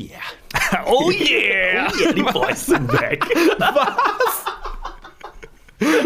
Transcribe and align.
yeah. 0.00 0.82
Oh 0.86 1.10
yeah! 1.10 1.88
Oh 1.92 1.98
yeah, 2.00 2.12
die 2.12 2.22
Boys 2.22 2.66
sind 2.66 2.86
back. 2.88 3.24
Was? 3.58 4.44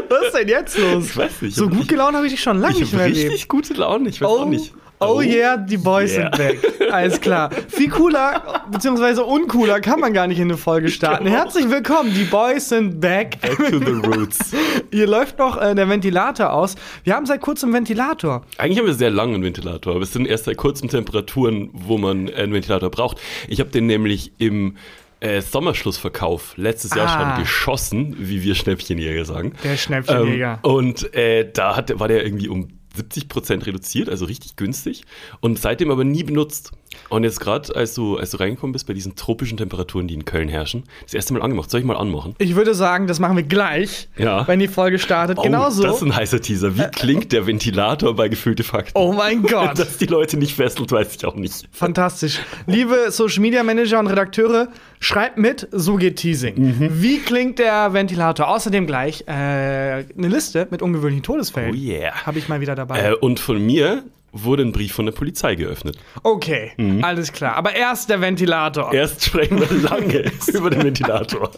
Was 0.09 0.27
ist 0.27 0.35
denn 0.35 0.49
jetzt 0.49 0.79
los? 0.79 1.07
Ich 1.11 1.17
weiß 1.17 1.43
nicht. 1.43 1.57
So 1.57 1.69
gut 1.69 1.89
gelaunt 1.89 2.17
habe 2.17 2.27
ich 2.27 2.33
dich 2.33 2.43
schon 2.43 2.59
lange 2.61 2.75
Ich 2.75 2.81
nicht 2.81 2.93
mehr 2.95 3.07
richtig 3.07 3.25
erlebt. 3.25 3.49
gute 3.49 3.75
Laune, 3.75 4.09
ich 4.09 4.21
weiß 4.21 4.29
Oh, 4.31 4.41
auch 4.43 4.47
nicht. 4.47 4.73
Oh 5.09 5.21
yeah, 5.21 5.57
die 5.57 5.77
Boys 5.77 6.13
yeah. 6.15 6.31
sind 6.35 6.61
back. 6.61 6.93
Alles 6.93 7.21
klar. 7.21 7.51
Viel 7.69 7.91
cooler, 7.91 8.65
beziehungsweise 8.71 9.25
uncooler 9.25 9.81
kann 9.81 10.01
man 10.01 10.13
gar 10.13 10.27
nicht 10.27 10.39
in 10.39 10.49
eine 10.49 10.57
Folge 10.57 10.89
starten. 10.89 11.25
Genau. 11.25 11.37
Herzlich 11.37 11.69
willkommen, 11.71 12.13
die 12.15 12.25
Boys 12.25 12.69
sind 12.69 13.01
back. 13.01 13.41
Back 13.41 13.57
to 13.57 13.79
the 13.79 14.07
roots. 14.07 14.53
Hier 14.93 15.07
läuft 15.07 15.39
noch 15.39 15.61
äh, 15.61 15.75
der 15.75 15.89
Ventilator 15.89 16.53
aus. 16.53 16.75
Wir 17.03 17.15
haben 17.15 17.27
seit 17.27 17.41
kurzem 17.41 17.73
Ventilator. 17.73 18.43
Eigentlich 18.59 18.79
haben 18.79 18.87
wir 18.87 18.95
sehr 18.95 19.11
lange 19.11 19.35
einen 19.35 19.45
Ventilator, 19.45 19.95
aber 19.95 20.03
es 20.03 20.13
sind 20.13 20.27
erst 20.27 20.45
seit 20.45 20.57
kurzen 20.57 20.89
Temperaturen, 20.89 21.71
wo 21.73 21.99
man 21.99 22.29
einen 22.33 22.53
Ventilator 22.53 22.91
braucht. 22.91 23.19
Ich 23.49 23.61
habe 23.61 23.71
den 23.71 23.87
nämlich 23.87 24.33
im 24.39 24.77
äh, 25.21 25.41
Sommerschlussverkauf 25.41 26.55
letztes 26.57 26.95
Jahr 26.95 27.09
Ah. 27.09 27.35
schon 27.35 27.43
geschossen, 27.43 28.17
wie 28.19 28.43
wir 28.43 28.55
Schnäppchenjäger 28.55 29.25
sagen. 29.25 29.53
Der 29.65 29.77
Schnäppchenjäger. 29.77 30.61
Ähm, 30.63 30.71
und 30.71 31.15
äh, 31.15 31.51
da 31.51 31.77
hat, 31.77 31.99
war 31.99 32.09
der 32.09 32.25
irgendwie 32.25 32.49
um 32.49 32.69
70% 32.97 33.67
reduziert, 33.67 34.09
also 34.09 34.25
richtig 34.25 34.57
günstig. 34.57 35.05
Und 35.41 35.59
seitdem 35.59 35.91
aber 35.91 36.05
nie 36.05 36.23
benutzt. 36.25 36.73
Und 37.09 37.25
jetzt 37.25 37.41
gerade, 37.41 37.75
als 37.75 37.95
du, 37.95 38.19
als 38.19 38.31
du 38.31 38.37
reingekommen 38.37 38.73
bist 38.73 38.87
bei 38.87 38.95
diesen 38.95 39.17
tropischen 39.17 39.59
Temperaturen, 39.59 40.07
die 40.07 40.15
in 40.15 40.25
Köln 40.25 40.49
herrschen, 40.49 40.85
das 41.03 41.13
erste 41.15 41.35
Mal 41.35 41.43
angemacht. 41.43 41.69
Soll 41.69 41.81
ich 41.81 41.87
mal 41.87 41.97
anmachen? 41.97 42.37
Ich 42.39 42.55
würde 42.55 42.73
sagen, 42.73 43.09
das 43.09 43.19
machen 43.19 43.37
wir 43.37 43.43
gleich, 43.43 44.09
Ja. 44.17 44.47
wenn 44.47 44.61
die 44.61 44.69
Folge 44.69 45.01
startet. 45.01 45.39
Oh, 45.39 45.43
Genauso. 45.43 45.83
das 45.83 45.97
ist 45.97 46.03
ein 46.03 46.15
heißer 46.15 46.41
Teaser. 46.41 46.77
Wie 46.79 46.87
klingt 46.93 47.33
der 47.33 47.49
Ventilator 47.49 48.15
bei 48.15 48.29
gefühlte 48.29 48.63
Fakten? 48.63 48.93
oh 48.95 49.13
mein 49.13 49.43
Gott. 49.47 49.77
Dass 49.79 49.97
die 49.99 50.07
Leute 50.07 50.37
nicht 50.37 50.55
fesselt, 50.55 50.93
weiß 50.93 51.17
ich 51.17 51.25
auch 51.27 51.35
nicht. 51.35 51.69
Fantastisch. 51.73 52.39
Liebe 52.67 53.11
Social 53.11 53.41
Media 53.41 53.65
Manager 53.65 53.99
und 53.99 54.07
Redakteure, 54.07 54.69
schreibt 55.01 55.37
mit, 55.37 55.67
so 55.73 55.97
geht 55.97 56.17
Teasing. 56.17 56.55
Mhm. 56.79 57.03
Wie 57.03 57.19
klingt 57.19 57.59
der 57.59 57.93
Ventilator? 57.93 58.47
Außerdem 58.49 58.87
gleich 58.87 59.25
äh, 59.27 59.33
eine 59.33 60.05
Liste 60.17 60.69
mit 60.71 60.81
ungewöhnlichen 60.81 61.25
Todesfällen. 61.25 61.73
Oh 61.73 61.77
yeah. 61.77 62.25
Habe 62.25 62.39
ich 62.39 62.49
mal 62.49 62.61
wieder 62.61 62.77
dabei. 62.77 62.84
Äh, 62.91 63.15
und 63.15 63.41
von 63.41 63.65
mir 63.65 64.05
wurde 64.33 64.63
ein 64.65 64.73
Brief 64.73 64.93
von 64.93 65.07
der 65.07 65.13
Polizei 65.13 65.55
geöffnet. 65.55 65.97
okay, 66.23 66.73
alles 67.03 67.33
klar. 67.33 67.57
Aber 67.57 67.75
erst 67.75 68.11
der 68.11 68.21
Ventilator. 68.21 68.89
Mhm. 68.89 68.95
Erst 68.95 69.25
sprechen 69.25 69.61
wir 69.61 69.71
lange 69.89 70.31
über 70.53 70.71
den 70.71 70.83
Ventilator. 70.83 71.51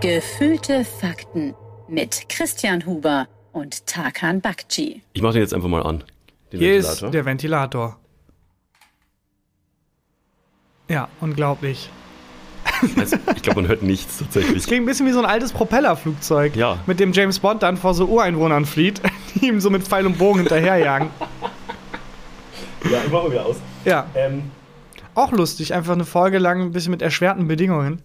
Gefühlte 0.00 0.84
Fakten 0.84 1.54
mit 1.88 2.28
Christian 2.28 2.86
Huber 2.86 3.28
und 3.52 3.86
Tarkan 3.86 4.40
Bakci. 4.40 5.02
Ich 5.12 5.22
mache 5.22 5.34
den 5.34 5.42
jetzt 5.42 5.52
einfach 5.52 5.68
mal 5.68 5.82
an. 5.82 6.04
Den 6.52 6.60
Hier 6.60 6.76
ist 6.76 7.02
der 7.02 7.24
Ventilator. 7.24 7.98
Ja, 10.88 11.08
unglaublich. 11.20 11.90
Also, 12.98 13.16
ich 13.36 13.42
glaube, 13.42 13.60
man 13.62 13.68
hört 13.70 13.82
nichts 13.82 14.18
tatsächlich. 14.18 14.64
Klingt 14.66 14.82
ein 14.82 14.86
bisschen 14.86 15.06
wie 15.06 15.12
so 15.12 15.18
ein 15.20 15.26
altes 15.26 15.52
Propellerflugzeug, 15.52 16.56
Ja. 16.56 16.78
mit 16.86 16.98
dem 17.00 17.12
James 17.12 17.38
Bond 17.38 17.62
dann 17.62 17.76
vor 17.76 17.94
so 17.94 18.06
Ureinwohnern 18.06 18.64
flieht, 18.64 19.00
die 19.34 19.46
ihm 19.48 19.60
so 19.60 19.70
mit 19.70 19.82
Pfeil 19.82 20.06
und 20.06 20.18
Bogen 20.18 20.40
hinterherjagen. 20.40 21.08
Ja, 22.90 22.98
ich 23.04 23.12
mache 23.12 23.30
wieder 23.30 23.46
aus. 23.46 23.56
Ja, 23.84 24.06
Ähm, 24.14 24.44
auch 25.14 25.32
lustig, 25.32 25.74
einfach 25.74 25.92
eine 25.92 26.04
Folge 26.04 26.38
lang 26.38 26.60
ein 26.62 26.72
bisschen 26.72 26.92
mit 26.92 27.02
erschwerten 27.02 27.46
Bedingungen. 27.48 28.00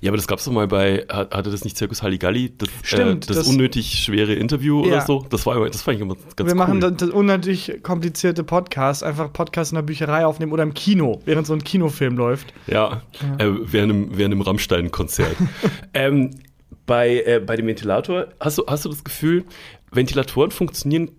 Ja, 0.00 0.10
aber 0.10 0.16
das 0.16 0.26
gab 0.26 0.38
es 0.38 0.44
doch 0.44 0.52
mal 0.52 0.66
bei, 0.68 1.04
hat- 1.08 1.34
hatte 1.34 1.50
das 1.50 1.64
nicht 1.64 1.76
Zirkus 1.76 2.02
Halligalli? 2.02 2.52
Das, 2.56 2.68
Stimmt, 2.82 3.24
äh, 3.24 3.28
das, 3.28 3.36
das- 3.38 3.48
unnötig 3.48 3.98
schwere 4.02 4.34
Interview 4.34 4.82
Ja. 4.84 4.88
oder 4.88 5.00
so? 5.06 5.26
Das, 5.30 5.44
war, 5.46 5.64
das 5.68 5.82
fand 5.82 5.96
ich 5.96 6.02
immer 6.02 6.14
ganz 6.14 6.38
wir 6.38 6.46
cool. 6.46 6.54
machen 6.54 6.80
das, 6.80 6.92
das 6.96 7.10
unnötig 7.10 7.80
komplizierte 7.82 8.44
Podcast, 8.44 9.02
einfach 9.04 9.32
Podcast 9.32 9.72
in 9.72 9.76
der 9.76 9.82
Bücherei 9.82 10.24
aufnehmen 10.26 10.52
oder 10.52 10.62
im 10.62 10.74
Kino, 10.74 11.20
während 11.24 11.46
so 11.46 11.52
ein 11.54 11.62
Kinofilm 11.64 12.16
läuft. 12.16 12.52
Ja, 12.66 13.02
Äh, 13.38 13.46
während 13.62 13.92
einem, 13.92 14.08
während 14.18 14.32
einem 14.34 14.42
Rammstein-Konzert. 14.42 15.36
ähm, 15.94 16.30
bei, 16.86 17.22
äh, 17.22 17.40
bei 17.44 17.56
dem 17.56 17.66
Ventilator, 17.66 18.28
hast 18.40 18.58
du, 18.58 18.64
hast 18.66 18.84
du 18.84 18.88
das 18.88 19.04
Gefühl, 19.04 19.44
Ventilatoren 19.92 20.50
funktionieren, 20.50 21.10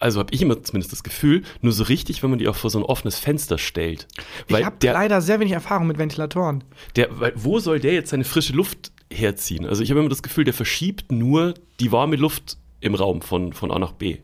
also 0.00 0.18
habe 0.18 0.32
ich 0.34 0.42
immer 0.42 0.60
zumindest 0.62 0.92
das 0.92 1.02
Gefühl, 1.04 1.42
nur 1.60 1.72
so 1.72 1.84
richtig, 1.84 2.22
wenn 2.22 2.30
man 2.30 2.38
die 2.40 2.48
auch 2.48 2.56
vor 2.56 2.70
so 2.70 2.78
ein 2.78 2.84
offenes 2.84 3.18
Fenster 3.18 3.58
stellt. 3.58 4.08
Weil 4.48 4.60
ich 4.60 4.66
habe 4.66 4.76
der, 4.82 4.94
leider 4.94 5.20
sehr 5.20 5.38
wenig 5.38 5.52
Erfahrung 5.52 5.86
mit 5.86 5.98
Ventilatoren. 5.98 6.64
der, 6.96 7.08
weil, 7.20 7.32
wo 7.36 7.58
soll 7.60 7.78
der 7.78 7.92
jetzt 7.94 8.10
seine 8.10 8.24
frische 8.24 8.52
Luft 8.54 8.90
herziehen? 9.12 9.66
Also 9.66 9.82
ich 9.82 9.90
habe 9.90 10.00
immer 10.00 10.08
das 10.08 10.22
Gefühl, 10.22 10.44
der 10.44 10.54
verschiebt 10.54 11.12
nur 11.12 11.54
die 11.78 11.92
warme 11.92 12.16
Luft 12.16 12.56
im 12.80 12.94
Raum 12.94 13.20
von, 13.22 13.52
von 13.52 13.70
A 13.70 13.78
nach 13.78 13.92
B. 13.92 14.16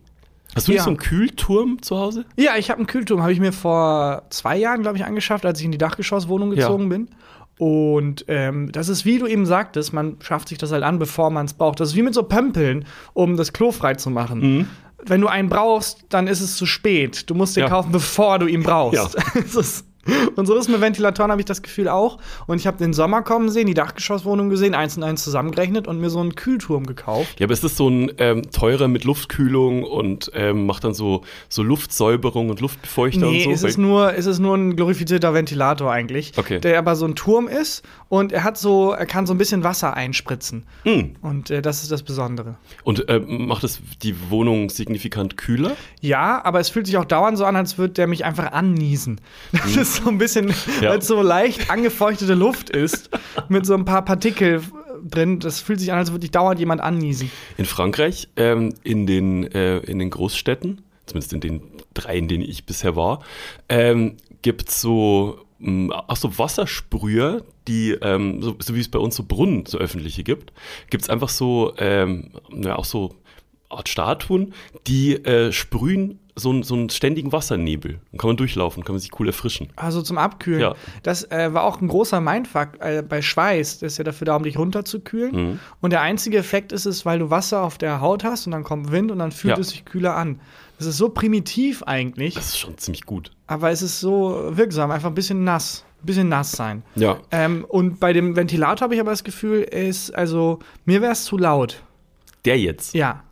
Hast 0.54 0.66
du 0.68 0.72
Ja. 0.72 0.76
nicht 0.76 0.84
so 0.84 0.90
einen 0.90 0.96
Kühlturm 0.96 1.82
zu 1.82 1.98
Hause? 1.98 2.24
Ja, 2.36 2.56
ich 2.56 2.70
habe 2.70 2.78
einen 2.78 2.86
Kühlturm, 2.86 3.20
habe 3.20 3.32
ich 3.32 3.40
mir 3.40 3.52
vor 3.52 4.22
zwei 4.30 4.56
Jahren, 4.56 4.80
glaube 4.80 4.96
ich, 4.96 5.04
angeschafft, 5.04 5.44
als 5.44 5.58
ich 5.60 5.66
in 5.66 5.72
die 5.72 5.78
Dachgeschosswohnung 5.78 6.50
Ja. 6.52 6.56
gezogen 6.68 6.88
bin. 6.88 7.08
Und 7.58 8.24
ähm, 8.28 8.70
das 8.72 8.88
ist, 8.88 9.04
wie 9.06 9.18
du 9.18 9.26
eben 9.26 9.46
sagtest, 9.46 9.92
man 9.92 10.16
schafft 10.20 10.48
sich 10.48 10.58
das 10.58 10.72
halt 10.72 10.82
an, 10.82 10.98
bevor 10.98 11.30
man 11.30 11.46
es 11.46 11.54
braucht. 11.54 11.80
Das 11.80 11.90
ist 11.90 11.96
wie 11.96 12.02
mit 12.02 12.12
so 12.14 12.22
Pömpeln, 12.22 12.84
um 13.14 13.36
das 13.36 13.52
Klo 13.52 13.72
frei 13.72 13.94
zu 13.94 14.10
machen. 14.10 14.40
Mhm. 14.40 14.66
Wenn 15.06 15.20
du 15.20 15.28
einen 15.28 15.48
brauchst, 15.48 16.04
dann 16.08 16.26
ist 16.26 16.40
es 16.40 16.56
zu 16.56 16.66
spät. 16.66 17.28
Du 17.30 17.34
musst 17.34 17.56
den 17.56 17.62
Ja. 17.64 17.68
kaufen, 17.68 17.92
bevor 17.92 18.38
du 18.38 18.46
ihn 18.46 18.62
brauchst. 18.62 19.14
Ja. 19.14 19.42
Und 20.36 20.46
so 20.46 20.54
ist 20.56 20.68
mit 20.68 20.80
Ventilatoren, 20.80 21.30
habe 21.30 21.40
ich 21.40 21.44
das 21.46 21.62
Gefühl 21.62 21.88
auch. 21.88 22.18
Und 22.46 22.58
ich 22.60 22.66
habe 22.66 22.76
den 22.78 22.92
Sommer 22.92 23.22
kommen 23.22 23.48
sehen, 23.48 23.66
die 23.66 23.74
Dachgeschosswohnung 23.74 24.48
gesehen, 24.50 24.74
eins 24.74 24.96
und 24.96 25.02
eins 25.02 25.24
zusammengerechnet 25.24 25.86
und 25.88 26.00
mir 26.00 26.10
so 26.10 26.20
einen 26.20 26.34
Kühlturm 26.34 26.86
gekauft. 26.86 27.38
Ja, 27.40 27.46
aber 27.46 27.54
es 27.54 27.62
ist 27.64 27.76
so 27.76 27.88
ein 27.88 28.12
ähm, 28.18 28.50
teurer 28.50 28.88
mit 28.88 29.04
Luftkühlung 29.04 29.82
und 29.84 30.30
ähm, 30.34 30.66
macht 30.66 30.84
dann 30.84 30.94
so, 30.94 31.22
so 31.48 31.62
Luftsäuberung 31.62 32.50
und 32.50 32.60
Luftbefeuchter 32.60 33.26
Nee, 33.26 33.38
und 33.38 33.44
so. 33.44 33.50
es 33.52 33.62
ist 33.62 33.78
nur, 33.78 34.14
es 34.14 34.26
ist 34.26 34.38
nur 34.38 34.56
ein 34.56 34.76
glorifizierter 34.76 35.34
Ventilator 35.34 35.90
eigentlich, 35.92 36.32
Okay. 36.36 36.60
der 36.60 36.78
aber 36.78 36.96
so 36.96 37.06
ein 37.06 37.14
Turm 37.14 37.48
ist 37.48 37.82
und 38.08 38.32
er 38.32 38.44
hat 38.44 38.58
so, 38.58 38.92
er 38.92 39.06
kann 39.06 39.26
so 39.26 39.34
ein 39.34 39.38
bisschen 39.38 39.64
Wasser 39.64 39.94
einspritzen 39.94 40.64
Hm. 40.84 41.16
und 41.22 41.50
äh, 41.50 41.62
das 41.62 41.82
ist 41.82 41.90
das 41.92 42.02
Besondere. 42.02 42.56
Und 42.84 43.08
äh, 43.08 43.18
macht 43.20 43.64
es 43.64 43.80
die 44.02 44.14
Wohnung 44.30 44.70
signifikant 44.70 45.36
kühler? 45.36 45.72
Ja, 46.00 46.44
aber 46.44 46.60
es 46.60 46.68
fühlt 46.68 46.86
sich 46.86 46.96
auch 46.96 47.04
dauernd 47.04 47.38
so 47.38 47.44
an, 47.44 47.56
als 47.56 47.78
würde 47.78 47.94
der 47.94 48.06
mich 48.06 48.24
einfach 48.24 48.52
anniesen. 48.52 49.20
Das 49.52 49.76
ist 49.76 49.95
so 49.96 50.08
ein 50.08 50.18
bisschen, 50.18 50.48
Hm. 50.48 50.54
Ja. 50.82 50.90
weil 50.90 50.98
es 50.98 51.06
so 51.06 51.20
leicht 51.22 51.70
angefeuchtete 51.70 52.34
Luft 52.34 52.70
ist 52.70 53.10
mit 53.48 53.66
so 53.66 53.74
ein 53.74 53.84
paar 53.84 54.04
Partikel 54.04 54.62
drin. 55.04 55.40
Das 55.40 55.60
fühlt 55.60 55.80
sich 55.80 55.92
an, 55.92 55.98
als 55.98 56.12
würde 56.12 56.24
ich 56.24 56.30
dauernd 56.30 56.58
jemand 56.58 56.80
anniesen. 56.80 57.30
In 57.56 57.64
Frankreich, 57.64 58.28
ähm, 58.36 58.74
in, 58.82 59.06
den, 59.06 59.44
äh, 59.52 59.78
in 59.78 59.98
den 59.98 60.10
Großstädten, 60.10 60.82
zumindest 61.06 61.32
in 61.32 61.40
den 61.40 61.62
drei, 61.94 62.16
in 62.16 62.28
denen 62.28 62.44
ich 62.44 62.66
bisher 62.66 62.96
war, 62.96 63.22
ähm, 63.68 64.16
gibt 64.42 64.68
es 64.68 64.80
so, 64.80 65.38
ach 66.08 66.16
so 66.16 66.38
Wassersprüher, 66.38 67.44
die, 67.68 67.92
ähm, 68.02 68.42
so, 68.42 68.56
so 68.58 68.74
wie 68.74 68.80
es 68.80 68.88
bei 68.90 68.98
uns 68.98 69.16
so 69.16 69.24
Brunnen, 69.26 69.66
so 69.66 69.78
öffentliche 69.78 70.22
gibt, 70.22 70.52
gibt 70.90 71.04
es 71.04 71.10
einfach 71.10 71.28
so, 71.28 71.72
ähm, 71.78 72.30
ja, 72.52 72.76
auch 72.76 72.84
so 72.84 73.14
Art 73.68 73.88
Statuen, 73.88 74.54
die 74.86 75.14
äh, 75.24 75.50
sprühen 75.52 76.18
so, 76.36 76.50
einen- 76.50 76.62
so 76.62 76.74
einen 76.74 76.90
ständigen 76.90 77.32
Wassernebel. 77.32 77.98
Dann 78.12 78.18
kann 78.18 78.28
man 78.28 78.36
durchlaufen, 78.36 78.84
kann 78.84 78.94
man 78.94 79.00
sich 79.00 79.18
cool 79.18 79.26
erfrischen. 79.26 79.68
Also 79.76 80.02
zum 80.02 80.18
Abkühlen. 80.18 80.60
Ja. 80.60 80.74
Das 81.02 81.30
äh, 81.30 81.52
war 81.54 81.64
auch 81.64 81.80
ein 81.80 81.88
großer 81.88 82.20
Mindfuck 82.20 82.78
äh, 82.80 83.02
bei 83.02 83.22
Schweiß. 83.22 83.78
Das 83.78 83.92
ist 83.92 83.98
ja 83.98 84.04
dafür 84.04 84.26
da, 84.26 84.36
um 84.36 84.42
dich 84.42 84.58
runterzukühlen. 84.58 85.34
Mhm. 85.52 85.60
Und 85.80 85.90
der 85.90 86.02
einzige 86.02 86.36
Effekt 86.38 86.72
ist 86.72 86.84
es, 86.86 87.06
weil 87.06 87.18
du 87.18 87.30
Wasser 87.30 87.62
auf 87.62 87.78
der 87.78 88.00
Haut 88.00 88.22
hast 88.22 88.46
und 88.46 88.52
dann 88.52 88.64
kommt 88.64 88.92
Wind 88.92 89.10
und 89.10 89.18
dann 89.18 89.32
fühlt 89.32 89.54
Ja. 89.56 89.60
es 89.60 89.70
sich 89.70 89.84
kühler 89.84 90.14
an. 90.14 90.38
Das 90.78 90.86
ist 90.86 90.98
so 90.98 91.08
primitiv 91.08 91.82
eigentlich, 91.84 92.34
Das 92.34 92.48
ist 92.48 92.58
schon 92.58 92.76
ziemlich 92.76 93.06
gut. 93.06 93.30
aber 93.46 93.70
es 93.70 93.80
ist 93.80 93.98
so 93.98 94.50
wirksam. 94.50 94.90
Einfach 94.90 95.08
ein 95.08 95.14
bisschen 95.14 95.42
nass. 95.42 95.84
Ein 96.02 96.06
bisschen 96.06 96.28
nass 96.28 96.52
sein. 96.52 96.82
Ja. 96.96 97.16
Ähm, 97.30 97.64
und 97.66 97.98
bei 97.98 98.12
dem 98.12 98.36
Ventilator 98.36 98.84
habe 98.84 98.94
ich 98.94 99.00
aber 99.00 99.10
das 99.10 99.24
Gefühl, 99.24 99.62
ist, 99.62 100.14
also, 100.14 100.58
mir 100.84 101.00
wäre 101.00 101.12
es 101.12 101.24
zu 101.24 101.38
laut. 101.38 101.82
Der 102.44 102.58
jetzt. 102.58 102.94
Ja. 102.94 103.22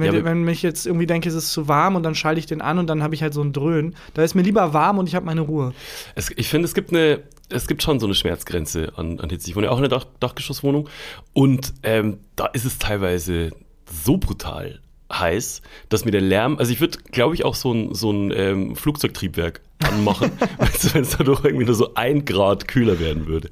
Wenn, 0.00 0.14
Ja, 0.14 0.24
wenn 0.24 0.46
ich 0.48 0.62
jetzt 0.62 0.86
irgendwie 0.86 1.06
denke, 1.06 1.28
es 1.28 1.34
ist 1.34 1.52
zu 1.52 1.68
warm 1.68 1.96
und 1.96 2.02
dann 2.02 2.14
schalte 2.14 2.38
ich 2.38 2.46
den 2.46 2.60
an 2.60 2.78
und 2.78 2.86
dann 2.86 3.02
habe 3.02 3.14
ich 3.14 3.22
halt 3.22 3.34
so 3.34 3.42
ein 3.42 3.52
Dröhnen. 3.52 3.96
Da 4.14 4.22
ist 4.22 4.34
mir 4.34 4.42
lieber 4.42 4.72
warm 4.72 4.98
und 4.98 5.08
ich 5.08 5.14
habe 5.14 5.26
meine 5.26 5.40
Ruhe. 5.42 5.72
Es, 6.14 6.30
ich 6.36 6.48
finde, 6.48 6.66
es 6.66 6.74
gibt 6.74 6.90
eine, 6.90 7.22
es 7.48 7.66
gibt 7.66 7.82
schon 7.82 8.00
so 8.00 8.06
eine 8.06 8.14
Schmerzgrenze 8.14 8.92
an, 8.96 9.20
an 9.20 9.30
Hitze. 9.30 9.48
Ich 9.48 9.56
wohne 9.56 9.66
ja 9.66 9.72
auch 9.72 9.78
in 9.78 9.84
einer 9.84 9.88
Dach, 9.88 10.06
Dachgeschosswohnung 10.20 10.88
und 11.32 11.74
ähm, 11.82 12.18
da 12.36 12.46
ist 12.46 12.64
es 12.64 12.78
teilweise 12.78 13.50
so 14.04 14.16
brutal 14.16 14.80
heiß, 15.18 15.62
dass 15.88 16.04
mir 16.04 16.10
der 16.10 16.20
Lärm, 16.20 16.58
also 16.58 16.72
ich 16.72 16.80
würde, 16.80 16.98
glaube 17.10 17.34
ich, 17.34 17.44
auch 17.44 17.54
so 17.54 17.72
ein, 17.72 17.94
so 17.94 18.10
ein 18.10 18.32
ähm, 18.34 18.76
Flugzeugtriebwerk 18.76 19.60
anmachen, 19.82 20.32
wenn 20.92 21.02
es 21.02 21.16
dadurch 21.16 21.44
irgendwie 21.44 21.66
nur 21.66 21.74
so 21.74 21.94
ein 21.94 22.24
Grad 22.24 22.68
kühler 22.68 22.98
werden 22.98 23.26
würde. 23.26 23.50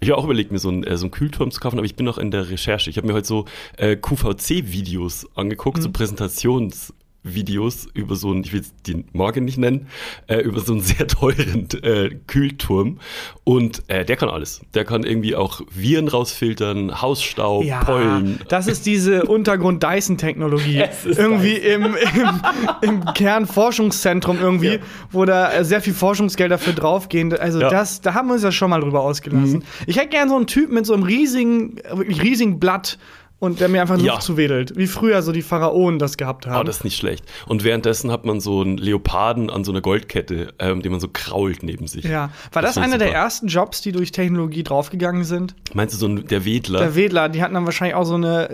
Ich 0.00 0.10
habe 0.10 0.18
auch 0.18 0.24
überlegt, 0.24 0.52
mir 0.52 0.58
so 0.58 0.68
einen, 0.68 0.84
äh, 0.84 0.96
so 0.96 1.04
einen 1.04 1.10
Kühlturm 1.12 1.50
zu 1.50 1.60
kaufen, 1.60 1.78
aber 1.78 1.86
ich 1.86 1.96
bin 1.96 2.06
noch 2.06 2.18
in 2.18 2.30
der 2.30 2.50
Recherche. 2.50 2.90
Ich 2.90 2.96
habe 2.96 3.06
mir 3.06 3.14
heute 3.14 3.26
so 3.26 3.44
äh, 3.76 3.96
QVC-Videos 3.96 5.28
angeguckt, 5.34 5.82
so 5.82 5.88
Präsentations- 5.88 6.92
Videos 7.24 7.86
über 7.94 8.16
so 8.16 8.30
einen, 8.30 8.42
ich 8.42 8.52
will 8.52 8.62
die 8.86 9.04
Marke 9.12 9.40
nicht 9.40 9.56
nennen, 9.58 9.86
äh, 10.26 10.38
über 10.40 10.60
so 10.60 10.72
einen 10.72 10.82
sehr 10.82 11.06
teuren 11.06 11.68
äh, 11.82 12.10
Kühlturm. 12.26 12.98
Und 13.44 13.82
äh, 13.88 14.04
der 14.04 14.16
kann 14.16 14.28
alles. 14.28 14.60
Der 14.74 14.84
kann 14.84 15.04
irgendwie 15.04 15.36
auch 15.36 15.60
Viren 15.72 16.08
rausfiltern, 16.08 17.00
Hausstaub, 17.00 17.64
Pollen. 17.84 18.40
Das 18.48 18.66
ist 18.66 18.86
diese 18.86 19.24
Untergrund-Dyson-Technologie. 19.24 20.82
Irgendwie 21.04 21.54
im, 21.56 21.84
im, 21.84 22.40
im 22.82 23.04
Kernforschungszentrum 23.14 24.38
irgendwie, 24.40 24.66
Ja. 24.74 24.78
wo 25.10 25.24
da 25.24 25.52
äh, 25.52 25.64
sehr 25.64 25.80
viel 25.80 25.94
Forschungsgelder 25.94 26.58
für 26.58 26.72
draufgehen. 26.72 27.32
Also 27.32 27.60
Ja. 27.60 27.70
das, 27.70 28.00
da 28.00 28.14
haben 28.14 28.28
wir 28.28 28.34
uns 28.34 28.42
ja 28.42 28.52
schon 28.52 28.70
mal 28.70 28.80
drüber 28.80 29.00
ausgelassen. 29.00 29.58
Mhm. 29.60 29.62
Ich 29.86 29.96
hätte 29.96 30.08
gern 30.08 30.28
so 30.28 30.36
einen 30.36 30.46
Typ 30.46 30.70
mit 30.70 30.86
so 30.86 30.94
einem 30.94 31.02
riesigen, 31.02 31.76
wirklich 31.92 32.22
riesigen 32.22 32.58
Blatt 32.58 32.98
und 33.42 33.58
der 33.58 33.68
mir 33.68 33.80
einfach 33.80 33.96
Luft 33.96 34.06
Ja. 34.06 34.20
zuwedelt. 34.20 34.76
Wie 34.76 34.86
früher 34.86 35.20
so 35.20 35.32
die 35.32 35.42
Pharaonen 35.42 35.98
das 35.98 36.16
gehabt 36.16 36.46
haben. 36.46 36.60
Oh, 36.60 36.62
das 36.62 36.76
ist 36.76 36.84
nicht 36.84 36.96
schlecht. 36.96 37.24
Und 37.48 37.64
währenddessen 37.64 38.12
hat 38.12 38.24
man 38.24 38.38
so 38.38 38.60
einen 38.60 38.76
Leoparden 38.78 39.50
an 39.50 39.64
so 39.64 39.72
einer 39.72 39.80
Goldkette, 39.80 40.54
ähm, 40.60 40.80
den 40.80 40.92
man 40.92 41.00
so 41.00 41.08
krault 41.12 41.64
neben 41.64 41.88
sich. 41.88 42.04
ja. 42.04 42.30
War 42.52 42.62
das, 42.62 42.76
ich 42.76 42.82
einer 42.84 42.98
der 42.98 43.12
ersten 43.12 43.48
Jobs, 43.48 43.80
die 43.80 43.90
durch 43.90 44.12
Technologie 44.12 44.62
draufgegangen 44.62 45.24
sind? 45.24 45.56
Meinst 45.74 45.92
du 45.94 45.98
so 45.98 46.06
ein, 46.06 46.24
der 46.28 46.44
Wedler? 46.44 46.78
Der 46.78 46.94
Wedler, 46.94 47.28
die 47.28 47.42
hatten 47.42 47.54
dann 47.54 47.64
wahrscheinlich 47.64 47.96
auch 47.96 48.04
so 48.04 48.14
eine, 48.14 48.48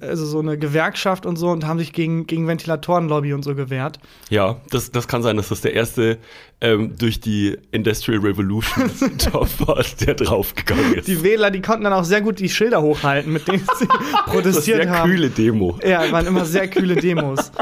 äh, 0.00 0.06
also 0.06 0.26
so 0.26 0.40
eine 0.40 0.58
Gewerkschaft 0.58 1.24
und 1.24 1.36
so 1.36 1.48
und 1.50 1.64
haben 1.64 1.78
sich 1.78 1.92
gegen, 1.92 2.26
gegen 2.26 2.48
Ventilatorenlobby 2.48 3.34
und 3.34 3.44
so 3.44 3.54
gewehrt. 3.54 4.00
ja, 4.28 4.56
das, 4.70 4.90
das 4.90 5.06
kann 5.06 5.22
sein, 5.22 5.36
dass 5.36 5.50
das 5.50 5.60
der 5.60 5.74
erste 5.74 6.18
ähm, 6.60 6.94
durch 6.96 7.20
die 7.20 7.58
Industrial 7.72 8.20
Revolution 8.20 8.90
Job 9.18 9.48
war, 9.66 9.84
der 10.00 10.14
draufgegangen 10.14 10.94
ist. 10.94 11.06
Die 11.08 11.22
Wähler, 11.22 11.50
die 11.52 11.60
konnten 11.60 11.84
dann 11.84 11.92
auch 11.92 12.04
sehr 12.04 12.20
gut 12.20 12.38
die 12.40 12.48
Schilder 12.48 12.82
hochhalten, 12.82 13.32
mit 13.32 13.46
denen 13.48 13.64
sie 13.78 13.86
das 14.40 14.42
protestiert 14.42 14.82
sehr 14.82 14.90
haben. 14.90 15.10
kühle 15.10 15.30
Demo. 15.30 15.78
Ja, 15.84 16.10
waren 16.10 16.26
immer 16.26 16.44
sehr 16.44 16.68
kühle 16.68 16.96
Demos. 16.96 17.52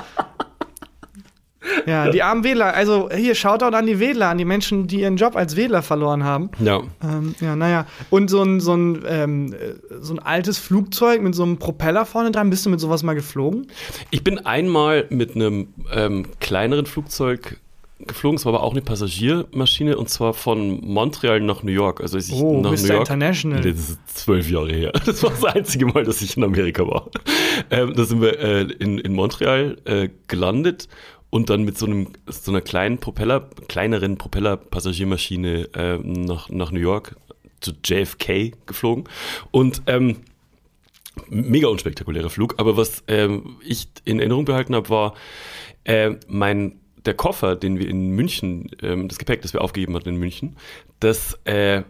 Ja, 1.86 2.10
die 2.10 2.22
armen 2.22 2.44
Wähler. 2.44 2.74
Also 2.74 3.08
hier, 3.14 3.34
Shoutout 3.34 3.76
an 3.76 3.86
die 3.86 4.00
Wähler, 4.00 4.28
an 4.28 4.38
die 4.38 4.44
Menschen, 4.44 4.86
die 4.86 5.00
ihren 5.00 5.16
Job 5.16 5.36
als 5.36 5.56
Wähler 5.56 5.82
verloren 5.82 6.24
haben. 6.24 6.50
Ja. 6.58 6.80
Ähm, 7.02 7.34
ja, 7.40 7.56
naja. 7.56 7.86
Und 8.10 8.28
so 8.28 8.42
ein, 8.42 8.60
so, 8.60 8.74
ein, 8.74 9.04
ähm, 9.06 9.52
äh, 9.52 9.74
so 10.00 10.14
ein 10.14 10.18
altes 10.18 10.58
Flugzeug 10.58 11.22
mit 11.22 11.34
so 11.34 11.42
einem 11.42 11.58
Propeller 11.58 12.06
vorne 12.06 12.30
dran. 12.30 12.50
Bist 12.50 12.66
du 12.66 12.70
mit 12.70 12.80
sowas 12.80 13.02
mal 13.02 13.14
geflogen? 13.14 13.66
Ich 14.10 14.24
bin 14.24 14.38
einmal 14.38 15.06
mit 15.10 15.36
einem 15.36 15.68
ähm, 15.92 16.26
kleineren 16.40 16.86
Flugzeug 16.86 17.58
geflogen, 18.06 18.36
es 18.36 18.44
war 18.44 18.54
aber 18.54 18.62
auch 18.62 18.72
eine 18.72 18.82
Passagiermaschine 18.82 19.96
und 19.96 20.08
zwar 20.08 20.34
von 20.34 20.80
Montreal 20.84 21.40
nach 21.40 21.62
New 21.62 21.72
York. 21.72 22.00
Also 22.00 22.16
als 22.16 22.28
ich 22.28 22.34
Oh, 22.34 22.60
nach 22.60 22.70
Mr. 22.72 22.76
New 22.80 22.86
York. 22.88 23.00
International. 23.00 23.60
Nee, 23.60 23.70
Das 23.72 23.90
ist 23.90 23.98
zwölf 24.18 24.50
Jahre 24.50 24.72
her. 24.72 24.92
Das 25.06 25.22
war 25.22 25.30
das 25.30 25.44
einzige 25.44 25.86
Mal, 25.86 26.04
dass 26.04 26.22
ich 26.22 26.36
in 26.36 26.44
Amerika 26.44 26.86
war. 26.86 27.10
Ähm, 27.70 27.94
da 27.94 28.04
sind 28.04 28.20
wir 28.20 28.38
äh, 28.38 28.62
in, 28.62 28.98
in 28.98 29.12
Montreal 29.14 29.76
äh, 29.84 30.08
gelandet 30.28 30.88
und 31.30 31.48
dann 31.50 31.62
mit 31.64 31.78
so 31.78 31.86
einem 31.86 32.08
so 32.26 32.50
einer 32.50 32.60
kleinen 32.60 32.98
Propeller, 32.98 33.48
kleineren 33.68 34.16
Propeller-Passagiermaschine 34.18 35.68
äh, 35.74 35.98
nach, 35.98 36.48
nach 36.48 36.72
New 36.72 36.80
York 36.80 37.16
zu 37.60 37.72
JFK 37.84 38.52
geflogen. 38.66 39.04
Und 39.50 39.82
ähm, 39.86 40.16
mega 41.28 41.68
unspektakulärer 41.68 42.30
Flug, 42.30 42.54
aber 42.58 42.76
was 42.76 43.02
ähm, 43.08 43.56
ich 43.64 43.88
in 44.04 44.18
Erinnerung 44.18 44.44
behalten 44.44 44.74
habe, 44.74 44.88
war 44.88 45.14
äh, 45.84 46.12
mein 46.28 46.76
der 47.06 47.14
Koffer, 47.14 47.56
den 47.56 47.78
wir 47.78 47.88
in 47.88 48.10
München, 48.10 48.70
ähm, 48.82 49.08
das 49.08 49.18
Gepäck, 49.18 49.42
das 49.42 49.52
wir 49.52 49.62
aufgegeben 49.62 49.94
hatten 49.94 50.10
in 50.10 50.16
München, 50.16 50.56
das 51.00 51.38
äh, 51.44 51.82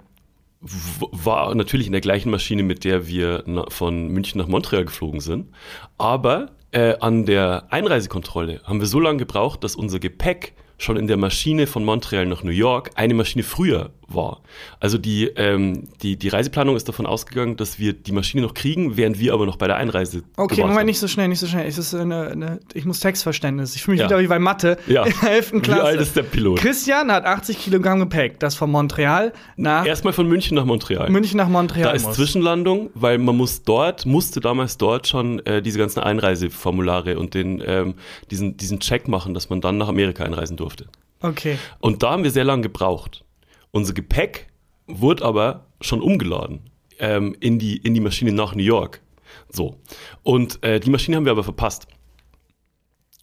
war 0.61 1.55
natürlich 1.55 1.87
in 1.87 1.93
der 1.93 2.03
gleichen 2.03 2.31
Maschine, 2.31 2.63
mit 2.63 2.85
der 2.85 3.07
wir 3.07 3.45
von 3.69 4.09
München 4.09 4.39
nach 4.39 4.47
Montreal 4.47 4.85
geflogen 4.85 5.21
sind. 5.21 5.49
Aber 5.97 6.51
äh, 6.73 6.97
an 7.01 7.25
der 7.25 7.65
Einreisekontrolle 7.71 8.61
haben 8.65 8.81
wir 8.81 8.87
so 8.87 9.01
lange 9.01 9.19
gebraucht, 9.19 9.65
dass 9.65 9.75
unser 9.75 9.99
Gepäck 9.99 10.53
schon 10.77 10.97
in 10.97 11.07
der 11.07 11.17
Maschine 11.17 11.67
von 11.67 11.85
Montreal 11.85 12.27
nach 12.27 12.43
New 12.43 12.51
York 12.51 12.91
eine 12.95 13.15
Maschine 13.15 13.43
früher 13.43 13.91
war. 14.15 14.41
Also 14.81 14.99
die, 14.99 15.27
ähm, 15.37 15.89
die, 16.03 16.17
die 16.17 16.29
Reiseplanung 16.29 16.77
ist 16.77 16.89
davon 16.89 17.07
ausgegangen, 17.07 17.57
dass 17.57 17.79
wir 17.79 17.93
die 17.93 18.13
Maschine 18.13 18.43
noch 18.43 18.55
kriegen, 18.55 18.97
während 18.97 19.19
wir 19.19 19.33
aber 19.35 19.47
noch 19.47 19.57
bei 19.57 19.67
der 19.67 19.77
Einreise 19.77 20.23
Okay, 20.37 20.61
Moment, 20.61 20.79
haben. 20.81 20.87
nicht 20.87 20.99
so 20.99 21.09
schnell, 21.09 21.29
nicht 21.29 21.39
so 21.39 21.47
schnell. 21.47 21.67
Es 21.67 21.79
ist 21.79 21.95
eine, 21.95 22.29
eine, 22.29 22.61
ich 22.75 22.85
muss 22.85 23.01
Textverständnis. 23.01 23.77
Ich 23.77 23.83
fühle 23.83 23.95
mich 23.95 24.01
Ja. 24.03 24.07
wieder 24.09 24.19
wie 24.21 24.27
bei 24.27 24.39
Mathe 24.39 24.79
Ja. 24.87 25.05
in 25.05 25.15
der 25.23 25.31
11. 25.33 25.53
Wie 25.53 25.61
Klasse. 25.61 25.83
alt 25.85 26.01
ist 26.01 26.17
der 26.17 26.23
Pilot? 26.25 26.59
Christian 26.59 27.11
hat 27.13 27.25
80 27.25 27.59
Kilogramm 27.59 28.01
Gepäck, 28.01 28.39
das 28.41 28.55
von 28.55 28.71
Montreal 28.71 29.33
nach 29.57 29.87
Erstmal 29.87 30.13
von 30.13 30.27
München 30.29 30.55
nach 30.57 30.65
Montreal. 30.65 31.09
München 31.11 31.37
nach 31.37 31.49
Montreal 31.49 31.85
Da 31.85 31.91
ist 31.93 32.07
muss. 32.07 32.17
Zwischenlandung, 32.17 32.91
weil 32.95 33.19
man 33.19 33.37
muss 33.37 33.63
dort, 33.63 34.07
musste 34.07 34.41
damals 34.41 34.77
dort 34.79 35.07
schon 35.09 35.39
äh, 35.47 35.63
diese 35.63 35.79
ganzen 35.79 36.01
Einreiseformulare 36.01 37.19
und 37.19 37.35
den, 37.35 37.63
ähm, 37.65 37.95
diesen, 38.31 38.57
diesen 38.57 38.81
Check 38.81 39.09
machen, 39.09 39.35
dass 39.35 39.51
man 39.51 39.61
dann 39.61 39.79
nach 39.79 39.89
Amerika 39.89 40.25
einreisen 40.25 40.57
durfte. 40.57 40.87
Okay. 41.23 41.59
Und 41.81 42.03
da 42.03 42.13
haben 42.13 42.25
wir 42.25 42.31
sehr 42.31 42.45
lange 42.45 42.63
gebraucht. 42.63 43.25
Unser 43.73 43.95
Gepäck 43.95 44.49
wurde 44.87 45.25
aber 45.25 45.67
schon 45.81 46.01
umgeladen 46.01 46.71
ähm, 46.99 47.37
in, 47.41 47.59
die, 47.59 47.77
in 47.77 47.95
die 47.95 48.01
Maschine 48.01 48.33
nach 48.33 48.55
New 48.55 48.63
York. 48.63 49.01
So. 49.49 49.77
Und 50.23 50.63
äh, 50.63 50.81
die 50.81 50.91
Maschine 50.91 51.17
haben 51.17 51.25
wir 51.25 51.33
aber 51.33 51.45
verpasst. 51.45 51.87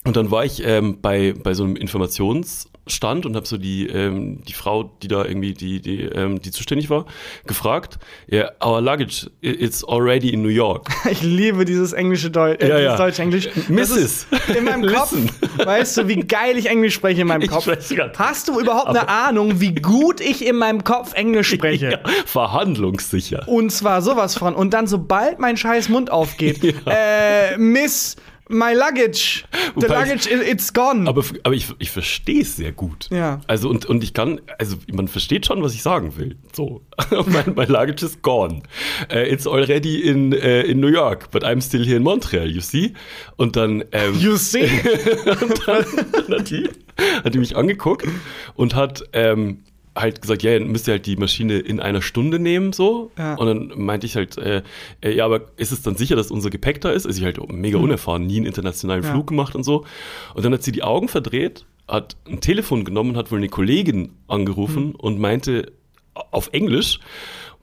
Und 0.05 0.15
dann 0.15 0.31
war 0.31 0.45
ich 0.45 0.63
ähm, 0.65 1.01
bei, 1.01 1.33
bei 1.33 1.53
so 1.53 1.65
einem 1.65 1.75
Informationsstand 2.87 3.25
und 3.25 3.35
habe 3.35 3.45
so 3.45 3.57
die, 3.57 3.87
ähm, 3.87 4.41
die 4.47 4.53
Frau, 4.53 4.91
die 5.01 5.07
da 5.07 5.25
irgendwie, 5.25 5.53
die, 5.53 5.81
die, 5.81 6.01
ähm, 6.03 6.41
die 6.41 6.51
zuständig 6.51 6.89
war, 6.89 7.05
gefragt, 7.45 7.97
yeah, 8.31 8.51
our 8.63 8.81
luggage, 8.81 9.29
i- 9.43 9.47
it's 9.49 9.83
already 9.83 10.29
in 10.29 10.41
New 10.41 10.49
York. 10.49 10.89
Ich 11.11 11.21
liebe 11.21 11.65
dieses 11.65 11.93
englische 11.93 12.29
Deutsch, 12.29 12.61
äh, 12.63 12.69
Ja, 12.69 12.79
ja. 12.79 12.97
Deutsch-Englisch. 12.97 13.49
Mrs. 13.69 13.91
ist 13.97 14.27
In 14.55 14.65
meinem 14.65 14.85
Kopf, 14.93 15.13
weißt 15.63 15.97
du, 15.97 16.07
wie 16.07 16.17
geil 16.21 16.57
ich 16.57 16.67
Englisch 16.67 16.95
spreche 16.95 17.21
in 17.21 17.27
meinem 17.27 17.47
Kopf. 17.47 17.67
Hast 18.17 18.47
du 18.47 18.59
überhaupt 18.59 18.89
eine 18.89 19.07
Ahnung, 19.09 19.59
wie 19.61 19.73
gut 19.75 20.21
ich 20.21 20.45
in 20.45 20.57
meinem 20.57 20.83
Kopf 20.83 21.13
Englisch 21.13 21.49
spreche? 21.49 21.91
Ja, 21.91 21.99
verhandlungssicher. 22.25 23.47
Und 23.47 23.71
zwar 23.71 24.01
sowas 24.01 24.37
von. 24.37 24.55
Und 24.55 24.73
dann, 24.73 24.87
sobald 24.87 25.39
mein 25.39 25.57
scheiß 25.57 25.89
Mund 25.89 26.11
aufgeht, 26.11 26.59
äh, 26.85 27.57
Miss, 27.57 28.15
my 28.49 28.73
luggage, 28.73 29.45
the 29.75 29.83
Wobei 29.87 30.03
ich- 30.03 30.09
luggage, 30.25 30.27
i- 30.31 30.51
it's 30.51 30.73
gone. 30.73 31.07
Aber, 31.07 31.23
aber 31.43 31.53
ich, 31.55 31.67
ich 31.79 31.91
verstehe 31.91 32.41
es 32.41 32.55
sehr 32.55 32.71
gut. 32.71 33.07
Ja. 33.11 33.41
Also 33.47 33.69
und, 33.69 33.85
und 33.85 34.03
ich 34.03 34.13
kann, 34.13 34.39
also 34.57 34.77
man 34.91 35.07
versteht 35.07 35.45
schon, 35.45 35.61
was 35.63 35.73
ich 35.73 35.83
sagen 35.83 36.15
will. 36.17 36.37
So, 36.53 36.81
mein, 37.27 37.53
mein 37.55 37.67
luggage 37.67 38.03
is 38.05 38.21
gone. 38.21 38.61
Uh, 39.11 39.17
it's 39.17 39.45
already 39.47 40.01
in, 40.01 40.33
uh, 40.33 40.37
in 40.37 40.79
New 40.79 40.87
York, 40.87 41.29
but 41.31 41.43
I'm 41.43 41.61
still 41.61 41.83
here 41.85 41.97
in 41.97 42.03
Montreal, 42.03 42.47
you 42.49 42.61
see? 42.61 42.93
Und 43.35 43.55
dann, 43.55 43.83
ähm, 43.91 44.15
you 44.19 44.37
see? 44.37 44.63
und 45.41 45.67
dann, 45.67 45.85
dann 46.27 46.39
hat, 46.39 46.49
die, 46.49 46.69
hat 47.23 47.33
die 47.33 47.39
mich 47.39 47.55
angeguckt 47.55 48.07
und 48.55 48.75
hat 48.75 49.03
ähm, 49.13 49.63
halt 49.97 50.21
gesagt, 50.21 50.43
ja, 50.43 50.57
dann 50.57 50.67
müsst 50.69 50.87
ihr 50.87 50.93
halt 50.93 51.05
die 51.05 51.15
Maschine 51.17 51.59
in 51.59 51.79
einer 51.79 52.01
Stunde 52.01 52.39
nehmen, 52.39 52.71
so. 52.73 53.11
Ja. 53.17 53.35
Und 53.35 53.47
dann 53.47 53.71
meinte 53.75 54.05
ich 54.05 54.15
halt, 54.15 54.37
äh, 54.37 54.61
äh, 55.01 55.15
ja, 55.15 55.25
aber 55.25 55.41
ist 55.57 55.71
es 55.71 55.81
dann 55.81 55.95
sicher, 55.95 56.15
dass 56.15 56.31
unser 56.31 56.49
Gepäck 56.49 56.81
da 56.81 56.91
ist? 56.91 57.05
Also 57.05 57.17
ich 57.19 57.25
halt 57.25 57.39
mega 57.51 57.77
unerfahren, 57.77 58.25
nie 58.25 58.37
einen 58.37 58.45
internationalen 58.45 59.03
Ja. 59.03 59.11
Flug 59.11 59.27
gemacht 59.27 59.55
und 59.55 59.63
so. 59.63 59.85
Und 60.33 60.45
dann 60.45 60.53
hat 60.53 60.63
sie 60.63 60.71
die 60.71 60.83
Augen 60.83 61.07
verdreht, 61.07 61.65
hat 61.87 62.15
ein 62.27 62.41
Telefon 62.41 62.83
genommen 62.85 63.11
und 63.11 63.17
hat 63.17 63.31
wohl 63.31 63.37
eine 63.39 63.49
Kollegin 63.49 64.11
angerufen 64.27 64.93
und 64.95 65.19
meinte 65.19 65.71
auf 66.31 66.49
Englisch, 66.51 66.99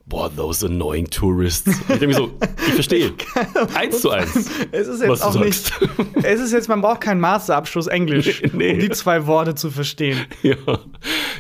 boah, 0.06 0.30
those 0.34 0.64
annoying 0.66 1.08
tourists. 1.08 1.66
Ich 1.80 1.86
denke 1.86 2.08
mir 2.08 2.14
so, 2.14 2.30
ich 2.68 2.74
verstehe. 2.74 3.12
eins 3.74 4.00
zu 4.02 4.10
eins. 4.10 4.50
Es 4.70 4.86
ist 4.86 5.02
jetzt 5.02 5.22
auch 5.22 5.34
nicht. 5.42 5.72
Es 6.22 6.40
ist 6.40 6.52
jetzt, 6.52 6.68
man 6.68 6.80
braucht 6.80 7.00
keinen 7.02 7.20
Masterabschluss 7.20 7.86
Englisch, 7.86 8.42
Nee, 8.42 8.50
nee. 8.54 8.72
um 8.74 8.78
die 8.80 8.90
zwei 8.90 9.26
Worte 9.26 9.54
zu 9.54 9.70
verstehen. 9.70 10.18
Ja, 10.42 10.56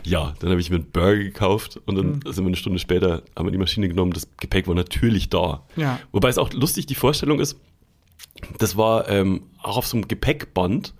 ja 0.04 0.34
dann 0.38 0.50
habe 0.50 0.60
ich 0.60 0.70
mir 0.70 0.76
einen 0.76 0.90
Burger 0.90 1.16
gekauft 1.22 1.80
und 1.86 1.96
dann 1.96 2.06
Mhm. 2.06 2.20
sind 2.32 2.44
wir 2.44 2.48
eine 2.48 2.56
Stunde 2.56 2.78
später, 2.78 3.22
haben 3.36 3.46
wir 3.46 3.52
die 3.52 3.58
Maschine 3.58 3.88
genommen, 3.88 4.12
das 4.12 4.28
Gepäck 4.38 4.66
war 4.68 4.74
natürlich 4.74 5.28
da. 5.30 5.64
Ja. 5.76 5.98
Wobei 6.12 6.28
es 6.28 6.38
auch 6.38 6.52
lustig 6.52 6.86
die 6.86 6.94
Vorstellung 6.94 7.40
ist, 7.40 7.58
das 8.58 8.76
war 8.76 9.08
ähm, 9.08 9.44
auch 9.62 9.76
auf 9.76 9.86
so 9.86 9.96
einem 9.96 10.08
Gepäckband 10.08 10.94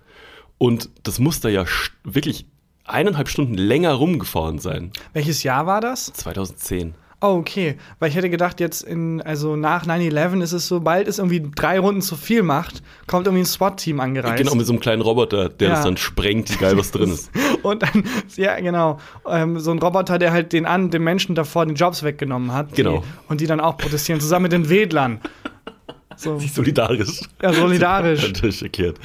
und 0.57 0.89
das 1.03 1.19
muss 1.19 1.39
da 1.41 1.49
ja 1.49 1.65
wirklich 2.03 2.45
eineinhalb 2.85 3.29
Stunden 3.29 3.55
länger 3.55 3.93
rumgefahren 3.93 4.59
sein. 4.59 4.91
Welches 5.13 5.43
Jahr 5.43 5.65
war 5.65 5.81
das? 5.81 6.05
2010. 6.13 6.93
Oh, 7.21 7.37
okay. 7.37 7.77
Weil 7.99 8.09
ich 8.09 8.15
hätte 8.15 8.29
gedacht, 8.29 8.59
jetzt 8.59 8.83
in, 8.83 9.21
also 9.21 9.55
nach 9.55 9.85
9-11 9.85 10.41
ist 10.41 10.51
es 10.51 10.67
so, 10.67 10.81
bald 10.81 11.07
es 11.07 11.17
irgendwie 11.17 11.41
drei 11.55 11.79
Runden 11.79 12.01
zu 12.01 12.15
viel 12.15 12.43
macht, 12.43 12.83
kommt 13.07 13.25
irgendwie 13.25 13.43
ein 13.43 13.47
SWAT-Team 13.47 13.99
angereist. 13.99 14.37
Genau, 14.37 14.53
mit 14.55 14.65
so 14.65 14.73
einem 14.73 14.79
kleinen 14.81 15.01
Roboter, 15.01 15.49
der 15.49 15.69
Ja. 15.69 15.75
das 15.75 15.83
dann 15.85 15.97
sprengt, 15.97 16.59
geil 16.59 16.77
was 16.77 16.91
drin 16.91 17.11
ist. 17.11 17.31
Und 17.63 17.81
dann, 17.83 18.03
ja, 18.35 18.59
genau. 18.59 18.99
Ähm, 19.27 19.59
so 19.59 19.71
ein 19.71 19.79
Roboter, 19.79 20.19
der 20.19 20.31
halt 20.31 20.53
den, 20.53 20.65
an, 20.65 20.91
den 20.91 21.03
Menschen 21.03 21.35
davor 21.35 21.65
den 21.65 21.75
Jobs 21.75 22.03
weggenommen 22.03 22.51
hat. 22.53 22.73
Genau. 22.75 22.99
Die, 22.99 23.03
und 23.31 23.41
die 23.41 23.47
dann 23.47 23.59
auch 23.59 23.77
protestieren, 23.77 24.21
zusammen 24.21 24.43
mit 24.43 24.51
den 24.51 24.69
Wedlern. 24.69 25.19
So. 26.17 26.39
Solidarisch. 26.39 27.21
Ja, 27.41 27.51
solidarisch. 27.53 28.21
Natürlich 28.27 28.61
erklärt. 28.61 28.99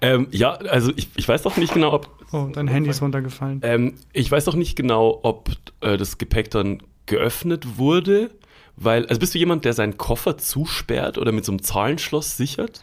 Ähm, 0.00 0.26
ja, 0.30 0.52
also 0.54 0.92
ich, 0.96 1.08
ich 1.16 1.28
weiß 1.28 1.42
doch 1.42 1.56
nicht 1.56 1.74
genau, 1.74 1.92
ob 1.92 2.08
Oh, 2.32 2.48
dein 2.52 2.66
Handy 2.66 2.90
ist 2.90 3.02
runtergefallen. 3.02 3.60
Ähm, 3.62 3.94
ich 4.12 4.30
weiß 4.30 4.48
auch 4.48 4.56
nicht 4.56 4.74
genau, 4.76 5.20
ob 5.22 5.50
äh, 5.80 5.96
das 5.96 6.18
Gepäck 6.18 6.50
dann 6.50 6.82
geöffnet 7.06 7.78
wurde, 7.78 8.30
weil, 8.76 9.06
also 9.06 9.18
bist 9.18 9.34
du 9.34 9.38
jemand, 9.38 9.64
der 9.64 9.72
seinen 9.72 9.96
Koffer 9.96 10.36
zusperrt 10.36 11.18
oder 11.18 11.32
mit 11.32 11.44
so 11.44 11.52
einem 11.52 11.62
Zahlenschloss 11.62 12.36
sichert? 12.36 12.82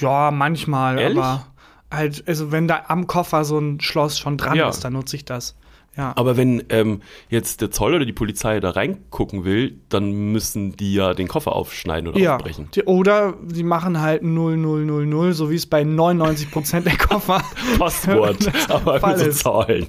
Ja, 0.00 0.30
manchmal, 0.30 0.98
Ehrlich? 0.98 1.18
aber 1.18 1.46
halt, 1.90 2.24
also 2.26 2.52
wenn 2.52 2.68
da 2.68 2.84
am 2.88 3.06
Koffer 3.06 3.44
so 3.44 3.58
ein 3.58 3.80
Schloss 3.80 4.18
schon 4.18 4.36
dran 4.36 4.56
Ja. 4.56 4.68
ist, 4.68 4.80
dann 4.80 4.92
nutze 4.92 5.16
ich 5.16 5.24
das. 5.24 5.56
Ja. 5.96 6.14
Aber 6.16 6.38
wenn 6.38 6.64
ähm, 6.70 7.02
jetzt 7.28 7.60
der 7.60 7.70
Zoll 7.70 7.94
oder 7.94 8.06
die 8.06 8.14
Polizei 8.14 8.60
da 8.60 8.70
reingucken 8.70 9.44
will, 9.44 9.78
dann 9.90 10.32
müssen 10.32 10.74
die 10.74 10.94
ja 10.94 11.12
den 11.12 11.28
Koffer 11.28 11.52
aufschneiden 11.52 12.08
oder 12.08 12.18
ja. 12.18 12.36
aufbrechen. 12.36 12.68
Die, 12.74 12.84
oder 12.84 13.34
sie 13.52 13.62
machen 13.62 14.00
halt 14.00 14.22
0000, 14.22 15.34
so 15.34 15.50
wie 15.50 15.56
es 15.56 15.66
bei 15.66 15.82
99% 15.82 16.80
der 16.80 16.96
Koffer 16.96 17.44
Passwort, 17.78 18.50
aber 18.70 19.06
mit 19.06 19.34
so. 19.34 19.50
Zahlen. 19.50 19.86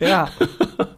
Ja. 0.00 0.28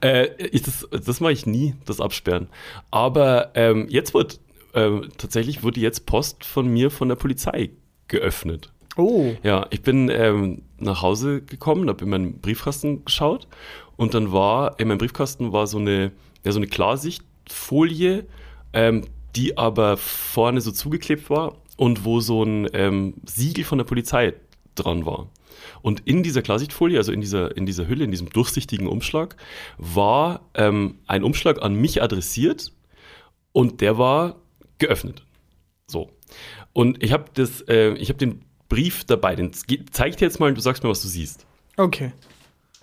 Äh, 0.00 0.28
ich, 0.50 0.62
das 0.62 0.88
das 0.90 1.20
mache 1.20 1.32
ich 1.32 1.46
nie, 1.46 1.74
das 1.84 2.00
Absperren. 2.00 2.48
Aber 2.90 3.52
ähm, 3.54 3.86
jetzt 3.88 4.14
wird, 4.14 4.40
ähm, 4.74 5.08
tatsächlich 5.18 5.62
wurde 5.62 5.80
jetzt 5.80 6.06
Post 6.06 6.44
von 6.44 6.66
mir 6.68 6.90
von 6.90 7.08
der 7.08 7.16
Polizei 7.16 7.70
geöffnet. 8.08 8.72
Oh. 8.96 9.32
Ja, 9.42 9.66
ich 9.70 9.82
bin 9.82 10.08
ähm, 10.08 10.62
nach 10.78 11.02
Hause 11.02 11.42
gekommen, 11.42 11.88
habe 11.88 12.04
in 12.04 12.10
meinen 12.10 12.38
Briefkasten 12.40 13.04
geschaut 13.04 13.48
und 13.96 14.14
dann 14.14 14.32
war, 14.32 14.78
in 14.78 14.88
meinem 14.88 14.98
Briefkasten 14.98 15.52
war 15.52 15.66
so 15.66 15.78
eine, 15.78 16.12
ja, 16.44 16.52
so 16.52 16.58
eine 16.58 16.68
Klarsichtfolie, 16.68 18.26
ähm, 18.72 19.02
die 19.34 19.58
aber 19.58 19.96
vorne 19.96 20.60
so 20.60 20.70
zugeklebt 20.70 21.28
war 21.28 21.56
und 21.76 22.04
wo 22.04 22.20
so 22.20 22.44
ein 22.44 22.68
ähm, 22.72 23.14
Siegel 23.26 23.64
von 23.64 23.78
der 23.78 23.84
Polizei 23.84 24.34
dran 24.74 25.06
war. 25.06 25.28
Und 25.82 26.00
in 26.06 26.22
dieser 26.22 26.42
Klarsichtfolie, 26.42 26.98
also 26.98 27.12
in 27.12 27.20
dieser, 27.20 27.56
in 27.56 27.66
dieser 27.66 27.86
Hülle, 27.86 28.04
in 28.04 28.10
diesem 28.10 28.30
durchsichtigen 28.30 28.86
Umschlag, 28.86 29.36
war 29.78 30.48
ähm, 30.54 30.98
ein 31.06 31.24
Umschlag 31.24 31.62
an 31.62 31.74
mich 31.74 32.02
adressiert 32.02 32.72
und 33.52 33.80
der 33.80 33.98
war 33.98 34.36
geöffnet. 34.78 35.24
So. 35.86 36.10
Und 36.72 37.02
ich 37.02 37.12
habe 37.12 37.26
das, 37.34 37.62
äh, 37.68 37.94
ich 37.94 38.08
habe 38.08 38.18
den 38.18 38.42
Brief 38.68 39.04
dabei. 39.04 39.36
Den 39.36 39.52
zeig 39.52 40.10
ich 40.10 40.16
dir 40.16 40.24
jetzt 40.24 40.40
mal 40.40 40.48
und 40.48 40.56
du 40.56 40.62
sagst 40.62 40.82
mir, 40.82 40.88
was 40.90 41.02
du 41.02 41.08
siehst. 41.08 41.46
Okay. 41.76 42.12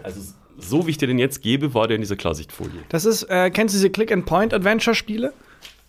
Also 0.01 0.21
so 0.57 0.85
wie 0.85 0.91
ich 0.91 0.97
dir 0.97 1.07
den 1.07 1.19
jetzt 1.19 1.41
gebe, 1.41 1.73
war 1.73 1.87
der 1.87 1.95
in 1.95 2.01
dieser 2.01 2.15
Klarsichtfolie. 2.15 2.83
Das 2.89 3.05
ist, 3.05 3.23
äh, 3.23 3.49
kennst 3.49 3.73
du 3.73 3.77
diese 3.77 3.89
Click-and-Point-Adventure-Spiele? 3.89 5.33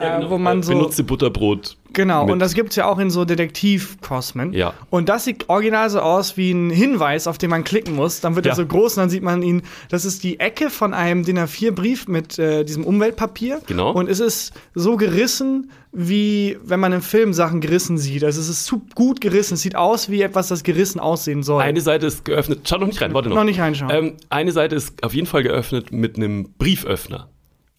Äh, 0.03 0.31
wo 0.31 0.39
man 0.39 0.63
so. 0.63 0.71
genau. 0.73 0.83
Benutze 0.83 1.05
Butterbrot. 1.05 1.77
Genau, 1.95 2.25
mit- 2.25 2.33
und 2.33 2.39
das 2.39 2.55
gibt's 2.55 2.77
ja 2.77 2.87
auch 2.87 2.99
in 2.99 3.11
so 3.11 3.25
Detektiv-Cosmen. 3.27 4.53
Ja. 4.55 4.73
Und 4.91 5.09
das 5.11 5.25
sieht 5.25 5.49
original 5.51 5.91
so 5.91 6.01
aus 6.01 6.37
wie 6.37 6.51
ein 6.53 6.71
Hinweis, 6.71 7.27
auf 7.27 7.37
den 7.39 7.51
man 7.51 7.65
klicken 7.65 7.95
muss. 7.95 8.21
Dann 8.21 8.35
wird 8.35 8.47
er 8.47 8.51
Ja. 8.53 8.57
so 8.57 8.65
groß 8.67 8.97
und 8.97 9.03
dann 9.03 9.11
sieht 9.11 9.23
man 9.23 9.43
ihn. 9.43 9.63
Das 9.91 10.05
ist 10.05 10.25
die 10.25 10.41
Ecke 10.41 10.71
von 10.71 10.95
einem 10.95 11.23
DIN 11.25 11.39
A4-Brief 11.39 12.09
mit 12.09 12.39
äh, 12.39 12.65
diesem 12.65 12.85
Umweltpapier. 12.85 13.61
Genau. 13.67 13.93
Und 13.93 14.09
es 14.09 14.21
ist 14.21 14.55
so 14.75 14.97
gerissen, 14.97 15.71
wie 15.93 16.57
wenn 16.65 16.81
man 16.81 16.93
im 16.95 17.03
Film 17.03 17.35
Sachen 17.35 17.61
gerissen 17.61 17.99
sieht. 17.99 18.25
Also 18.25 18.41
es 18.41 18.49
ist 18.49 18.65
zu 18.65 18.81
gut 18.95 19.21
gerissen. 19.21 19.55
Es 19.55 19.61
sieht 19.61 19.77
aus 19.77 20.09
wie 20.09 20.23
etwas, 20.23 20.49
das 20.49 20.63
gerissen 20.63 20.99
aussehen 20.99 21.43
soll. 21.43 21.61
Eine 21.63 21.83
Seite 21.83 22.07
ist 22.07 22.25
geöffnet. 22.25 22.61
Schau 22.67 22.79
noch 22.79 22.87
nicht 22.87 23.03
rein, 23.03 23.13
warte 23.13 23.29
noch. 23.29 23.37
Noch 23.37 23.45
nicht 23.45 23.61
reinschauen. 23.61 23.91
Ähm, 23.95 24.13
eine 24.31 24.53
Seite 24.53 24.77
ist 24.77 25.05
auf 25.05 25.13
jeden 25.15 25.27
Fall 25.27 25.43
geöffnet 25.43 25.93
mit 25.93 26.17
einem 26.17 26.49
Brieföffner. 26.57 27.29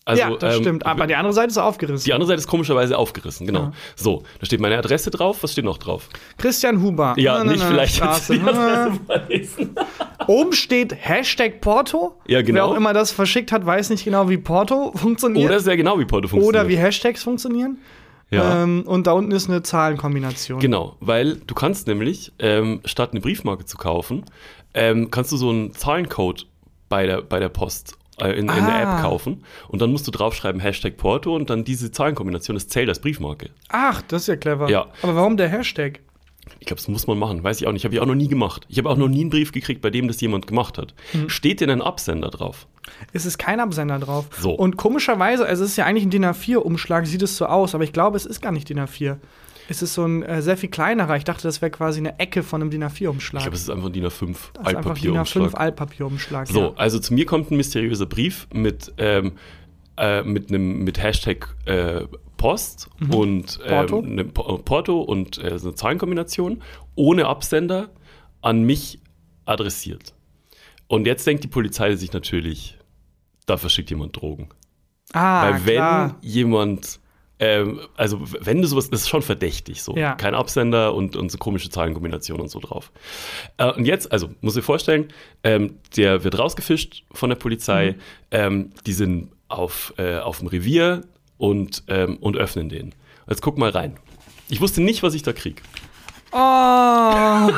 Also, 0.06 0.22
ja, 0.22 0.36
das 0.36 0.56
ähm, 0.56 0.62
stimmt. 0.62 0.86
Aber 0.86 1.08
die 1.08 1.16
andere 1.16 1.34
Seite 1.34 1.50
ist 1.50 1.58
aufgerissen. 1.58 2.04
Die 2.06 2.14
andere 2.14 2.28
Seite 2.28 2.40
ist 2.40 2.48
komischerweise 2.48 2.98
aufgerissen, 2.98 3.48
genau. 3.48 3.60
Ja. 3.62 3.72
So, 3.96 4.24
da 4.40 4.46
steht 4.46 4.60
meine 4.60 4.78
Adresse 4.78 5.12
drauf. 5.12 5.44
Was 5.44 5.54
steht 5.54 5.64
noch 5.64 5.78
drauf? 5.78 6.10
Christian 6.38 6.82
Huber. 6.82 7.14
Ja, 7.18 7.38
Na, 7.38 7.46
na, 7.46 7.52
nicht 7.54 7.62
na, 7.62 7.70
vielleicht 7.70 7.96
Straße. 7.96 8.34
die 8.38 8.42
Adresse. 9.10 9.70
Oben 10.28 10.52
steht 10.54 10.94
Hashtag 10.94 11.62
Porto. 11.62 12.20
Ja, 12.28 12.42
genau. 12.42 12.56
Wer 12.56 12.66
auch 12.66 12.76
immer 12.76 12.94
das 12.94 13.12
verschickt 13.12 13.54
hat, 13.54 13.66
weiß 13.66 13.92
nicht 13.92 14.04
genau, 14.04 14.30
wie 14.30 14.38
Porto 14.38 14.92
funktioniert. 14.96 15.50
Oder 15.50 15.60
sehr 15.62 15.78
genau, 15.78 15.98
wie 15.98 16.06
Porto 16.06 16.28
funktioniert. 16.28 16.64
Oder 16.64 16.70
wie 16.70 16.78
Hashtags 16.78 17.24
funktionieren. 17.24 17.78
Ja. 18.30 18.64
Ähm, 18.64 18.84
und 18.86 19.08
da 19.08 19.14
unten 19.14 19.32
ist 19.32 19.50
eine 19.50 19.64
Zahlenkombination. 19.64 20.60
Genau, 20.60 20.98
weil 21.00 21.36
du 21.36 21.54
kannst 21.54 21.88
nämlich, 21.88 22.34
ähm, 22.40 22.82
statt 22.84 23.12
eine 23.12 23.22
Briefmarke 23.22 23.66
zu 23.66 23.78
kaufen, 23.78 24.26
ähm, 24.74 25.12
kannst 25.12 25.32
du 25.32 25.38
so 25.38 25.50
einen 25.50 25.74
Zahlencode 25.74 26.48
bei 26.90 27.06
der, 27.06 27.22
bei 27.22 27.40
der 27.40 27.50
Post 27.50 27.96
äh, 28.22 28.32
in, 28.32 28.40
in 28.40 28.48
der 28.48 28.58
Ah. 28.88 28.98
App 28.98 29.02
kaufen 29.04 29.44
und 29.70 29.82
dann 29.82 29.92
musst 29.92 30.08
du 30.08 30.12
draufschreiben 30.12 30.62
Hashtag 30.62 30.98
Porto 30.98 31.36
und 31.36 31.50
dann 31.50 31.64
diese 31.64 31.92
Zahlenkombination, 31.92 32.56
das 32.56 32.68
zählt 32.68 32.90
als 32.90 33.00
Briefmarke. 33.00 33.50
Ach, 33.70 34.02
das 34.08 34.24
ist 34.24 34.28
ja 34.28 34.36
clever. 34.36 34.70
Ja. 34.70 34.88
Aber 35.02 35.16
warum 35.16 35.38
der 35.38 35.50
Hashtag? 35.50 36.00
Ich 36.60 36.68
glaube, 36.68 36.80
das 36.82 36.90
muss 36.90 37.08
man 37.08 37.18
machen, 37.18 37.42
weiß 37.44 37.62
ich 37.62 37.68
auch 37.68 37.72
nicht. 37.72 37.86
Habe 37.86 37.96
ich 37.96 38.02
auch 38.02 38.06
noch 38.06 38.16
nie 38.16 38.28
gemacht. 38.28 38.66
Ich 38.68 38.78
habe 38.78 38.90
auch 38.90 38.98
noch 38.98 39.08
nie 39.08 39.22
einen 39.22 39.30
Brief 39.30 39.54
gekriegt, 39.54 39.82
bei 39.82 39.90
dem 39.90 40.08
das 40.10 40.20
jemand 40.20 40.46
gemacht 40.46 40.78
hat. 40.78 40.94
Mhm. 41.14 41.30
Steht 41.30 41.62
denn 41.62 41.70
ein 41.70 41.82
Absender 41.82 42.30
drauf? 42.30 42.68
Es 43.14 43.26
ist 43.26 43.38
kein 43.38 43.62
Absender 43.62 43.98
drauf. 43.98 44.26
So. 44.40 44.52
Und 44.52 44.76
komischerweise, 44.76 45.46
also 45.46 45.64
es 45.64 45.72
ist 45.72 45.78
ja 45.78 45.86
eigentlich 45.86 46.04
ein 46.06 46.10
DIN 46.10 46.26
A4-Umschlag, 46.26 47.06
sieht 47.06 47.22
es 47.22 47.38
so 47.38 47.46
aus, 47.46 47.74
aber 47.76 47.86
ich 47.86 47.94
glaube, 47.94 48.18
es 48.18 48.26
ist 48.26 48.42
gar 48.42 48.52
nicht 48.52 48.68
DIN 48.68 48.80
A4. 48.80 49.18
Es 49.70 49.82
ist 49.82 49.94
so 49.94 50.04
ein 50.06 50.24
äh, 50.24 50.42
sehr 50.42 50.58
viel 50.58 50.70
kleinerer. 50.70 51.16
Ich 51.18 51.24
dachte, 51.24 51.44
das 51.44 51.62
wäre 51.62 51.72
quasi 51.72 52.00
eine 52.00 52.20
Ecke 52.20 52.44
von 52.44 52.62
einem 52.62 52.70
DIN 52.72 52.84
A4-Umschlag. 52.84 53.40
Ich 53.40 53.44
glaube, 53.46 53.56
es 53.56 53.62
ist 53.64 53.70
einfach 53.70 53.88
ein 53.88 53.94
DIN 53.94 54.06
A5 54.06 54.36
das 54.54 54.68
ist 54.68 54.76
einfach 54.76 54.94
DIN 54.96 55.12
A5 55.14 55.16
Altpapierumschlag. 55.16 55.60
Altpapierumschlag. 55.60 56.48
So, 56.48 56.60
Ja. 56.62 56.74
also 56.76 57.00
zu 57.00 57.14
mir 57.14 57.26
kommt 57.26 57.52
ein 57.52 57.58
mysteriöser 57.58 58.06
Brief 58.06 58.48
mit, 58.54 58.94
ähm, 58.98 59.34
äh, 59.98 60.22
mit 60.24 60.50
einem 60.50 60.84
mit 60.84 61.02
Hashtag 61.02 61.56
äh, 61.66 62.02
Post 62.38 62.90
und 63.10 63.60
ähm, 63.64 63.70
Porto. 63.70 64.02
ne, 64.02 64.26
Po- 64.26 64.58
Porto 64.58 65.02
und 65.02 65.42
äh, 65.42 65.58
so 65.58 65.68
eine 65.70 65.76
Zahlenkombination 65.76 66.62
ohne 66.96 67.28
Absender 67.28 67.90
an 68.42 68.64
mich 68.64 69.00
adressiert. 69.46 70.14
Und 70.88 71.08
jetzt 71.08 71.26
denkt 71.26 71.44
die 71.44 71.48
Polizei 71.48 71.96
sich 71.96 72.12
natürlich, 72.12 72.78
da 73.46 73.56
verschickt 73.58 73.90
jemand 73.90 74.16
Drogen. 74.20 74.50
Ah, 75.14 75.46
Weil 75.52 75.66
wenn 75.66 75.76
klar. 75.76 76.18
jemand, 76.22 77.00
ähm, 77.40 77.82
also 77.98 78.20
wenn 78.22 78.62
du 78.62 78.68
sowas, 78.68 78.90
das 78.90 79.02
ist 79.02 79.10
schon 79.10 79.22
verdächtig 79.22 79.82
so. 79.82 79.96
Ja. 79.96 80.16
Kein 80.16 80.36
Absender 80.36 80.94
und, 80.94 81.16
und 81.16 81.32
so 81.32 81.38
komische 81.38 81.70
Zahlenkombinationen 81.70 82.44
und 82.44 82.50
so 82.50 82.60
drauf. 82.60 82.92
Äh, 83.58 83.72
und 83.72 83.86
jetzt, 83.86 84.12
also 84.12 84.30
muss 84.42 84.56
ich 84.56 84.64
vorstellen, 84.64 85.08
ähm, 85.44 85.78
der 85.98 86.24
wird 86.24 86.38
rausgefischt 86.38 87.04
von 87.12 87.30
der 87.30 87.36
Polizei, 87.38 87.92
Mhm. 87.94 87.96
ähm, 88.32 88.70
die 88.86 88.94
sind 88.94 89.30
auf, 89.48 89.94
äh, 89.98 90.18
auf 90.18 90.40
dem 90.40 90.48
Revier 90.48 91.02
und, 91.38 91.84
ähm, 91.88 92.18
und 92.18 92.38
öffnen 92.38 92.70
den. 92.70 92.94
Jetzt 93.28 93.42
guck 93.42 93.58
mal 93.58 93.70
rein. 93.72 93.98
Ich 94.50 94.62
wusste 94.62 94.82
nicht, 94.82 95.04
was 95.04 95.14
ich 95.14 95.24
da 95.24 95.34
krieg. 95.34 95.62
Oh. 96.34 97.50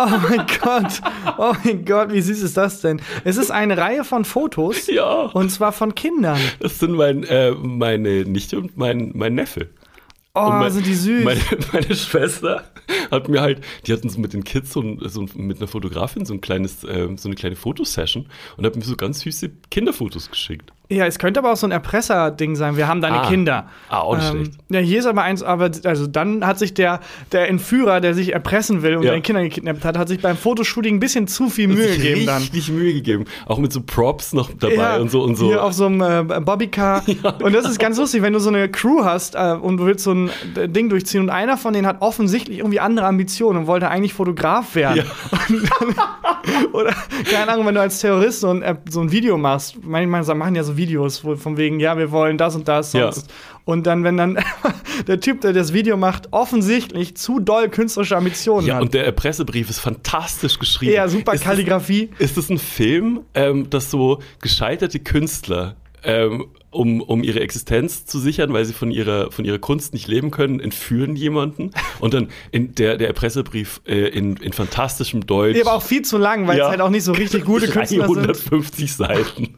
Oh 0.00 0.06
mein 0.28 0.46
Gott. 0.62 1.00
Oh 1.38 1.52
mein 1.64 1.84
Gott, 1.84 2.12
wie 2.12 2.20
süß 2.20 2.42
ist 2.42 2.56
das 2.56 2.80
denn? 2.80 3.00
Es 3.24 3.36
ist 3.36 3.50
eine 3.50 3.76
Reihe 3.76 4.04
von 4.04 4.24
Fotos. 4.24 4.86
Ja. 4.86 5.22
Und 5.32 5.50
zwar 5.50 5.72
von 5.72 5.94
Kindern. 5.94 6.38
Das 6.60 6.78
sind 6.78 6.92
mein, 6.92 7.24
äh, 7.24 7.50
meine 7.50 8.22
Nichte 8.24 8.58
und 8.58 8.76
mein, 8.76 9.10
mein 9.14 9.34
Neffe. 9.34 9.68
Oh, 10.34 10.50
mein- 10.50 10.70
sind 10.70 10.86
die 10.86 10.94
süß. 10.94 11.24
Meine, 11.24 11.40
meine 11.72 11.94
Schwester 11.96 12.64
hat 13.10 13.28
mir 13.28 13.40
halt, 13.40 13.60
die 13.86 13.92
hatten 13.92 14.08
so 14.08 14.20
mit 14.20 14.32
den 14.34 14.44
Kids 14.44 14.72
so, 14.72 14.80
ein, 14.82 15.00
so 15.08 15.26
mit 15.34 15.58
einer 15.58 15.66
Fotografin 15.66 16.24
so 16.24 16.32
ein 16.34 16.40
kleines, 16.40 16.84
ähm, 16.88 17.18
so 17.18 17.28
eine 17.28 17.34
kleine 17.34 17.56
Fotosession 17.56 18.26
und 18.56 18.64
hat 18.64 18.76
mir 18.76 18.82
so 18.84 18.94
ganz 18.96 19.20
süße 19.20 19.50
Kinderfotos 19.70 20.30
geschickt. 20.30 20.72
Ja, 20.90 21.04
es 21.04 21.18
könnte 21.18 21.40
aber 21.40 21.52
auch 21.52 21.56
so 21.56 21.66
ein 21.66 21.70
Erpresser-Ding 21.70 22.56
sein. 22.56 22.78
Wir 22.78 22.88
haben 22.88 23.02
deine 23.02 23.20
Ah. 23.20 23.28
Kinder. 23.28 23.66
Ah, 23.90 23.98
auch 24.00 24.16
nicht 24.16 24.30
Ähm, 24.30 24.36
schlecht. 24.44 24.52
Ja, 24.70 24.80
hier 24.80 24.98
ist 25.00 25.04
aber 25.06 25.22
eins, 25.22 25.42
aber 25.42 25.70
also 25.84 26.06
dann 26.06 26.46
hat 26.46 26.58
sich 26.58 26.72
der, 26.72 27.00
der 27.30 27.48
Entführer, 27.50 28.00
der 28.00 28.14
sich 28.14 28.32
erpressen 28.32 28.80
will 28.82 28.96
und 28.96 29.02
Ja. 29.02 29.10
deine 29.10 29.20
Kinder 29.20 29.42
gekidnappt 29.42 29.84
hat, 29.84 29.98
hat 29.98 30.08
sich 30.08 30.22
beim 30.22 30.38
Fotoshooting 30.38 30.96
ein 30.96 31.00
bisschen 31.00 31.26
zu 31.28 31.50
viel 31.50 31.68
Mühe 31.68 31.88
gegeben 31.94 32.24
dann. 32.24 32.40
richtig 32.40 32.70
Mühe 32.70 32.94
gegeben. 32.94 33.26
Auch 33.44 33.58
mit 33.58 33.70
so 33.70 33.82
Props 33.82 34.32
noch 34.32 34.50
dabei 34.58 34.98
und 34.98 35.10
so 35.10 35.22
und 35.24 35.36
so. 35.36 35.46
Hier 35.48 35.62
auf 35.62 35.74
so 35.74 35.84
einem 35.86 36.30
äh, 36.30 36.40
Bobbycar. 36.40 37.02
Und 37.42 37.52
das 37.54 37.66
ist 37.68 37.78
ganz 37.78 37.98
lustig, 37.98 38.22
wenn 38.22 38.32
du 38.32 38.38
so 38.38 38.48
eine 38.48 38.70
Crew 38.70 39.04
hast 39.04 39.34
äh, 39.34 39.56
und 39.60 39.76
du 39.76 39.84
willst 39.86 40.04
so 40.04 40.12
ein 40.12 40.30
äh, 40.56 40.68
Ding 40.68 40.88
durchziehen 40.88 41.20
und 41.20 41.28
einer 41.30 41.56
von 41.58 41.74
denen 41.74 41.86
hat 41.86 42.00
offensichtlich 42.00 42.58
irgendwie 42.60 42.80
andere 42.80 43.06
Ambitionen 43.06 43.58
und 43.60 43.66
wollte 43.66 43.88
eigentlich 43.90 44.14
Fotograf 44.14 44.74
werden. 44.74 45.04
Dann, 45.48 45.94
oder, 46.72 46.94
keine 47.30 47.52
Ahnung, 47.52 47.66
wenn 47.66 47.74
du 47.74 47.80
als 47.82 48.00
Terrorist 48.00 48.40
so 48.40 48.50
ein, 48.50 48.78
so 48.88 49.00
ein 49.00 49.12
Video 49.12 49.36
machst, 49.36 49.76
manchmal 49.82 50.22
machen 50.34 50.54
ja 50.54 50.62
so 50.64 50.76
Videos, 50.78 51.22
wo 51.24 51.36
von 51.36 51.58
wegen, 51.58 51.78
ja, 51.80 51.98
wir 51.98 52.10
wollen 52.10 52.38
das 52.38 52.56
und 52.56 52.66
das 52.68 52.94
Ja. 52.94 53.12
sonst. 53.12 53.30
Und 53.66 53.86
dann, 53.86 54.02
wenn 54.04 54.16
dann 54.16 54.38
der 55.06 55.20
Typ, 55.20 55.42
der 55.42 55.52
das 55.52 55.74
Video 55.74 55.98
macht, 55.98 56.32
offensichtlich 56.32 57.16
zu 57.18 57.38
doll 57.40 57.68
künstlerische 57.68 58.16
Ambitionen 58.16 58.66
ja, 58.66 58.76
hat. 58.76 58.82
und 58.82 58.94
der 58.94 59.04
Erpressebrief 59.04 59.68
ist 59.68 59.80
fantastisch 59.80 60.58
geschrieben. 60.58 60.94
ja, 60.94 61.06
super 61.06 61.34
Ist 61.34 61.40
das- 61.44 61.50
Kalligrafie. 61.50 62.08
Ist 62.18 62.38
das 62.38 62.48
ein 62.48 62.56
Film, 62.58 63.20
ähm, 63.34 63.68
das 63.68 63.90
so 63.90 64.20
gescheiterte 64.40 64.98
Künstler, 65.00 65.76
ähm, 66.02 66.46
um, 66.70 67.00
um 67.00 67.22
ihre 67.24 67.40
Existenz 67.40 68.04
zu 68.06 68.18
sichern, 68.18 68.52
weil 68.52 68.64
sie 68.64 68.72
von 68.72 68.90
ihrer, 68.90 69.30
von 69.32 69.44
ihrer 69.44 69.58
Kunst 69.58 69.94
nicht 69.94 70.06
leben 70.06 70.30
können, 70.30 70.60
entführen 70.60 71.16
jemanden 71.16 71.70
und 71.98 72.14
dann 72.14 72.28
in 72.52 72.74
der, 72.74 72.98
der 72.98 73.08
Erpressebrief 73.08 73.80
äh, 73.86 74.08
in, 74.08 74.36
in 74.36 74.52
fantastischem 74.52 75.26
Deutsch. 75.26 75.56
Ja, 75.56 75.62
aber 75.64 75.74
auch 75.74 75.82
viel 75.82 76.02
zu 76.02 76.18
lang, 76.18 76.46
weil 76.46 76.58
Ja. 76.58 76.64
es 76.66 76.70
halt 76.70 76.80
auch 76.82 76.90
nicht 76.90 77.04
so 77.04 77.12
richtig 77.12 77.44
gute 77.44 77.66
Künstler 77.70 78.06
sind. 78.06 78.16
350 78.16 78.94
Seiten. 78.94 79.56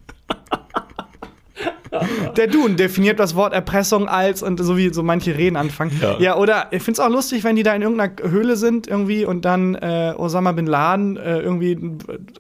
Der 2.37 2.47
Dune 2.47 2.75
definiert 2.77 3.19
das 3.19 3.35
Wort 3.35 3.53
Erpressung 3.53 4.09
als 4.09 4.43
und 4.43 4.61
so 4.63 4.77
wie 4.77 4.93
so 4.93 5.03
manche 5.03 5.37
Reden 5.37 5.57
anfangen. 5.57 5.99
Ja. 6.01 6.19
Ja, 6.19 6.37
oder 6.37 6.69
ich 6.71 6.83
finde 6.83 7.01
es 7.01 7.07
auch 7.07 7.11
lustig, 7.11 7.45
wenn 7.45 7.57
die 7.57 7.63
da 7.63 7.75
in 7.75 7.83
irgendeiner 7.83 8.13
Höhle 8.23 8.57
sind 8.57 8.87
irgendwie 8.87 9.25
und 9.25 9.45
dann 9.45 9.75
äh, 9.75 10.15
Osama 10.17 10.53
Bin 10.53 10.67
Laden 10.67 11.17
äh, 11.17 11.41
irgendwie 11.41 11.77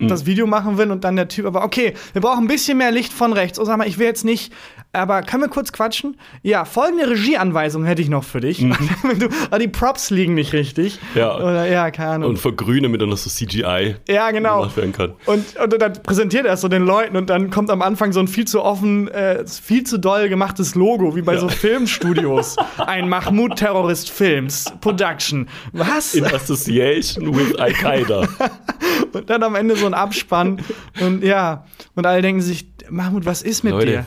Mhm. 0.00 0.08
das 0.08 0.26
Video 0.26 0.46
machen 0.46 0.78
will 0.78 0.90
und 0.90 1.04
dann 1.04 1.16
der 1.16 1.28
Typ, 1.28 1.46
aber 1.46 1.64
okay, 1.64 1.94
wir 2.12 2.22
brauchen 2.22 2.44
ein 2.44 2.48
bisschen 2.48 2.78
mehr 2.78 2.90
Licht 2.90 3.12
von 3.12 3.32
rechts. 3.32 3.58
Osama, 3.58 3.84
ich 3.84 3.98
will 3.98 4.06
jetzt 4.06 4.24
nicht, 4.24 4.52
aber 4.92 5.22
können 5.22 5.42
wir 5.42 5.48
kurz 5.48 5.72
quatschen? 5.72 6.16
Ja, 6.42 6.64
folgende 6.64 7.08
Regieanweisung 7.08 7.84
hätte 7.84 8.02
ich 8.02 8.08
noch 8.08 8.24
für 8.24 8.40
dich. 8.40 8.60
Wenn 9.02 9.18
du, 9.18 9.28
aber 9.46 9.58
die 9.58 9.68
Props 9.68 10.10
liegen 10.10 10.34
nicht 10.34 10.52
richtig. 10.52 10.98
Mhm. 11.14 11.20
Ja. 11.20 11.36
Oder 11.36 11.66
ja, 11.66 11.90
keine 11.90 12.10
Ahnung. 12.10 12.30
Und 12.30 12.38
vergrüne 12.38 12.88
mit 12.88 13.00
dann 13.00 13.08
noch 13.10 13.16
so 13.16 13.30
CGI 13.30 13.96
ja, 14.08 14.30
genau. 14.30 14.68
werden 14.76 14.92
kann. 14.92 15.12
Und, 15.26 15.56
und 15.56 15.80
dann 15.80 15.92
präsentiert 16.02 16.46
er 16.46 16.54
es 16.54 16.60
so 16.60 16.68
den 16.68 16.82
Leuten 16.84 17.16
und 17.16 17.30
dann 17.30 17.50
kommt 17.50 17.70
am 17.70 17.82
Anfang 17.82 18.12
so 18.12 18.20
ein 18.20 18.28
viel 18.28 18.46
zu 18.46 18.62
offen, 18.62 19.08
äh, 19.08 19.39
viel 19.48 19.84
zu 19.84 19.98
doll 19.98 20.28
gemachtes 20.28 20.74
Logo, 20.74 21.14
wie 21.16 21.22
bei 21.22 21.36
so 21.36 21.48
Filmstudios. 21.48 22.56
ein 22.78 23.08
Mahmoud-Terrorist 23.08 24.10
Films 24.10 24.66
Production. 24.80 25.48
Was? 25.72 26.14
In 26.14 26.24
Association 26.24 27.34
with 27.34 27.56
Al-Qaida. 27.56 28.28
Und 29.12 29.28
dann 29.28 29.42
am 29.42 29.54
Ende 29.54 29.76
so 29.76 29.86
ein 29.86 29.94
Abspann. 29.94 30.62
Und 31.00 31.24
ja, 31.24 31.64
und 31.94 32.06
alle 32.06 32.22
denken 32.22 32.40
sich, 32.40 32.66
Mahmoud, 32.88 33.24
was 33.24 33.42
ist 33.42 33.64
mit 33.64 33.72
Leute. 33.72 33.86
dir? 33.86 34.06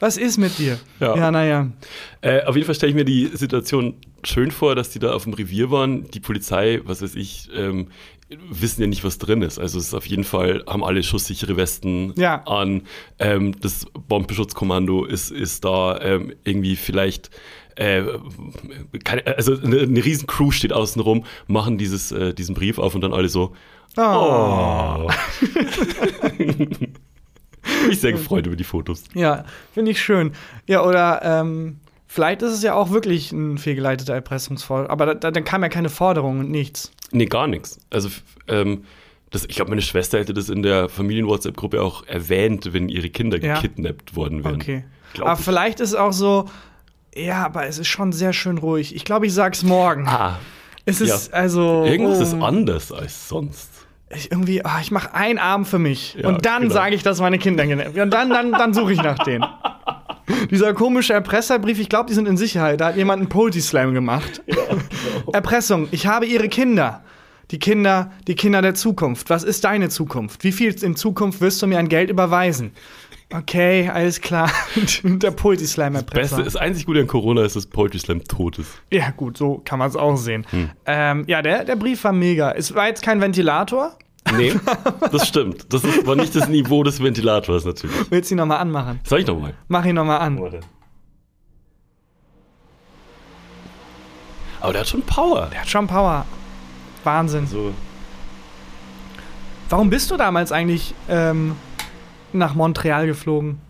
Was 0.00 0.16
ist 0.16 0.38
mit 0.38 0.58
dir? 0.58 0.78
Ja. 1.00 1.16
ja 1.16 1.30
naja. 1.30 1.70
Äh, 2.20 2.42
auf 2.44 2.56
jeden 2.56 2.66
Fall 2.66 2.74
stelle 2.74 2.90
ich 2.90 2.96
mir 2.96 3.04
die 3.04 3.30
Situation 3.32 3.94
schön 4.24 4.50
vor, 4.50 4.74
dass 4.74 4.90
die 4.90 4.98
da 4.98 5.12
auf 5.12 5.24
dem 5.24 5.34
Revier 5.34 5.70
waren. 5.70 6.10
Die 6.10 6.20
Polizei, 6.20 6.80
was 6.84 7.00
weiß 7.00 7.14
ich, 7.14 7.48
ähm, 7.54 7.88
wissen 8.50 8.80
ja 8.82 8.86
nicht, 8.86 9.04
was 9.04 9.18
drin 9.18 9.42
ist. 9.42 9.58
Also 9.58 9.78
es 9.78 9.88
ist 9.88 9.94
auf 9.94 10.06
jeden 10.06 10.24
Fall, 10.24 10.62
haben 10.66 10.84
alle 10.84 11.02
schusssichere 11.02 11.56
Westen 11.56 12.12
Ja. 12.16 12.42
an. 12.46 12.82
Ähm, 13.18 13.58
das 13.60 13.86
Bombenschutzkommando 14.08 15.04
ist, 15.04 15.30
ist 15.30 15.64
da 15.64 16.00
ähm, 16.00 16.32
irgendwie 16.44 16.76
vielleicht 16.76 17.30
äh, 17.76 18.02
keine, 19.02 19.26
also 19.36 19.58
eine, 19.60 19.80
eine 19.80 20.04
riesen 20.04 20.26
Crew 20.26 20.50
steht 20.52 20.72
außen 20.72 21.00
rum, 21.02 21.24
machen 21.48 21.76
dieses, 21.78 22.12
äh, 22.12 22.32
diesen 22.34 22.54
Brief 22.54 22.78
auf 22.78 22.94
und 22.94 23.00
dann 23.00 23.12
alle 23.12 23.28
so, 23.28 23.52
Oh. 23.96 24.00
oh. 25.08 25.10
Mich 27.88 28.00
sehr 28.00 28.12
gefreut 28.12 28.46
über 28.46 28.56
die 28.56 28.64
Fotos. 28.64 29.04
Ja, 29.14 29.44
finde 29.72 29.90
ich 29.92 30.02
schön. 30.02 30.32
Ja, 30.66 30.84
oder 30.84 31.20
ähm, 31.22 31.78
vielleicht 32.14 32.42
ist 32.42 32.52
es 32.52 32.62
ja 32.62 32.74
auch 32.74 32.90
wirklich 32.90 33.32
ein 33.32 33.58
fehlgeleiteter 33.58 34.14
Erpressungsfall. 34.14 34.86
Aber 34.86 35.04
da, 35.06 35.14
da, 35.14 35.30
dann 35.32 35.44
kam 35.44 35.62
ja 35.62 35.68
keine 35.68 35.88
Forderung 35.88 36.38
und 36.38 36.50
nichts. 36.50 36.92
Nee, 37.10 37.26
gar 37.26 37.48
nichts. 37.48 37.80
Also, 37.90 38.08
ähm, 38.46 38.84
das, 39.30 39.44
ich 39.46 39.56
glaube, 39.56 39.70
meine 39.70 39.82
Schwester 39.82 40.20
hätte 40.20 40.32
das 40.32 40.48
in 40.48 40.62
der 40.62 40.88
Familien-WhatsApp-Gruppe 40.88 41.82
auch 41.82 42.06
erwähnt, 42.06 42.72
wenn 42.72 42.88
ihre 42.88 43.10
Kinder 43.10 43.42
Ja. 43.42 43.54
gekidnappt 43.56 44.14
worden 44.14 44.44
wären. 44.44 44.54
Okay. 44.54 44.84
Glaub 45.14 45.28
aber 45.28 45.38
ich. 45.40 45.44
vielleicht 45.44 45.80
ist 45.80 45.90
es 45.90 45.94
auch 45.96 46.12
so, 46.12 46.44
ja, 47.16 47.44
aber 47.44 47.66
es 47.66 47.78
ist 47.78 47.88
schon 47.88 48.12
sehr 48.12 48.32
schön 48.32 48.58
ruhig. 48.58 48.94
Ich 48.94 49.04
glaube, 49.04 49.26
ich 49.26 49.34
sag's 49.34 49.64
morgen. 49.64 50.06
Ah, 50.06 50.38
es 50.84 51.00
ist 51.00 51.32
ja. 51.32 51.36
also. 51.36 51.84
irgendwas 51.84 52.20
oh, 52.20 52.22
ist 52.22 52.34
anders 52.34 52.92
als 52.92 53.28
sonst. 53.28 53.70
ich 54.14 54.30
irgendwie, 54.30 54.64
ah, 54.64 54.78
ich 54.80 54.92
mache 54.92 55.14
einen 55.14 55.40
Arm 55.40 55.64
für 55.64 55.80
mich. 55.80 56.14
Ja, 56.14 56.28
und 56.28 56.46
dann 56.46 56.62
genau. 56.62 56.74
sage 56.74 56.94
ich, 56.94 57.02
dass 57.02 57.20
meine 57.20 57.38
Kinder 57.38 57.66
genervt 57.66 57.98
Und 57.98 58.10
dann, 58.10 58.30
dann, 58.30 58.52
dann 58.52 58.72
suche 58.72 58.92
ich 58.92 59.02
nach 59.02 59.18
denen. 59.18 59.44
Dieser 60.50 60.74
komische 60.74 61.12
Erpresserbrief, 61.12 61.78
ich 61.78 61.88
glaube, 61.88 62.08
die 62.08 62.14
sind 62.14 62.26
in 62.28 62.36
Sicherheit. 62.36 62.80
Da 62.80 62.86
hat 62.86 62.96
jemand 62.96 63.20
einen 63.20 63.28
Poetry 63.28 63.60
Slam 63.60 63.94
gemacht. 63.94 64.42
genau. 64.46 65.32
Erpressung, 65.32 65.88
ich 65.90 66.06
habe 66.06 66.26
ihre 66.26 66.48
Kinder. 66.48 67.02
Die 67.50 67.58
Kinder, 67.58 68.10
die 68.26 68.34
Kinder 68.34 68.62
der 68.62 68.74
Zukunft. 68.74 69.28
Was 69.28 69.44
ist 69.44 69.64
deine 69.64 69.90
Zukunft? 69.90 70.44
Wie 70.44 70.52
viel 70.52 70.74
in 70.82 70.96
Zukunft 70.96 71.40
wirst 71.40 71.60
du 71.60 71.66
mir 71.66 71.78
an 71.78 71.88
Geld 71.88 72.08
überweisen? 72.10 72.72
Okay, 73.32 73.90
alles 73.92 74.20
klar. 74.20 74.50
der 75.02 75.30
Poetry 75.30 75.66
Slam 75.66 75.94
Beste, 75.94 76.06
Erpresser. 76.06 76.42
das 76.42 76.56
einzig 76.56 76.86
Gute 76.86 77.00
an 77.00 77.06
Corona 77.06 77.44
ist, 77.44 77.56
dass 77.56 77.66
Poetry 77.66 77.98
Slam 77.98 78.22
tot 78.24 78.58
ist. 78.58 78.70
Ja, 78.90 79.10
gut, 79.10 79.36
so 79.36 79.60
kann 79.64 79.78
man 79.78 79.88
es 79.88 79.96
auch 79.96 80.16
sehen. 80.16 80.46
Hm. 80.50 80.70
Ähm, 80.86 81.24
ja, 81.26 81.42
der, 81.42 81.64
der 81.64 81.76
Brief 81.76 82.04
war 82.04 82.12
mega. 82.12 82.52
Es 82.52 82.74
war 82.74 82.86
jetzt 82.86 83.02
kein 83.02 83.20
Ventilator. 83.20 83.96
Nee, 84.36 84.54
das 85.12 85.28
stimmt. 85.28 85.72
Das 85.72 85.84
ist, 85.84 86.06
war 86.06 86.16
nicht 86.16 86.34
das 86.34 86.48
Niveau 86.48 86.82
des 86.82 87.02
Ventilators 87.02 87.64
natürlich. 87.64 88.10
Willst 88.10 88.30
du 88.30 88.34
ihn 88.34 88.38
nochmal 88.38 88.58
anmachen? 88.58 89.00
Sag 89.04 89.20
ich 89.20 89.26
nochmal. 89.26 89.54
Mach 89.68 89.84
ihn 89.84 89.94
nochmal 89.94 90.20
an. 90.20 90.38
Aber 94.60 94.72
der 94.72 94.80
hat 94.80 94.88
schon 94.88 95.02
Power. 95.02 95.48
Der 95.52 95.60
hat 95.60 95.68
schon 95.68 95.86
Power. 95.86 96.24
Wahnsinn. 97.04 97.46
So, 97.46 97.74
Warum 99.68 99.90
bist 99.90 100.10
du 100.10 100.16
damals 100.16 100.52
eigentlich 100.52 100.94
ähm, 101.08 101.56
nach 102.32 102.54
Montreal 102.54 103.06
geflogen? 103.06 103.60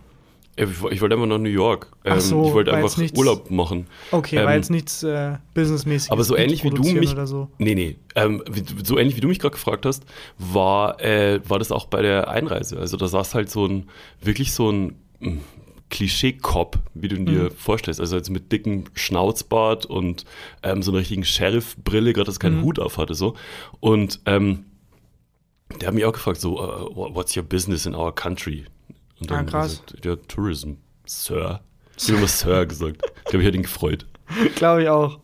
Ich, 0.57 0.69
ich 0.93 1.01
wollte 1.01 1.15
einfach 1.15 1.27
nach 1.27 1.39
New 1.39 1.49
York. 1.49 1.91
Ähm, 2.05 2.21
so, 2.21 2.47
ich 2.47 2.53
wollte 2.55 2.73
einfach 2.75 2.97
nichts- 2.97 3.19
Urlaub 3.19 3.51
machen. 3.51 3.87
Okay, 4.13 4.37
Ähm, 4.39 4.45
war 4.45 4.55
jetzt 4.55 4.71
nichts 4.71 5.03
äh, 5.03 5.37
businessmäßiges. 5.55 6.11
Aber 6.13 6.23
so 6.25 6.37
ähnlich 6.37 6.63
wie 6.65 6.71
du 6.71 6.83
mich. 6.83 7.11
Oder 7.13 7.27
so. 7.27 7.49
Nee, 7.59 7.75
nee. 7.75 7.97
Ähm, 8.15 8.43
wie, 8.51 8.63
so 8.85 8.99
ähnlich 8.99 9.17
wie 9.17 9.21
du 9.21 9.29
mich 9.29 9.39
gerade 9.39 9.53
gefragt 9.55 9.85
hast, 9.87 10.05
war, 10.39 11.01
äh, 11.01 11.41
war 11.49 11.59
das 11.59 11.73
auch 11.73 11.87
bei 11.87 12.03
der 12.03 12.29
Einreise. 12.29 12.79
Also 12.79 12.97
da 12.97 13.09
saß 13.09 13.35
halt 13.35 13.51
so 13.51 13.67
ein, 13.67 13.89
wirklich 14.21 14.53
so 14.53 14.71
ein 14.71 14.95
mm, 15.21 15.39
Klischee-Cop, 15.91 16.79
wie 16.95 17.09
du 17.09 17.17
dir 17.25 17.51
vorstellst. 17.51 18.01
Also 18.01 18.17
jetzt 18.17 18.31
mit 18.31 18.51
dicken 18.53 18.85
Schnauzbart 18.95 19.87
und 19.87 20.25
ähm, 20.63 20.83
so 20.83 20.91
einer 20.91 21.01
richtigen 21.01 21.25
Sheriff-Brille, 21.25 22.13
gerade 22.13 22.27
dass 22.27 22.41
keinen 22.41 22.63
Hut 22.63 22.79
auf 22.79 22.99
hatte. 22.99 23.15
So. 23.15 23.35
Und 23.81 24.21
ähm, 24.27 24.65
der 25.81 25.89
hat 25.89 25.95
mich 25.95 26.05
auch 26.05 26.13
gefragt, 26.13 26.41
so, 26.41 26.61
uh, 26.61 26.95
what- 26.95 27.15
what's 27.15 27.37
your 27.37 27.43
business 27.43 27.87
in 27.87 27.95
our 27.95 28.15
country? 28.15 28.65
Und 29.21 29.31
Ah, 29.33 29.43
krass. 29.45 29.83
gesagt, 29.87 30.05
ja, 30.05 30.17
Tourism, 30.29 30.73
Sir. 31.07 31.61
Ich 31.97 32.09
habe 32.09 32.19
immer 32.19 32.27
Sir 32.29 32.67
gesagt. 32.67 33.03
Ich 33.19 33.25
glaube, 33.25 33.39
ich 33.43 33.47
hätte 33.47 33.57
ihn 33.57 33.63
gefreut. 33.63 34.07
Glaube 34.57 34.83
ich 34.83 34.89
auch. 34.89 35.19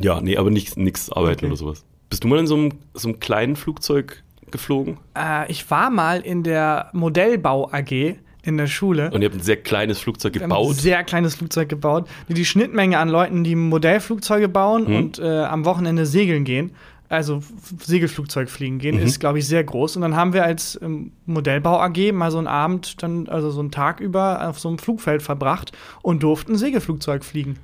Ja, 0.00 0.20
nee, 0.20 0.36
aber 0.36 0.50
nichts 0.50 0.76
nix 0.76 1.10
arbeiten 1.10 1.38
Okay. 1.40 1.46
oder 1.46 1.56
sowas. 1.56 1.84
Bist 2.08 2.24
du 2.24 2.28
mal 2.28 2.38
in 2.38 2.46
so 2.46 2.54
einem, 2.56 2.72
so 2.94 3.08
einem 3.08 3.20
kleinen 3.20 3.56
Flugzeug 3.56 4.22
geflogen? 4.50 4.98
Äh, 5.16 5.50
ich 5.50 5.70
war 5.70 5.90
mal 5.90 6.20
in 6.20 6.42
der 6.42 6.90
Modellbau 6.92 7.70
AG 7.72 8.16
in 8.42 8.56
der 8.56 8.66
Schule. 8.68 9.10
Und 9.10 9.20
ihr 9.20 9.28
habt 9.28 9.36
ein 9.38 9.42
sehr 9.42 9.58
kleines 9.58 9.98
Flugzeug 9.98 10.34
haben 10.36 10.44
ein 10.44 10.48
gebaut? 10.48 10.76
sehr 10.76 11.04
kleines 11.04 11.34
Flugzeug 11.34 11.68
gebaut. 11.68 12.08
Die, 12.28 12.34
die 12.34 12.46
Schnittmenge 12.46 12.98
an 12.98 13.08
Leuten, 13.10 13.44
die 13.44 13.54
Modellflugzeuge 13.54 14.48
bauen 14.48 14.84
Mhm. 14.88 14.96
und 14.96 15.18
äh, 15.18 15.40
am 15.42 15.64
Wochenende 15.66 16.06
segeln 16.06 16.44
gehen, 16.44 16.72
also 17.10 17.42
Segelflugzeug 17.84 18.48
fliegen 18.48 18.78
gehen, 18.78 18.96
Mhm. 18.96 19.02
ist, 19.02 19.20
glaube 19.20 19.38
ich, 19.40 19.46
sehr 19.46 19.62
groß. 19.64 19.96
Und 19.96 20.02
dann 20.02 20.16
haben 20.16 20.32
wir 20.32 20.44
als 20.44 20.78
ähm, 20.80 21.12
Modellbau 21.26 21.78
AG 21.80 22.12
mal 22.12 22.30
so 22.30 22.38
einen 22.38 22.46
Abend, 22.46 23.02
dann, 23.02 23.28
also 23.28 23.50
so 23.50 23.60
einen 23.60 23.70
Tag 23.72 24.00
über 24.00 24.48
auf 24.48 24.58
so 24.58 24.68
einem 24.68 24.78
Flugfeld 24.78 25.20
verbracht 25.22 25.72
und 26.02 26.22
durften 26.22 26.56
Segelflugzeug 26.56 27.24
fliegen. 27.24 27.58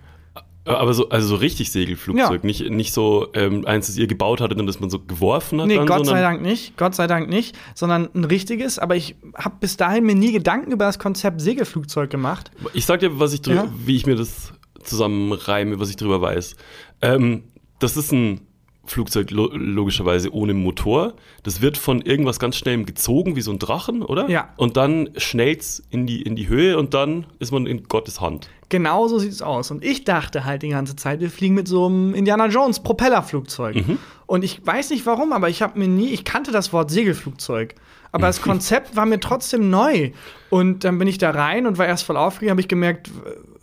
Aber 0.65 0.95
so, 0.95 1.09
also 1.11 1.29
so 1.29 1.37
richtig 1.37 1.71
Segelflugzeug, 1.71 2.41
Ja. 2.43 2.45
nicht, 2.47 2.69
nicht 2.71 2.93
so 2.93 3.29
ähm, 3.35 3.65
eins, 3.67 3.87
das 3.87 3.97
ihr 3.97 4.09
gebaut 4.09 4.41
hattet 4.41 4.59
und 4.59 4.67
das 4.67 4.81
man 4.81 4.91
so 4.91 4.99
geworfen 4.99 5.61
hat. 5.61 5.69
Nee, 5.69 5.77
dann, 5.77 5.87
Gott 5.87 6.07
sei 6.07 6.21
Dank 6.21 6.43
nicht. 6.43 6.77
Gott 6.77 6.97
sei 6.97 7.07
Dank 7.07 7.29
nicht, 7.29 7.57
sondern 7.77 8.09
ein 8.15 8.25
richtiges. 8.25 8.81
Aber 8.81 8.97
ich 8.97 9.15
habe 9.37 9.55
bis 9.61 9.77
dahin 9.77 10.05
mir 10.05 10.17
nie 10.17 10.33
Gedanken 10.33 10.73
über 10.73 10.87
das 10.87 10.99
Konzept 10.99 11.41
Segelflugzeug 11.41 12.11
gemacht. 12.11 12.51
Ich 12.75 12.85
sag 12.85 12.99
dir, 12.99 13.21
was 13.21 13.33
ich 13.33 13.47
Ja. 13.47 13.69
wie 13.85 13.95
ich 13.95 14.07
mir 14.07 14.17
das 14.17 14.53
zusammenreime, 14.83 15.79
was 15.79 15.89
ich 15.91 15.97
drüber 15.97 16.21
weiß. 16.21 16.57
Ähm, 17.01 17.45
das 17.79 17.97
ist 17.97 18.13
ein 18.13 18.41
Flugzeug 18.87 19.31
lo 19.31 19.51
logischerweise 19.53 20.33
ohne 20.33 20.55
Motor. 20.55 21.15
Das 21.43 21.61
wird 21.61 21.77
von 21.77 22.01
irgendwas 22.01 22.39
ganz 22.39 22.57
schnellem 22.57 22.87
gezogen, 22.87 23.37
wie 23.37 23.41
so 23.41 23.51
ein 23.51 23.59
Drachen, 23.59 24.03
oder? 24.03 24.29
Ja. 24.29 24.51
Und 24.57 24.77
dann 24.77 25.11
schnellt's 25.17 25.83
in 25.91 26.07
die, 26.07 26.23
in 26.23 26.37
die 26.37 26.49
Höhe 26.49 26.79
und 26.79 26.95
dann 26.95 27.27
ist 27.39 27.53
man 27.53 27.67
in 27.67 27.85
Gottes 27.85 28.21
Hand. 28.21 28.49
Genau 28.69 29.07
so 29.07 29.19
sieht 29.19 29.33
es 29.33 29.43
aus. 29.43 29.71
Und 29.71 29.85
ich 29.85 30.05
dachte 30.05 30.45
halt 30.45 30.63
die 30.63 30.71
ganze 30.71 30.97
Zeit, 30.97 31.21
wir 31.21 31.31
fliegen 31.31 31.55
mit 31.55 31.69
so 31.69 31.87
einem 31.87 32.15
Indiana 32.15 32.47
Jones 32.47 32.81
Propellerflugzeug. 32.81 33.77
Mhm. 33.77 33.99
Und 34.27 34.43
ich 34.43 34.65
weiß 34.67 34.91
nicht 34.91 35.07
warum, 35.07 35.33
aber 35.33 35.49
ich 35.49 35.63
habe 35.63 35.79
mir 35.79 35.89
nie, 35.89 36.09
ich 36.09 36.25
kannte 36.25 36.51
das 36.51 36.73
Wort 36.73 36.91
Segelflugzeug. 36.91 37.75
Aber 38.13 38.29
das 38.29 38.41
Konzept 38.41 38.97
war 38.97 39.05
mir 39.05 39.21
trotzdem 39.21 39.69
neu. 39.69 40.13
Und 40.49 40.85
dann 40.85 40.99
bin 40.99 41.07
ich 41.07 41.19
da 41.19 41.31
rein 41.31 41.67
und 41.67 41.77
war 41.77 41.87
erst 41.87 42.05
voll 42.05 42.17
aufgeregt, 42.17 42.51
habe 42.51 42.61
ich 42.61 42.69
gemerkt, 42.69 43.11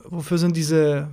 wofür 0.06 0.38
sind 0.38 0.56
diese, 0.56 1.08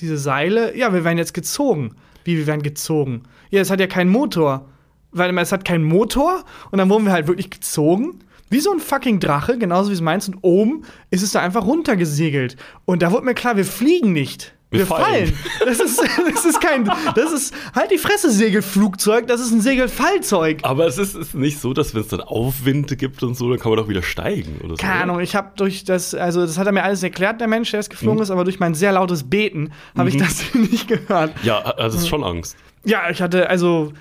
diese 0.00 0.18
Seile? 0.18 0.76
Ja, 0.76 0.92
wir 0.92 1.04
werden 1.04 1.18
jetzt 1.18 1.34
gezogen. 1.34 1.94
Wie, 2.24 2.36
wir 2.36 2.46
werden 2.46 2.62
gezogen? 2.62 3.22
Ja, 3.50 3.60
es 3.60 3.70
hat 3.70 3.80
ja 3.80 3.86
keinen 3.86 4.10
Motor. 4.10 4.68
Weil 5.12 5.36
es 5.38 5.50
hat 5.50 5.64
keinen 5.64 5.84
Motor 5.84 6.44
und 6.70 6.78
dann 6.78 6.88
wurden 6.88 7.04
wir 7.04 7.12
halt 7.12 7.26
wirklich 7.26 7.50
gezogen. 7.50 8.20
Wie 8.48 8.60
so 8.60 8.72
ein 8.72 8.80
fucking 8.80 9.20
Drache, 9.20 9.58
genauso 9.58 9.90
wie 9.90 9.94
es 9.94 10.00
meinst. 10.00 10.28
Und 10.28 10.38
oben 10.42 10.84
ist 11.10 11.22
es 11.22 11.32
da 11.32 11.40
einfach 11.40 11.66
runtergesegelt. 11.66 12.56
Und 12.84 13.02
da 13.02 13.10
wurde 13.12 13.24
mir 13.24 13.34
klar, 13.34 13.56
wir 13.56 13.64
fliegen 13.64 14.12
nicht. 14.12 14.54
Wir 14.70 14.80
Wir, 14.80 14.86
fallen. 14.86 15.04
fallen. 15.04 15.32
Das 15.64 15.80
ist, 15.80 16.00
das 16.32 16.44
ist 16.44 16.60
kein, 16.60 16.84
das 17.16 17.32
ist 17.32 17.52
halt 17.74 17.90
die 17.90 17.98
Fresse 17.98 18.30
Segelflugzeug, 18.30 19.26
das 19.26 19.40
ist 19.40 19.50
ein 19.50 19.60
Segelfallzeug. 19.60 20.58
Aber 20.62 20.86
es 20.86 20.96
ist, 20.96 21.16
ist 21.16 21.34
nicht 21.34 21.60
so, 21.60 21.72
dass 21.72 21.92
wenn 21.94 22.02
es 22.02 22.08
dann 22.08 22.20
Aufwinde 22.20 22.96
gibt 22.96 23.22
und 23.24 23.34
so, 23.36 23.50
dann 23.50 23.58
kann 23.58 23.70
man 23.72 23.78
doch 23.78 23.88
wieder 23.88 24.02
steigen 24.02 24.58
oder 24.60 24.70
so. 24.70 24.76
Keine? 24.76 25.02
Ahnung, 25.02 25.20
ich 25.20 25.34
habe 25.34 25.50
durch 25.56 25.84
das, 25.84 26.14
also 26.14 26.42
das 26.42 26.56
hat 26.56 26.66
er 26.66 26.72
mir 26.72 26.84
alles 26.84 27.02
erklärt, 27.02 27.40
der 27.40 27.48
Mensch, 27.48 27.70
der 27.72 27.80
es 27.80 27.90
geflogen 27.90 28.18
Mhm. 28.18 28.22
ist, 28.22 28.30
aber 28.30 28.44
durch 28.44 28.60
mein 28.60 28.74
sehr 28.74 28.92
lautes 28.92 29.28
Beten 29.28 29.72
habe 29.98 30.08
ich 30.08 30.16
das 30.16 30.42
nicht 30.54 30.86
gehört. 30.88 31.32
Ja, 31.42 31.58
also 31.60 31.96
es 31.96 32.04
ist 32.04 32.08
schon 32.08 32.22
Angst. 32.22 32.56
Ja, 32.84 33.10
ich 33.10 33.20
hatte, 33.20 33.50
also 33.50 33.92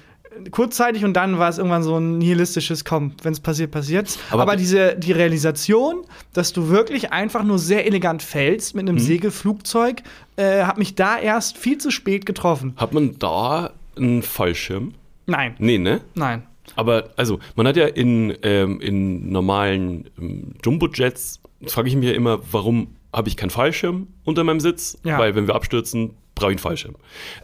kurzzeitig 0.52 1.04
und 1.06 1.14
dann 1.14 1.38
war 1.40 1.50
es 1.50 1.58
irgendwann 1.58 1.84
so 1.84 1.98
ein 1.98 2.18
nihilistisches 2.18 2.86
Komm, 2.86 3.14
wenn 3.24 3.34
es 3.34 3.40
passiert, 3.40 3.72
passiert. 3.72 4.18
Aber- 4.32 4.44
Aber, 4.44 4.56
diese 4.56 4.96
die 4.96 5.12
Realisation, 5.12 6.02
dass 6.34 6.54
du 6.54 6.70
wirklich 6.70 7.12
einfach 7.12 7.44
nur 7.44 7.60
sehr 7.60 7.86
elegant 7.86 8.22
fällst 8.24 8.76
mit 8.76 8.88
einem 8.88 8.96
Mhm. 8.96 9.00
Segelflugzeug, 9.00 10.04
äh, 10.38 10.64
hat 10.64 10.78
mich 10.78 10.96
da 10.96 11.18
erst 11.20 11.58
viel 11.58 11.78
zu 11.78 11.92
spät 11.92 12.26
getroffen. 12.26 12.74
Hat 12.78 12.94
man 12.94 13.18
da 13.20 13.72
einen 13.98 14.22
Fallschirm? 14.24 14.94
Nein, 15.26 15.56
Nee, 15.60 15.78
ne? 15.78 16.02
nein. 16.16 16.44
Aber 16.76 17.10
also, 17.18 17.40
man 17.56 17.68
hat 17.68 17.78
ja 17.78 17.88
in, 17.88 18.36
ähm, 18.44 18.80
in 18.82 19.32
normalen 19.32 20.10
ähm, 20.20 20.54
Jumbo-Jets, 20.64 21.40
frage 21.66 21.90
ich 21.90 21.96
mich 21.96 22.08
ja 22.08 22.14
immer, 22.14 22.40
warum 22.52 22.96
habe 23.12 23.28
ich 23.28 23.36
keinen 23.38 23.50
Fallschirm 23.50 24.08
unter 24.24 24.44
meinem 24.44 24.60
Sitz? 24.60 24.98
Ja. 25.04 25.18
Weil 25.18 25.36
wenn 25.36 25.48
wir 25.48 25.56
abstürzen, 25.56 26.12
brauche 26.40 26.52
ich 26.52 26.56
einen 26.56 26.60
Fallschirm. 26.60 26.96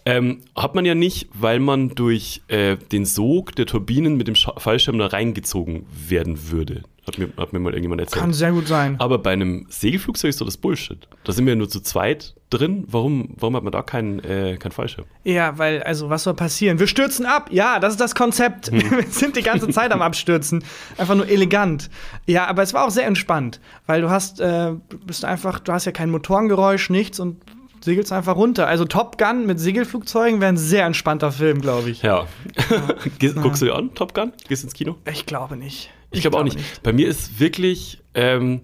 Ähm, 0.06 0.42
hat 0.56 0.74
man 0.74 0.86
ja 0.86 0.96
nicht, 0.96 1.28
weil 1.34 1.60
man 1.60 1.90
durch 1.90 2.42
äh, 2.48 2.78
den 2.78 3.06
Sog 3.06 3.56
der 3.56 3.66
Turbinen 3.66 4.16
mit 4.16 4.28
dem 4.28 4.36
Scha 4.36 4.54
Fallschirm 4.58 4.98
da 4.98 5.08
reingezogen 5.08 5.86
werden 6.08 6.50
würde. 6.50 6.84
Hat 7.06 7.20
mir, 7.20 7.30
hat 7.38 7.54
mir 7.54 7.60
mal 7.60 7.70
irgendjemand 7.70 8.02
erzählt. 8.02 8.22
Kann 8.22 8.34
sehr 8.34 8.52
gut 8.52 8.68
sein. 8.68 8.96
Aber 9.00 9.20
bei 9.20 9.32
einem 9.32 9.68
Segelflugzeug 9.70 10.30
ist 10.30 10.42
doch 10.42 10.46
das 10.46 10.58
Bullshit. 10.58 11.08
Da 11.24 11.34
sind 11.34 11.46
wir 11.46 11.54
ja 11.54 11.58
nur 11.58 11.70
zu 11.70 11.82
zweit 11.82 12.34
drin. 12.50 12.86
Warum, 12.88 13.36
warum 13.38 13.56
hat 13.56 13.64
man 13.64 13.72
da 13.72 13.84
keinen 13.84 14.20
äh, 14.20 14.58
keinen 14.58 14.72
Fallschirm? 14.72 15.06
Ja, 15.24 15.58
weil, 15.60 15.84
also, 15.84 16.10
was 16.10 16.24
soll 16.24 16.34
passieren? 16.34 16.80
Wir 16.80 16.88
stürzen 16.88 17.28
ab. 17.28 17.50
Ja, 17.52 17.80
das 17.80 17.94
ist 17.94 18.02
das 18.02 18.16
Konzept. 18.16 18.72
Wir 18.72 19.04
sind 19.10 19.36
die 19.36 19.44
ganze 19.44 19.70
Zeit 19.70 19.92
am 19.92 20.02
Abstürzen. 20.02 20.64
Einfach 20.98 21.16
nur 21.16 21.28
elegant. 21.28 21.92
Ja, 22.26 22.48
aber 22.48 22.64
es 22.64 22.74
war 22.74 22.86
auch 22.86 22.92
sehr 22.92 23.06
entspannt, 23.06 23.60
weil 23.86 24.02
du 24.02 24.10
hast, 24.10 24.40
äh, 24.40 24.72
du 24.90 24.98
bist 25.06 25.26
einfach, 25.26 25.60
du 25.60 25.74
hast 25.74 25.86
ja 25.86 25.92
kein 25.92 26.10
Motorengeräusch, 26.10 26.90
nichts 26.90 27.20
und 27.20 27.38
segelst 27.86 28.12
einfach 28.12 28.36
runter. 28.36 28.68
Also 28.68 28.86
Top 28.86 29.18
Gun 29.18 29.46
mit 29.46 29.60
Segelflugzeugen 29.60 30.42
wäre 30.42 30.50
ein 30.50 30.58
sehr 30.58 30.86
entspannter 30.86 31.32
Film, 31.32 31.62
glaube 31.62 31.90
ich. 31.90 32.02
Ja. 32.02 32.28
Gehst, 33.20 33.36
guckst 33.36 33.62
du 33.62 33.68
dir 33.68 33.76
an, 33.76 33.94
Top 33.94 34.14
Gun? 34.14 34.34
Gehst 34.48 34.64
ins 34.64 34.74
Kino? 34.74 34.96
Ich 35.10 35.26
glaube 35.26 35.56
nicht. 35.56 35.92
Ich, 36.12 36.22
glaube 36.22 36.38
auch 36.38 36.44
nicht. 36.44 36.60
Bei 36.84 36.94
mir 36.94 37.08
ist 37.08 37.40
wirklich 37.40 38.02
ähm, 38.14 38.62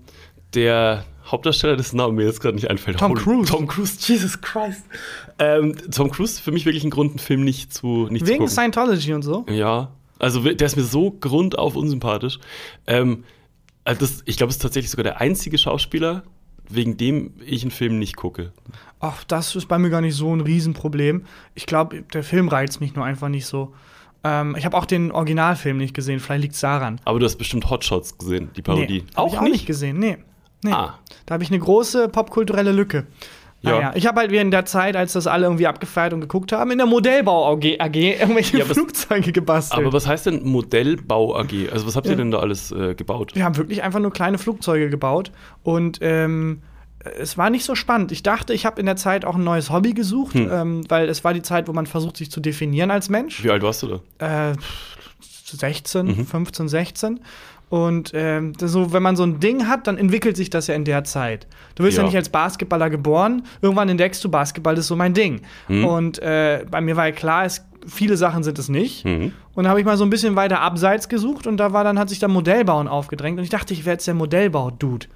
der 0.53 1.05
Hauptdarsteller, 1.25 1.77
dessen 1.77 1.97
Name 1.97 2.13
mir 2.13 2.25
jetzt 2.25 2.41
gerade 2.41 2.55
nicht 2.55 2.69
einfällt. 2.69 2.97
Tom 2.97 3.13
Cruise. 3.13 3.49
Tom 3.49 3.67
Cruise, 3.67 3.97
Jesus 3.99 4.41
Christ. 4.41 4.83
Ähm, 5.39 5.75
Tom 5.91 6.11
Cruise 6.11 6.33
ist 6.33 6.39
für 6.39 6.51
mich 6.51 6.65
wirklich 6.65 6.83
ein 6.83 6.89
Grund, 6.89 7.11
einen 7.11 7.19
Film 7.19 7.43
nicht 7.43 7.73
zu 7.73 8.07
nicht 8.09 8.25
zu 8.25 8.31
Wegen 8.31 8.39
gucken. 8.39 8.51
Scientology 8.51 9.13
und 9.13 9.21
so. 9.21 9.45
Ja, 9.49 9.91
also 10.19 10.41
der 10.41 10.65
ist 10.65 10.75
mir 10.75 10.83
so 10.83 11.11
grundauf 11.11 11.75
unsympathisch. 11.75 12.39
Ähm, 12.87 13.23
also 13.83 14.01
das, 14.01 14.23
ich 14.25 14.37
glaube, 14.37 14.49
es 14.49 14.57
ist 14.57 14.61
tatsächlich 14.61 14.91
sogar 14.91 15.03
der 15.03 15.21
einzige 15.21 15.57
Schauspieler, 15.57 16.23
wegen 16.69 16.97
dem 16.97 17.33
ich 17.45 17.63
einen 17.63 17.71
Film 17.71 17.99
nicht 17.99 18.15
gucke. 18.15 18.51
Ach, 18.99 19.23
das 19.23 19.55
ist 19.55 19.67
bei 19.67 19.77
mir 19.79 19.89
gar 19.89 20.01
nicht 20.01 20.15
so 20.15 20.33
ein 20.35 20.41
Riesenproblem. 20.41 21.25
Ich 21.55 21.65
glaube, 21.65 22.03
der 22.03 22.23
Film 22.23 22.47
reizt 22.47 22.81
mich 22.81 22.95
nur 22.95 23.03
einfach 23.03 23.29
nicht 23.29 23.45
so. 23.45 23.73
Ähm, 24.23 24.55
ich 24.55 24.65
habe 24.65 24.77
auch 24.77 24.85
den 24.85 25.11
Originalfilm 25.11 25.77
nicht 25.77 25.93
gesehen. 25.93 26.19
Vielleicht 26.19 26.43
liegt 26.43 26.53
es 26.55 26.61
daran. 26.61 27.01
Aber 27.05 27.19
du 27.19 27.25
hast 27.25 27.37
bestimmt 27.37 27.69
Hotshots 27.69 28.17
gesehen, 28.17 28.51
die 28.55 28.61
Parodie. 28.61 29.01
Nee, 29.01 29.15
hab 29.15 29.27
ich 29.27 29.37
auch 29.37 29.41
nicht 29.41 29.65
gesehen. 29.65 29.97
Nee. 29.97 30.17
nee. 30.63 30.71
Ah. 30.71 30.99
Da 31.25 31.33
habe 31.33 31.43
ich 31.43 31.49
eine 31.49 31.59
große 31.59 32.09
popkulturelle 32.09 32.71
Lücke. 32.71 33.07
Ja. 33.63 33.71
Naja, 33.71 33.91
ich 33.95 34.07
habe 34.07 34.19
halt 34.21 34.31
während 34.31 34.51
der 34.53 34.65
Zeit, 34.65 34.95
als 34.95 35.13
das 35.13 35.27
alle 35.27 35.45
irgendwie 35.45 35.67
abgefeiert 35.67 36.13
und 36.13 36.21
geguckt 36.21 36.51
haben, 36.51 36.71
in 36.71 36.79
der 36.79 36.87
Modellbau 36.87 37.51
AG, 37.53 37.79
AG 37.79 37.95
irgendwelche 37.95 38.57
Ja, 38.57 38.65
Flugzeuge 38.65 39.31
gebastelt. 39.31 39.79
Aber 39.81 39.93
was 39.93 40.07
heißt 40.07 40.25
denn 40.25 40.43
Modellbau 40.43 41.35
AG? 41.37 41.69
Also 41.71 41.85
was 41.85 41.95
habt 41.95 42.07
ihr 42.07 42.13
Ja. 42.13 42.17
denn 42.17 42.31
da 42.31 42.39
alles 42.39 42.71
äh, 42.71 42.95
gebaut? 42.95 43.35
wir 43.35 43.43
haben 43.45 43.57
wirklich 43.57 43.83
einfach 43.83 43.99
nur 43.99 44.11
kleine 44.11 44.37
Flugzeuge 44.39 44.89
gebaut 44.89 45.31
und 45.61 45.99
ähm, 46.01 46.63
es 47.19 47.37
war 47.37 47.49
nicht 47.49 47.63
so 47.65 47.73
spannend. 47.75 48.11
Ich 48.11 48.23
dachte, 48.23 48.53
ich 48.53 48.65
habe 48.65 48.79
in 48.79 48.85
der 48.85 48.95
Zeit 48.95 49.25
auch 49.25 49.35
ein 49.35 49.43
neues 49.43 49.69
Hobby 49.71 49.93
gesucht, 49.93 50.33
Hm. 50.35 50.49
ähm, 50.51 50.81
weil 50.89 51.07
es 51.09 51.23
war 51.23 51.33
die 51.35 51.41
Zeit, 51.43 51.67
wo 51.67 51.73
man 51.73 51.85
versucht, 51.87 52.17
sich 52.17 52.31
zu 52.31 52.39
definieren 52.41 52.89
als 52.91 53.09
Mensch. 53.09 53.43
Wie 53.43 53.49
alt 53.51 53.61
warst 53.63 53.83
du 53.83 53.99
da? 54.19 54.49
Äh, 54.49 54.55
16, 55.53 56.05
Mhm. 56.07 56.25
15, 56.25 56.67
16. 56.69 57.19
Und 57.71 58.11
ähm, 58.13 58.51
so, 58.59 58.91
wenn 58.91 59.01
man 59.01 59.15
so 59.15 59.23
ein 59.23 59.39
Ding 59.39 59.69
hat, 59.69 59.87
dann 59.87 59.97
entwickelt 59.97 60.35
sich 60.35 60.49
das 60.49 60.67
ja 60.67 60.75
in 60.75 60.83
der 60.83 61.05
Zeit. 61.05 61.47
Du 61.75 61.83
wirst 61.85 61.95
ja, 61.95 62.03
Ja. 62.03 62.07
nicht 62.07 62.17
als 62.17 62.27
Basketballer 62.27 62.89
geboren. 62.89 63.43
Irgendwann 63.61 63.87
entdeckst 63.87 64.21
du, 64.25 64.29
Basketball 64.29 64.77
ist 64.77 64.87
so 64.87 64.97
mein 64.97 65.13
Ding. 65.13 65.39
Mhm. 65.69 65.85
Und 65.85 66.19
äh, 66.19 66.65
bei 66.69 66.81
mir 66.81 66.97
war 66.97 67.05
ja 67.05 67.13
klar, 67.13 67.45
es, 67.45 67.65
viele 67.87 68.17
Sachen 68.17 68.43
sind 68.43 68.59
es 68.59 68.67
nicht. 68.67 69.05
Mhm. 69.05 69.31
Und 69.55 69.63
da 69.63 69.69
habe 69.69 69.79
ich 69.79 69.85
mal 69.85 69.95
so 69.95 70.03
ein 70.03 70.09
bisschen 70.09 70.35
weiter 70.35 70.59
abseits 70.59 71.07
gesucht 71.07 71.47
und 71.47 71.55
da 71.55 71.71
war 71.71 71.85
dann 71.85 71.97
hat 71.97 72.09
sich 72.09 72.19
dann 72.19 72.31
Modellbauen 72.31 72.89
aufgedrängt 72.89 73.37
und 73.37 73.45
ich 73.45 73.49
dachte, 73.49 73.73
ich 73.73 73.85
wäre 73.85 73.93
jetzt 73.93 74.05
der 74.05 74.15
Modellbau-Dude. 74.15 75.07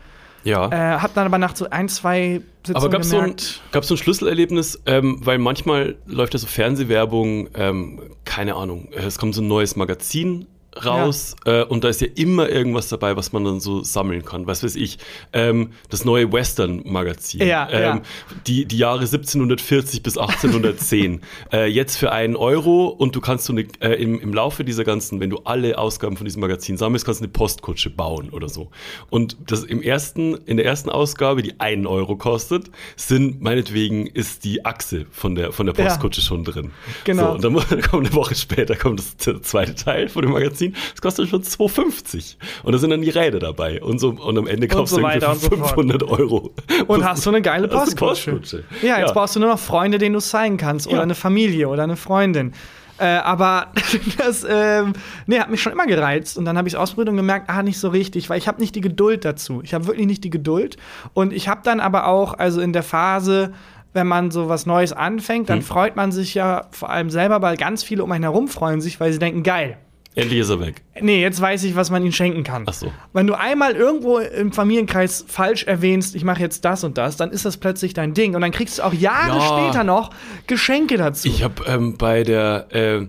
Ja. 0.46 0.70
Äh, 0.72 1.00
hab 1.02 1.13
dann 1.13 1.26
aber 1.26 1.39
nach 1.39 1.58
so 1.58 1.70
ein, 1.70 1.89
zwei 1.89 2.39
Sitzungen 2.65 2.78
Aber 2.78 2.89
gab 2.89 3.02
es 3.02 3.10
so, 3.10 3.20
ein, 3.20 3.36
so 3.82 3.96
ein 3.96 3.98
Schlüsselerlebnis? 3.98 4.82
Ähm, 4.86 5.20
weil 5.26 5.39
manchmal 5.39 5.98
läuft 6.06 6.36
ja 6.36 6.39
so 6.39 6.48
Fernsehwerbung, 6.48 7.50
ähm, 7.56 8.00
keine 8.24 8.56
Ahnung, 8.56 8.88
es 8.96 9.18
kommt 9.18 9.36
so 9.36 9.41
ein 9.41 9.48
neues 9.50 9.76
Magazin 9.76 10.48
raus 10.83 11.35
äh, 11.45 11.63
und 11.63 11.83
da 11.83 11.89
ist 11.89 12.01
ja 12.01 12.07
immer 12.15 12.49
irgendwas 12.49 12.89
dabei, 12.89 13.15
was 13.15 13.31
man 13.31 13.45
dann 13.45 13.59
so 13.59 13.83
sammeln 13.83 14.25
kann. 14.25 14.47
Was 14.47 14.63
weiß 14.63 14.75
ich, 14.75 14.97
ähm, 15.33 15.71
das 15.89 16.03
neue 16.05 16.31
Western-Magazin. 16.31 17.45
Ja, 17.47 17.67
ähm, 17.71 17.81
ja. 17.81 18.01
Die, 18.47 18.65
die 18.65 18.77
Jahre 18.77 19.01
1740 19.01 20.03
bis 20.03 20.17
1810. 20.17 21.21
äh, 21.53 21.67
jetzt 21.67 21.97
für 21.97 22.11
einen 22.11 22.35
Euro 22.35 22.88
und 22.88 23.15
du 23.15 23.21
kannst 23.21 23.45
so 23.45 23.53
eine, 23.53 23.65
äh, 23.79 23.93
im, 24.01 24.19
im 24.19 24.33
Laufe 24.33 24.63
dieser 24.63 24.83
ganzen, 24.83 25.19
wenn 25.19 25.29
du 25.29 25.38
alle 25.45 25.77
Ausgaben 25.77 26.17
von 26.17 26.25
diesem 26.25 26.41
Magazin 26.41 26.77
sammelst, 26.77 27.05
kannst 27.05 27.21
du 27.21 27.25
eine 27.25 27.31
Postkutsche 27.31 27.89
bauen 27.89 28.29
oder 28.31 28.49
so. 28.49 28.69
Und 29.09 29.38
das 29.47 29.63
im 29.63 29.81
ersten, 29.81 30.35
in 30.45 30.57
der 30.57 30.65
ersten 30.65 30.89
Ausgabe, 30.89 31.41
die 31.41 31.59
einen 31.59 31.88
Euro 31.88 32.15
kostet, 32.17 32.69
sind 32.95 33.41
meinetwegen 33.41 34.07
ist 34.07 34.43
die 34.43 34.65
Achse 34.65 35.05
von 35.11 35.35
der, 35.35 35.51
von 35.51 35.65
der 35.67 35.75
Ja. 35.75 35.85
Postkutsche 35.85 36.21
schon 36.21 36.43
drin. 36.43 36.71
Genau. 37.03 37.38
So, 37.39 37.47
und 37.49 37.63
dann 37.69 37.81
kommt 37.89 38.07
eine 38.07 38.15
Woche 38.15 38.35
später 38.35 38.75
kommt 38.75 38.99
das 38.99 39.17
z- 39.17 39.45
zweite 39.45 39.75
Teil 39.75 40.09
von 40.09 40.21
dem 40.23 40.31
Magazin. 40.31 40.64
Das 40.91 41.01
kostet 41.01 41.30
schon 41.30 41.41
2,50. 41.43 42.36
Und 42.63 42.71
da 42.73 42.78
sind 42.78 42.89
dann 42.89 43.01
die 43.01 43.10
Räder 43.10 43.39
dabei. 43.39 43.82
Und, 43.82 43.99
so, 43.99 44.10
und 44.10 44.38
am 44.38 44.47
Ende 44.47 44.67
kaufst 44.67 44.93
so 44.95 45.01
du 45.01 45.08
für 45.08 45.30
und 45.30 45.39
so 45.41 45.49
fort. 45.49 45.69
500 45.69 46.04
Euro. 46.04 46.51
und 46.88 47.04
hast 47.04 47.23
so 47.23 47.30
eine 47.30 47.41
geile 47.41 47.67
du 47.67 47.75
Postkutsche. 47.78 48.32
Postkutsche. 48.32 48.63
Ja, 48.82 48.99
jetzt 48.99 49.08
Ja. 49.10 49.13
brauchst 49.13 49.36
du 49.36 49.39
nur 49.39 49.49
noch 49.49 49.60
Freunde, 49.60 49.97
denen 49.97 50.13
du 50.13 50.19
zeigen 50.21 50.58
kannst. 50.58 50.88
Oder 50.88 50.97
Ja. 50.97 51.01
eine 51.04 51.15
Familie 51.15 51.67
oder 51.69 51.84
eine 51.84 51.95
Freundin. 51.97 52.54
Äh, 52.97 53.06
aber 53.08 53.67
das 54.17 54.45
ähm, 54.49 54.93
nee, 55.28 55.39
hat 55.39 55.49
mich 55.51 55.62
schon 55.62 55.73
immer 55.73 55.86
gereizt. 55.86 56.38
Und 56.38 56.45
dann 56.45 56.58
habe 56.58 56.67
ich 56.67 56.73
es 56.75 56.80
ausprobiert 56.80 57.10
und 57.10 57.17
gemerkt, 57.17 57.49
ah, 57.49 57.62
nicht 57.62 57.78
so 57.78 57.89
richtig, 57.89 58.30
weil 58.30 58.38
ich 58.38 58.47
habe 58.47 58.62
nicht 58.62 58.73
die 58.75 58.82
Geduld 58.82 59.25
dazu. 59.25 59.62
Ich 59.63 59.73
habe 59.73 59.88
wirklich 59.88 60.08
nicht 60.08 60.23
die 60.23 60.30
Geduld. 60.30 60.78
Und 61.13 61.34
ich 61.34 61.47
habe 61.49 61.62
dann 61.63 61.80
aber 61.82 62.08
auch, 62.08 62.34
also 62.36 62.62
in 62.62 62.71
der 62.71 62.84
Phase, 62.84 63.51
wenn 63.91 64.08
man 64.08 64.32
so 64.32 64.47
was 64.49 64.65
Neues 64.65 64.93
anfängt, 64.93 65.49
Hm. 65.49 65.56
dann 65.58 65.62
freut 65.62 65.95
man 65.97 66.12
sich 66.13 66.36
ja 66.36 66.67
vor 66.71 66.89
allem 66.89 67.10
selber, 67.10 67.41
weil 67.41 67.58
ganz 67.58 67.84
viele 67.84 68.01
um 68.04 68.12
einen 68.13 68.23
herum 68.23 68.47
freuen 68.47 68.80
sich, 68.80 68.99
weil 69.01 69.12
sie 69.12 69.19
denken, 69.19 69.43
geil. 69.43 69.78
Endlich 70.15 70.39
ist 70.39 70.49
er 70.49 70.60
weg. 70.62 70.82
Nee, 71.01 71.21
jetzt 71.21 71.41
weiß 71.41 71.63
ich, 71.65 71.75
was 71.75 71.91
man 71.91 72.01
ihnen 72.01 72.13
schenken 72.13 72.43
kann. 72.43 72.63
Ach 72.67 72.73
so. 72.73 72.91
Wenn 73.13 73.28
du 73.28 73.34
einmal 73.34 73.73
irgendwo 73.73 74.19
im 74.19 74.54
Familienkreis 74.54 75.25
falsch 75.28 75.65
erwähnst, 75.65 76.15
ich 76.15 76.23
mache 76.23 76.39
jetzt 76.41 76.63
das 76.63 76.84
und 76.86 76.97
das, 76.97 77.17
dann 77.17 77.32
ist 77.32 77.43
das 77.45 77.58
plötzlich 77.58 77.93
dein 77.93 78.13
Ding. 78.13 78.34
Und 78.34 78.41
dann 78.41 78.51
kriegst 78.51 78.80
du 78.80 78.84
auch 78.84 78.93
Jahre 78.93 79.38
Ja. 79.39 79.41
später 79.67 79.84
noch 79.84 80.12
Geschenke 80.47 80.95
dazu. 80.97 81.28
Ich 81.28 81.43
habe 81.43 81.63
ähm, 81.67 81.97
bei 81.97 82.23
der 82.23 82.67
äh, 82.71 83.08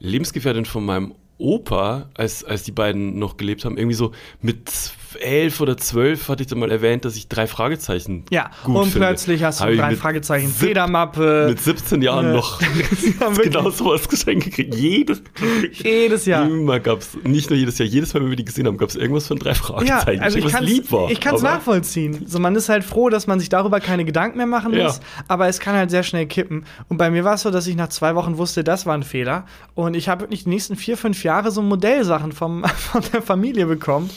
Lebensgefährtin 0.00 0.64
von 0.64 0.84
meinem 0.84 1.14
Opa, 1.38 2.08
als, 2.14 2.42
als 2.42 2.64
die 2.64 2.72
beiden 2.72 3.18
noch 3.18 3.36
gelebt 3.36 3.64
haben, 3.64 3.78
irgendwie 3.78 3.94
so 3.94 4.10
mit 4.42 4.68
elf 5.16 5.60
oder 5.60 5.76
zwölf 5.76 6.28
hatte 6.28 6.42
ich 6.42 6.46
dann 6.48 6.58
mal 6.58 6.70
erwähnt, 6.70 7.04
dass 7.04 7.16
ich 7.16 7.28
drei 7.28 7.46
Fragezeichen 7.46 8.24
ja, 8.30 8.50
gut 8.64 8.76
und 8.76 8.82
finde. 8.90 9.06
plötzlich 9.06 9.42
hast 9.44 9.60
du 9.60 9.76
drei 9.76 9.96
Fragezeichen, 9.96 10.48
Federmappe. 10.48 11.46
Mit 11.48 11.60
17 11.60 12.02
Jahren 12.02 12.26
Äh, 12.26 12.32
noch 12.34 12.60
Ja, 13.20 13.28
genau 13.30 13.70
sowas 13.70 14.08
Geschenk 14.08 14.44
gekriegt. 14.44 14.74
Jedes, 14.74 15.22
Jedes 15.72 16.26
Jahr. 16.26 16.46
Immer 16.48 16.80
gab's, 16.80 17.10
nicht 17.24 17.50
nur 17.50 17.58
jedes 17.58 17.78
Jahr, 17.78 17.88
jedes 17.88 18.14
Mal, 18.14 18.20
wenn 18.22 18.30
wir 18.30 18.36
die 18.36 18.44
gesehen 18.44 18.66
haben, 18.66 18.76
gab 18.76 18.88
es 18.88 18.96
irgendwas 18.96 19.26
von 19.26 19.38
drei 19.38 19.50
Ja, 19.50 19.54
Fragezeichen. 19.54 20.22
also 20.22 20.38
ich 20.38 20.44
was 20.44 20.52
kann 20.52 20.64
lieb 20.64 20.90
war. 20.92 21.10
ich 21.10 21.20
kann's 21.20 21.40
aber- 21.44 21.54
nachvollziehen. 21.54 22.24
So, 22.26 22.38
man 22.38 22.54
ist 22.56 22.68
halt 22.68 22.84
froh, 22.84 23.08
dass 23.08 23.26
man 23.26 23.40
sich 23.40 23.48
darüber 23.48 23.80
keine 23.80 24.04
Gedanken 24.04 24.36
mehr 24.38 24.46
machen 24.46 24.72
Ja. 24.74 24.84
muss, 24.84 25.00
aber 25.28 25.48
es 25.48 25.60
kann 25.60 25.74
halt 25.74 25.90
sehr 25.90 26.02
schnell 26.02 26.26
kippen. 26.26 26.64
Und 26.88 26.96
bei 26.98 27.10
mir 27.10 27.24
war 27.24 27.34
es 27.34 27.42
so, 27.42 27.50
dass 27.50 27.66
ich 27.66 27.76
nach 27.76 27.88
zwei 27.88 28.14
Wochen 28.14 28.38
wusste, 28.38 28.64
das 28.64 28.86
war 28.86 28.94
ein 28.94 29.02
Fehler. 29.02 29.44
Und 29.74 29.94
ich 29.94 30.08
habe 30.08 30.22
wirklich 30.22 30.44
die 30.44 30.50
nächsten 30.50 30.76
vier, 30.76 30.96
fünf 30.96 31.24
Jahre 31.24 31.50
so 31.50 31.62
Modellsachen 31.62 32.32
vom, 32.32 32.64
von 32.76 33.02
der 33.12 33.22
Familie 33.22 33.66
bekommen 33.66 34.10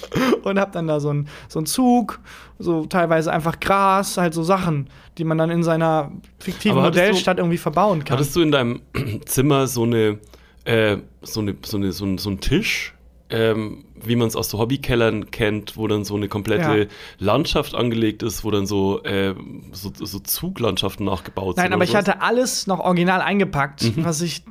und 0.44 0.60
habe 0.60 0.72
dann 0.72 0.88
da 0.92 1.00
so 1.00 1.10
einen 1.10 1.28
so 1.50 1.60
einen 1.60 1.66
Zug, 1.66 2.20
so 2.60 2.86
teilweise 2.86 3.32
einfach 3.32 3.60
Gras, 3.60 4.18
halt 4.18 4.34
so 4.34 4.44
Sachen, 4.44 4.88
die 5.18 5.24
man 5.24 5.38
dann 5.38 5.50
in 5.50 5.64
seiner 5.64 6.12
fiktiven 6.40 6.82
hattest 6.82 6.98
du- 6.98 7.02
Modellstadt 7.08 7.38
irgendwie 7.40 7.58
verbauen 7.58 8.04
kann. 8.04 8.18
Hattest 8.18 8.36
du 8.36 8.42
in 8.42 8.52
deinem 8.52 8.82
Zimmer 9.26 9.68
so 9.68 9.84
eine, 9.84 10.20
äh, 10.66 10.98
so 11.22 11.42
eine, 11.42 11.56
so 11.64 11.78
eine, 11.78 11.92
so 11.92 12.06
ein, 12.06 12.18
so 12.18 12.30
einen 12.30 12.40
Tisch, 12.40 12.94
ähm, 13.32 13.86
wie 14.04 14.16
man 14.16 14.28
es 14.28 14.36
aus 14.36 14.50
so 14.50 14.60
Hobbykellern 14.60 15.32
kennt, 15.32 15.78
wo 15.78 15.88
dann 15.88 16.04
so 16.04 16.16
eine 16.16 16.28
komplette 16.28 16.80
Ja. 16.82 16.86
Landschaft 17.20 17.76
angelegt 17.76 18.24
ist, 18.24 18.44
wo 18.44 18.52
dann 18.52 18.66
so, 18.66 19.02
äh, 19.04 19.34
so, 19.72 19.92
so 19.98 20.20
Zuglandschaften 20.20 21.06
nachgebaut 21.06 21.56
sind? 21.56 21.64
Nein, 21.64 21.74
aber 21.74 21.84
ich 21.84 21.92
sowas? 21.92 22.08
hatte 22.08 22.22
alles 22.22 22.68
noch 22.68 22.80
original 22.80 23.22
eingepackt, 23.22 23.96
Mhm. 23.96 24.04
was 24.06 24.22
ich 24.22 24.44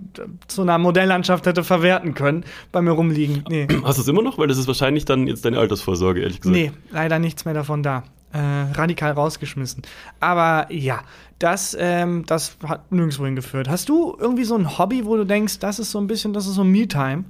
zu 0.49 0.63
einer 0.63 0.79
Modelllandschaft 0.79 1.47
hätte 1.47 1.65
verwerten 1.65 2.15
können, 2.15 2.45
bei 2.73 2.81
mir 2.81 2.93
rumliegen. 2.93 3.45
Nee. 3.49 3.67
Hast 3.85 3.99
du 3.99 4.03
es 4.03 4.09
immer 4.09 4.23
noch? 4.23 4.39
Weil 4.39 4.49
das 4.49 4.59
ist 4.59 4.67
wahrscheinlich 4.67 5.05
dann 5.05 5.27
jetzt 5.27 5.45
deine 5.45 5.59
Altersvorsorge, 5.59 6.21
ehrlich 6.21 6.41
gesagt. 6.41 6.57
Nee, 6.57 6.73
leider 6.91 7.19
nichts 7.19 7.45
mehr 7.45 7.55
davon 7.55 7.83
da. 7.83 8.05
äh, 8.33 8.39
radikal 8.79 9.11
rausgeschmissen. 9.11 9.83
Aber 10.21 10.73
ja, 10.73 11.01
das, 11.41 11.77
ähm, 11.81 12.23
das 12.27 12.57
hat 12.65 12.93
nirgendwo 12.93 13.25
hingeführt. 13.25 13.69
Hast 13.69 13.89
du 13.89 14.17
irgendwie 14.21 14.45
so 14.45 14.55
ein 14.55 14.79
Hobby, 14.79 15.05
wo 15.05 15.17
du 15.17 15.25
denkst, 15.27 15.59
das 15.59 15.81
ist 15.81 15.91
so 15.91 15.99
ein 15.99 16.07
bisschen, 16.07 16.33
das 16.33 16.47
ist 16.47 16.55
so 16.55 16.63
Me-Time? 16.63 17.25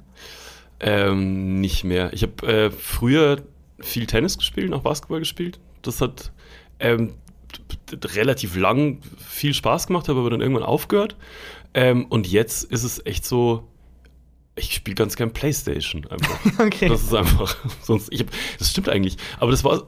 Ähm, 0.81 1.61
nicht 1.61 1.85
mehr. 1.85 2.13
Ich 2.13 2.23
habe 2.23 2.47
äh, 2.47 2.71
früher 2.71 3.43
viel 3.81 4.07
Tennis 4.07 4.39
gespielt, 4.39 4.73
auch 4.73 4.83
Basketball 4.83 5.19
gespielt. 5.19 5.59
Das 5.83 6.01
hat 6.01 6.33
ähm, 6.79 7.15
relativ 7.93 8.57
lang 8.57 9.01
viel 9.19 9.55
Spaß 9.55 9.87
gemacht, 9.87 10.09
habe 10.09 10.21
aber 10.21 10.31
dann 10.31 10.41
irgendwann 10.41 10.63
aufgehört. 10.65 11.17
Ähm, 11.75 12.07
und 12.07 12.27
jetzt 12.27 12.65
ist 12.65 12.85
es 12.85 13.05
echt 13.05 13.25
so, 13.25 13.69
ich 14.61 14.75
spiele 14.75 14.95
ganz 14.95 15.17
gern 15.17 15.33
Playstation 15.33 16.07
einfach. 16.07 16.39
Okay. 16.61 16.89
Das 16.89 17.03
ist 17.03 17.15
einfach, 17.15 17.57
sonst, 17.83 18.13
ich 18.13 18.21
hab, 18.21 18.29
das 18.59 18.71
stimmt 18.71 18.89
eigentlich. 18.89 19.17
Aber 19.39 19.51
das 19.51 19.65
war, 19.65 19.83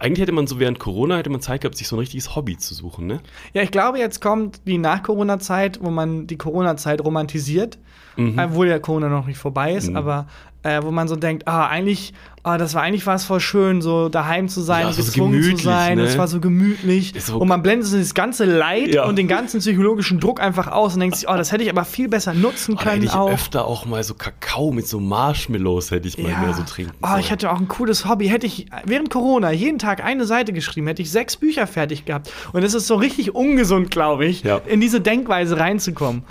eigentlich 0.00 0.20
hätte 0.20 0.32
man 0.32 0.46
so 0.46 0.58
während 0.58 0.78
Corona, 0.78 1.16
hätte 1.16 1.30
man 1.30 1.40
Zeit 1.40 1.60
gehabt, 1.60 1.76
sich 1.76 1.88
so 1.88 1.96
ein 1.96 2.00
richtiges 2.00 2.34
Hobby 2.34 2.56
zu 2.56 2.74
suchen, 2.74 3.06
ne? 3.06 3.20
Ja, 3.52 3.62
ich 3.62 3.70
glaube, 3.70 3.98
jetzt 3.98 4.20
kommt 4.20 4.60
die 4.66 4.78
Nach-Corona-Zeit, 4.78 5.80
wo 5.82 5.90
man 5.90 6.26
die 6.26 6.36
Corona-Zeit 6.36 7.02
romantisiert, 7.02 7.78
obwohl 8.16 8.66
ja 8.66 8.80
Corona 8.80 9.08
noch 9.08 9.26
nicht 9.26 9.38
vorbei 9.38 9.74
ist, 9.74 9.94
aber 9.94 10.26
äh, 10.64 10.82
wo 10.82 10.90
man 10.90 11.06
so 11.06 11.14
denkt, 11.14 11.46
ah, 11.46 11.68
eigentlich, 11.68 12.12
ah, 12.48 12.58
das 12.58 12.74
war 12.74 12.82
eigentlich 12.82 13.06
war 13.06 13.14
es 13.14 13.24
voll 13.24 13.40
schön, 13.40 13.80
so 13.82 14.08
daheim 14.08 14.48
zu 14.48 14.60
sein, 14.60 14.80
Ja, 14.80 14.86
war 14.86 14.92
so 14.94 15.02
gezwungen 15.02 15.42
zu 15.56 15.64
sein, 15.64 15.98
ne? 15.98 16.04
es 16.04 16.18
war 16.18 16.28
so 16.28 16.40
gemütlich 16.40 17.12
so- 17.18 17.38
und 17.38 17.48
man 17.48 17.62
blendet 17.62 17.86
so 17.88 17.98
das 17.98 18.14
ganze 18.14 18.44
Leid 18.44 18.94
Ja. 18.94 19.04
und 19.06 19.16
den 19.16 19.28
ganzen 19.28 19.60
psychologischen 19.60 20.20
Druck 20.20 20.40
einfach 20.40 20.66
aus 20.68 20.94
und 20.94 21.00
denkt 21.00 21.16
sich, 21.16 21.28
oh, 21.28 21.36
das 21.36 21.52
hätte 21.52 21.62
ich 21.64 21.70
aber 21.70 21.84
viel 21.84 22.08
besser 22.08 22.34
nutzen 22.34 22.74
Oh, 22.74 22.76
da 22.76 22.80
hätte 22.82 22.90
können 22.90 23.02
ich 23.04 23.12
auch. 23.12 23.30
öfter 23.30 23.66
auch 23.66 23.86
mal 23.86 24.02
so 24.02 24.14
Kakao 24.14 24.72
mit 24.72 24.86
so 24.88 25.00
Marshmallows 25.00 25.90
hätte 25.90 26.08
ich 26.08 26.18
mal 26.18 26.28
mehr 26.28 26.54
so 26.54 26.62
trinken 26.62 26.92
Oh, 27.02 27.06
sollen. 27.08 27.20
ich 27.20 27.30
hatte 27.30 27.50
auch 27.52 27.58
ein 27.60 27.68
cooles 27.68 28.06
Hobby. 28.06 28.28
Hätte 28.28 28.46
ich 28.46 28.66
während 28.84 29.10
Corona 29.10 29.50
jeden 29.52 29.78
Tag 29.78 30.02
eine 30.04 30.24
Seite 30.24 30.52
geschrieben, 30.52 30.86
hätte 30.86 31.02
ich 31.02 31.10
sechs 31.10 31.36
Bücher 31.36 31.66
fertig 31.66 32.04
gehabt. 32.04 32.32
Und 32.52 32.62
es 32.64 32.74
ist 32.74 32.86
so 32.86 32.96
richtig 32.96 33.34
ungesund, 33.34 33.90
glaube 33.90 34.24
ich, 34.26 34.42
Ja. 34.42 34.60
in 34.66 34.80
diese 34.80 35.00
Denkweise 35.00 35.58
reinzukommen. 35.58 36.22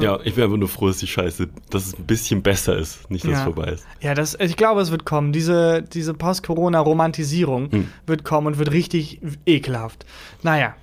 Ja, 0.00 0.18
ich 0.24 0.36
wäre 0.36 0.44
einfach 0.46 0.58
nur 0.58 0.68
froh, 0.68 0.88
dass 0.88 0.98
die 0.98 1.06
Scheiße, 1.06 1.48
dass 1.70 1.86
es 1.86 1.98
ein 1.98 2.04
bisschen 2.04 2.42
besser 2.42 2.76
ist, 2.76 3.10
nicht, 3.10 3.24
dass 3.24 3.32
es 3.32 3.38
Ja. 3.38 3.44
vorbei 3.44 3.72
ist. 3.72 3.84
Ja, 4.00 4.14
das, 4.14 4.36
ich 4.38 4.56
glaube, 4.56 4.80
es 4.82 4.90
wird 4.90 5.04
kommen. 5.04 5.32
Diese, 5.32 5.82
diese 5.82 6.14
Post-Corona-Romantisierung 6.14 7.70
Hm. 7.72 7.88
wird 8.06 8.22
kommen 8.24 8.46
und 8.48 8.58
wird 8.58 8.70
richtig 8.72 9.20
ekelhaft. 9.46 10.04
Naja, 10.42 10.74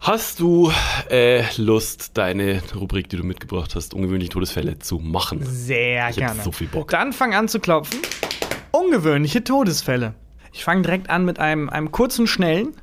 Hast 0.00 0.38
du 0.40 0.70
äh, 1.10 1.44
Lust, 1.56 2.10
deine 2.18 2.60
Rubrik, 2.74 3.08
die 3.08 3.16
du 3.16 3.22
mitgebracht 3.24 3.74
hast, 3.74 3.94
ungewöhnliche 3.94 4.32
Todesfälle 4.32 4.78
zu 4.78 4.98
machen? 4.98 5.40
sehr 5.42 6.10
Ich 6.10 6.16
gerne. 6.16 6.36
hab 6.36 6.44
so 6.44 6.52
viel 6.52 6.66
Bock. 6.66 6.90
Dann 6.90 7.14
fang 7.14 7.34
an 7.34 7.48
zu 7.48 7.58
klopfen. 7.58 8.00
Ungewöhnliche 8.70 9.42
Todesfälle. 9.44 10.12
Ich 10.52 10.62
fange 10.62 10.82
direkt 10.82 11.08
an 11.08 11.24
mit 11.24 11.38
einem, 11.38 11.70
einem 11.70 11.90
kurzen, 11.90 12.26
schnellen. 12.26 12.74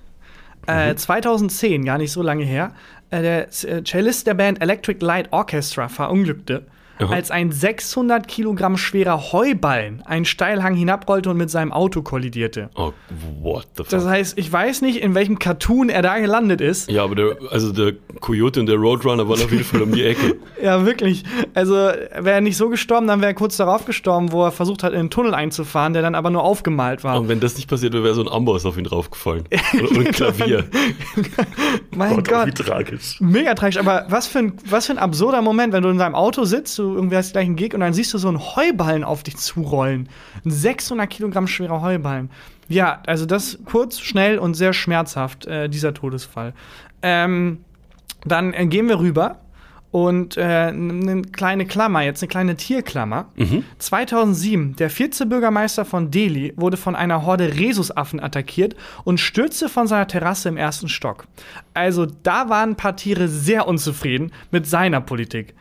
Äh, 0.66 0.96
2010, 0.96 1.86
gar 1.86 2.00
nicht 2.00 2.12
so 2.12 2.24
lange 2.24 2.44
her. 2.44 2.74
Äh, 3.12 3.22
der 3.22 3.48
äh, 3.48 3.84
Cellist 3.84 4.26
der 4.26 4.34
Band 4.34 4.62
Electric 4.62 5.06
Light 5.06 5.28
Orchestra 5.32 5.88
verunglückte, 5.88 6.66
Aha. 7.02 7.14
als 7.14 7.32
ein 7.32 7.52
600 7.52 8.28
Kilogramm 8.28 8.78
schwerer 8.78 9.32
Heuballen 9.32 10.02
einen 10.06 10.26
Steilhang 10.26 10.76
hinabrollte 10.76 11.30
und 11.30 11.38
mit 11.38 11.50
seinem 11.50 11.72
Auto 11.72 12.02
kollidierte. 12.02 12.70
Oh, 12.76 12.94
what 13.42 13.68
the 13.76 13.84
fuck? 13.84 13.90
Das 13.90 14.06
heißt, 14.06 14.38
ich 14.38 14.52
weiß 14.52 14.82
nicht, 14.82 15.02
in 15.02 15.16
welchem 15.16 15.40
Cartoon 15.40 15.90
er 15.90 16.02
da 16.02 16.20
gelandet 16.20 16.62
ist. 16.62 16.90
ja, 16.92 17.04
aber 17.04 17.16
der, 17.16 17.38
also 17.50 17.72
der 17.72 17.94
Coyote 18.20 18.60
und 18.60 18.68
der 18.68 18.78
Roadrunner 18.78 19.28
waren 19.28 19.42
auf 19.42 19.52
jeden 19.52 19.64
Fall 19.64 19.82
um 19.82 19.92
die 19.92 20.04
Ecke. 20.04 20.36
Ja, 20.62 20.86
wirklich. 20.86 21.24
Also, 21.56 21.74
wäre 21.74 22.32
er 22.34 22.42
nicht 22.42 22.56
so 22.56 22.70
gestorben, 22.70 23.08
dann 23.08 23.20
wäre 23.20 23.32
er 23.32 23.34
kurz 23.34 23.58
darauf 23.58 23.86
gestorben, 23.86 24.32
wo 24.32 24.46
er 24.46 24.52
versucht 24.52 24.84
hat, 24.84 24.94
in 24.94 25.00
den 25.00 25.10
Tunnel 25.10 25.34
einzufahren, 25.34 25.94
der 25.94 26.04
dann 26.04 26.14
aber 26.14 26.30
nur 26.30 26.44
aufgemalt 26.44 27.04
war. 27.04 27.20
Und 27.20 27.30
wenn 27.30 27.40
das 27.40 27.56
nicht 27.56 27.68
passiert 27.68 27.94
wäre, 27.94 28.04
wäre 28.04 28.14
so 28.14 28.22
ein 28.22 28.28
Amboss 28.28 28.64
auf 28.68 28.78
ihn 28.78 28.84
draufgefallen. 28.84 29.46
Und 29.74 29.98
ein 29.98 30.12
Klavier. 30.12 30.66
mein 31.96 32.20
oh, 32.20 32.22
Gott. 32.22 32.48
wie 32.48 32.52
tragisch. 32.52 33.20
Mega 33.20 33.56
tragisch, 33.56 33.78
aber 33.78 34.06
was 34.10 34.28
für, 34.28 34.40
ein, 34.40 34.54
was 34.70 34.86
für 34.86 34.94
ein 34.94 35.00
absurder 35.00 35.42
Moment, 35.42 35.74
wenn 35.74 35.82
du 35.82 35.90
in 35.90 35.98
deinem 35.98 36.14
Auto 36.16 36.46
sitzt, 36.46 36.78
du 36.78 36.91
irgendwie 36.96 37.18
hast 37.18 37.34
gleich 37.34 37.46
einen 37.46 37.56
Gig 37.56 37.74
und 37.74 37.80
dann 37.80 37.94
siehst 37.94 38.14
du 38.14 38.18
so 38.18 38.28
einen 38.28 38.40
Heuballen 38.40 39.04
auf 39.04 39.24
dich 39.24 39.38
zurollen. 39.38 40.10
Ein 40.46 40.52
600 40.52 41.10
Kilogramm 41.10 41.48
schwerer 41.48 41.82
Heuballen. 41.82 42.30
Ja, 42.68 43.02
also 43.06 43.26
das 43.26 43.60
kurz, 43.66 44.00
schnell 44.00 44.38
und 44.38 44.54
sehr 44.54 44.74
schmerzhaft, 44.74 45.46
äh, 45.46 45.70
dieser 45.70 45.94
Todesfall. 45.94 46.54
Ähm, 47.02 47.60
dann 48.26 48.54
äh, 48.54 48.66
gehen 48.68 48.88
wir 48.88 49.00
rüber 49.00 49.40
und 49.92 50.38
äh, 50.38 50.42
eine 50.42 51.22
kleine 51.22 51.66
Klammer, 51.66 52.02
jetzt 52.02 52.24
eine 52.24 52.30
kleine 52.30 52.56
Tierklammer. 52.56 53.28
2007, 53.78 54.78
der 54.78 54.90
Vizebürgermeister 54.90 55.84
von 55.84 56.12
Delhi 56.12 56.54
wurde 56.56 56.78
von 56.78 56.96
einer 56.96 57.26
Horde 57.26 57.54
Rhesusaffen 57.56 58.22
attackiert 58.22 58.76
und 59.04 59.20
stürzte 59.20 59.68
von 59.68 59.88
seiner 59.88 60.08
Terrasse 60.08 60.48
im 60.48 60.56
ersten 60.56 60.88
Stock. 60.88 61.28
Also 61.74 62.06
da 62.06 62.48
waren 62.48 62.72
ein 62.72 62.76
paar 62.78 62.96
Tiere 62.96 63.28
sehr 63.28 63.68
unzufrieden 63.68 64.32
mit 64.50 64.66
seiner 64.66 65.02
Politik. 65.02 65.54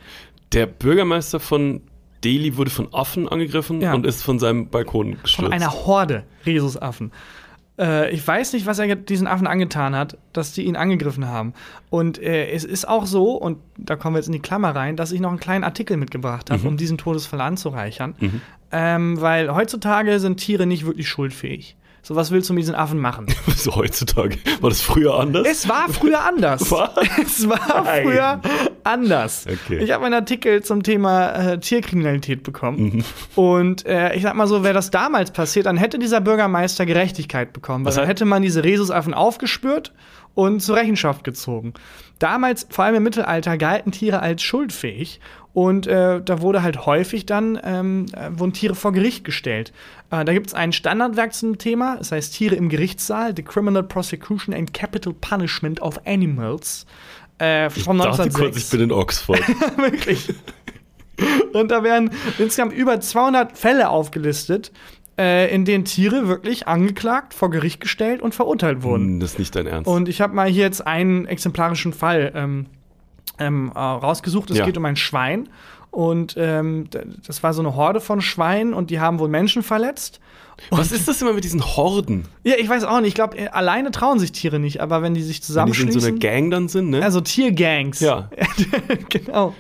Der 0.53 0.67
Bürgermeister 0.67 1.41
von 1.41 1.83
Delhi 2.25 2.57
wurde 2.57 2.71
von 2.71 2.93
Affen 2.93 3.29
angegriffen 3.29 3.81
Ja. 3.81 3.95
und 3.95 4.05
ist 4.07 4.23
von 4.23 4.39
seinem 4.39 4.69
Balkon 4.69 5.13
gestürzt. 5.23 5.37
Von 5.37 5.53
einer 5.53 5.73
Horde 5.73 6.25
Rhesusaffen. 6.45 7.13
Äh, 7.79 8.11
ich 8.11 8.27
weiß 8.27 8.53
nicht, 8.53 8.67
was 8.67 8.79
er 8.79 8.95
diesen 8.95 9.27
Affen 9.27 9.47
angetan 9.47 9.95
hat, 9.97 10.19
dass 10.33 10.53
die 10.53 10.65
ihn 10.65 10.77
angegriffen 10.77 11.27
haben. 11.29 11.55
Und 11.89 12.19
äh, 12.21 12.51
es 12.51 12.65
ist 12.65 12.87
auch 12.87 13.07
so, 13.07 13.33
und 13.37 13.59
da 13.79 13.97
kommen 13.97 14.15
wir 14.15 14.19
jetzt 14.19 14.27
in 14.27 14.33
die 14.35 14.41
Klammer 14.41 14.75
rein, 14.77 14.97
dass 14.97 15.13
ich 15.13 15.21
noch 15.21 15.31
einen 15.31 15.41
kleinen 15.41 15.65
Artikel 15.65 15.97
mitgebracht 15.97 16.51
habe, 16.51 16.67
um 16.69 16.77
diesen 16.77 16.99
Todesfall 16.99 17.41
anzureichern. 17.41 18.15
Ähm, 18.73 19.21
weil 19.21 19.55
heutzutage 19.55 20.21
sind 20.21 20.37
Tiere 20.39 20.67
nicht 20.67 20.85
wirklich 20.85 21.09
schuldfähig. 21.09 21.77
So, 22.03 22.17
was 22.17 22.31
willst 22.31 22.49
du 22.49 22.55
mit 22.55 22.63
diesen 22.63 22.75
Affen 22.75 22.99
machen? 22.99 23.27
so 23.57 23.75
heutzutage. 23.77 24.39
War 24.61 24.71
das 24.71 24.81
früher 24.81 25.15
anders? 25.19 25.47
Es 25.49 25.69
war 25.69 25.89
früher 25.89 26.25
anders. 26.25 26.61
Was? 26.71 26.91
Es 27.23 27.49
war 27.49 27.85
Nein. 27.85 28.05
früher 28.05 28.41
anders. 28.85 29.47
Okay. 29.47 29.79
Ich 29.79 29.91
habe 29.91 30.07
einen 30.07 30.15
Artikel 30.15 30.63
zum 30.63 30.83
Thema 30.83 31.33
äh, 31.33 31.61
Tierkriminalität 31.61 32.43
bekommen. 32.43 32.79
Mhm. 32.95 33.05
Und 33.35 33.87
äh, 33.87 34.15
ich 34.15 34.23
sag 34.23 34.35
mal 34.35 34.47
so, 34.47 34.63
wäre 34.65 34.75
das 34.75 34.91
damals 34.91 35.31
passiert, 35.31 35.67
dann 35.67 35.77
hätte 35.77 35.99
dieser 35.99 36.21
Bürgermeister 36.21 36.87
Gerechtigkeit 36.87 37.53
bekommen. 37.53 37.85
Weil 37.85 37.91
Was 37.91 37.97
dann 37.97 38.07
hätte 38.07 38.25
man 38.25 38.43
diese 38.43 38.65
Rhesusaffen 38.65 39.13
aufgespürt 39.13 39.93
und 40.35 40.61
zur 40.61 40.77
Rechenschaft 40.77 41.25
gezogen. 41.25 41.75
Damals, 42.19 42.67
vor 42.71 42.85
allem 42.85 42.97
im 42.97 43.03
Mittelalter, 43.03 43.57
galten 43.57 43.93
Tiere 43.93 44.21
als 44.21 44.43
schuldfähig. 44.43 45.21
Und 45.53 45.87
äh, 45.87 46.23
da 46.23 46.41
wurde 46.41 46.63
halt 46.63 46.87
häufig 46.87 47.27
dann, 47.27 47.59
ähm, 47.65 48.07
äh, 48.13 48.31
wurden 48.39 48.53
Tiere 48.53 48.75
vor 48.75 48.93
Gericht 48.93 49.25
gestellt. 49.25 49.73
Äh, 50.11 50.25
da 50.25 50.33
gibt 50.33 50.49
es 50.49 50.55
ein 50.55 50.73
Standardwerk 50.73 51.35
zum 51.35 51.59
Thema, 51.59 51.97
das 51.97 52.13
heißt 52.13 52.35
Tiere 52.35 52.55
im 52.55 52.69
Gerichtssaal, 52.69 53.35
The 53.35 53.43
Criminal 53.43 53.83
Prosecution 53.83 54.55
and 54.55 54.73
Capital 54.73 55.13
Punishment 55.13 55.83
of 55.83 56.01
Animals. 56.07 56.87
Äh, 57.41 57.67
ich 57.69 57.83
von 57.83 57.99
dachte 57.99 58.23
1906. 58.23 58.35
kurz, 58.35 58.57
ich 58.57 58.71
bin 58.71 58.81
in 58.81 58.93
Oxford. 58.93 59.41
Wirklich. 59.77 60.33
Und 61.53 61.71
da 61.71 61.83
werden 61.83 62.11
insgesamt 62.39 62.73
über 62.73 63.01
200 63.01 63.59
Fälle 63.59 63.91
aufgelistet, 63.91 64.73
äh, 65.19 65.53
in 65.55 65.65
denen 65.65 65.85
Tiere 65.85 66.29
wirklich 66.29 66.67
angeklagt, 66.67 67.35
vor 67.35 67.51
Gericht 67.51 67.81
gestellt 67.81 68.23
und 68.23 68.35
verurteilt 68.35 68.83
wurden. 68.83 69.05
Hm, 69.05 69.21
das 69.21 69.33
ist 69.33 69.39
nicht 69.39 69.55
dein 69.55 69.67
Ernst. 69.67 69.91
Und 69.91 70.09
ich 70.09 70.21
habe 70.21 70.35
mal 70.35 70.49
hier 70.49 70.65
jetzt 70.65 70.87
einen 70.87 71.27
exemplarischen 71.27 71.93
Fall 71.93 72.33
ähm, 72.35 72.67
ähm, 73.41 73.73
äh, 73.75 73.79
rausgesucht. 73.79 74.51
Es 74.51 74.59
Ja. 74.59 74.67
geht 74.67 74.77
um 74.79 74.85
ein 74.85 74.97
Schwein. 74.97 75.49
Und 75.91 76.35
ähm, 76.39 76.87
das 77.27 77.43
war 77.43 77.53
so 77.53 77.63
eine 77.63 77.75
Horde 77.75 78.01
von 78.01 78.21
Schweinen 78.21 78.75
und 78.75 78.91
die 78.91 79.01
haben 79.01 79.19
wohl 79.19 79.29
Menschen 79.29 79.65
verletzt. 79.65 80.21
Was 80.71 80.93
ist 80.93 81.09
das 81.09 81.21
immer 81.23 81.33
mit 81.33 81.43
diesen 81.43 81.65
Horden? 81.65 82.27
Ja, 82.45 82.55
ich 82.59 82.69
weiß 82.69 82.85
auch 82.85 83.01
nicht. 83.01 83.09
Ich 83.09 83.15
glaube, 83.15 83.53
alleine 83.53 83.91
trauen 83.91 84.19
sich 84.21 84.31
Tiere 84.31 84.59
nicht, 84.61 84.81
aber 84.81 85.03
wenn 85.03 85.15
die 85.15 85.23
sich 85.23 85.37
Wenn 85.39 85.41
die 85.41 85.47
zusammenschließen. 85.47 85.95
in 85.95 86.01
so 86.01 86.07
einer 86.09 86.19
Gang 86.19 86.51
dann 86.53 86.69
sind, 86.69 86.91
ne? 86.91 87.03
Also 87.03 87.21
Tiergangs. 87.23 87.99
Ja. 88.01 88.31
genau. 89.09 89.55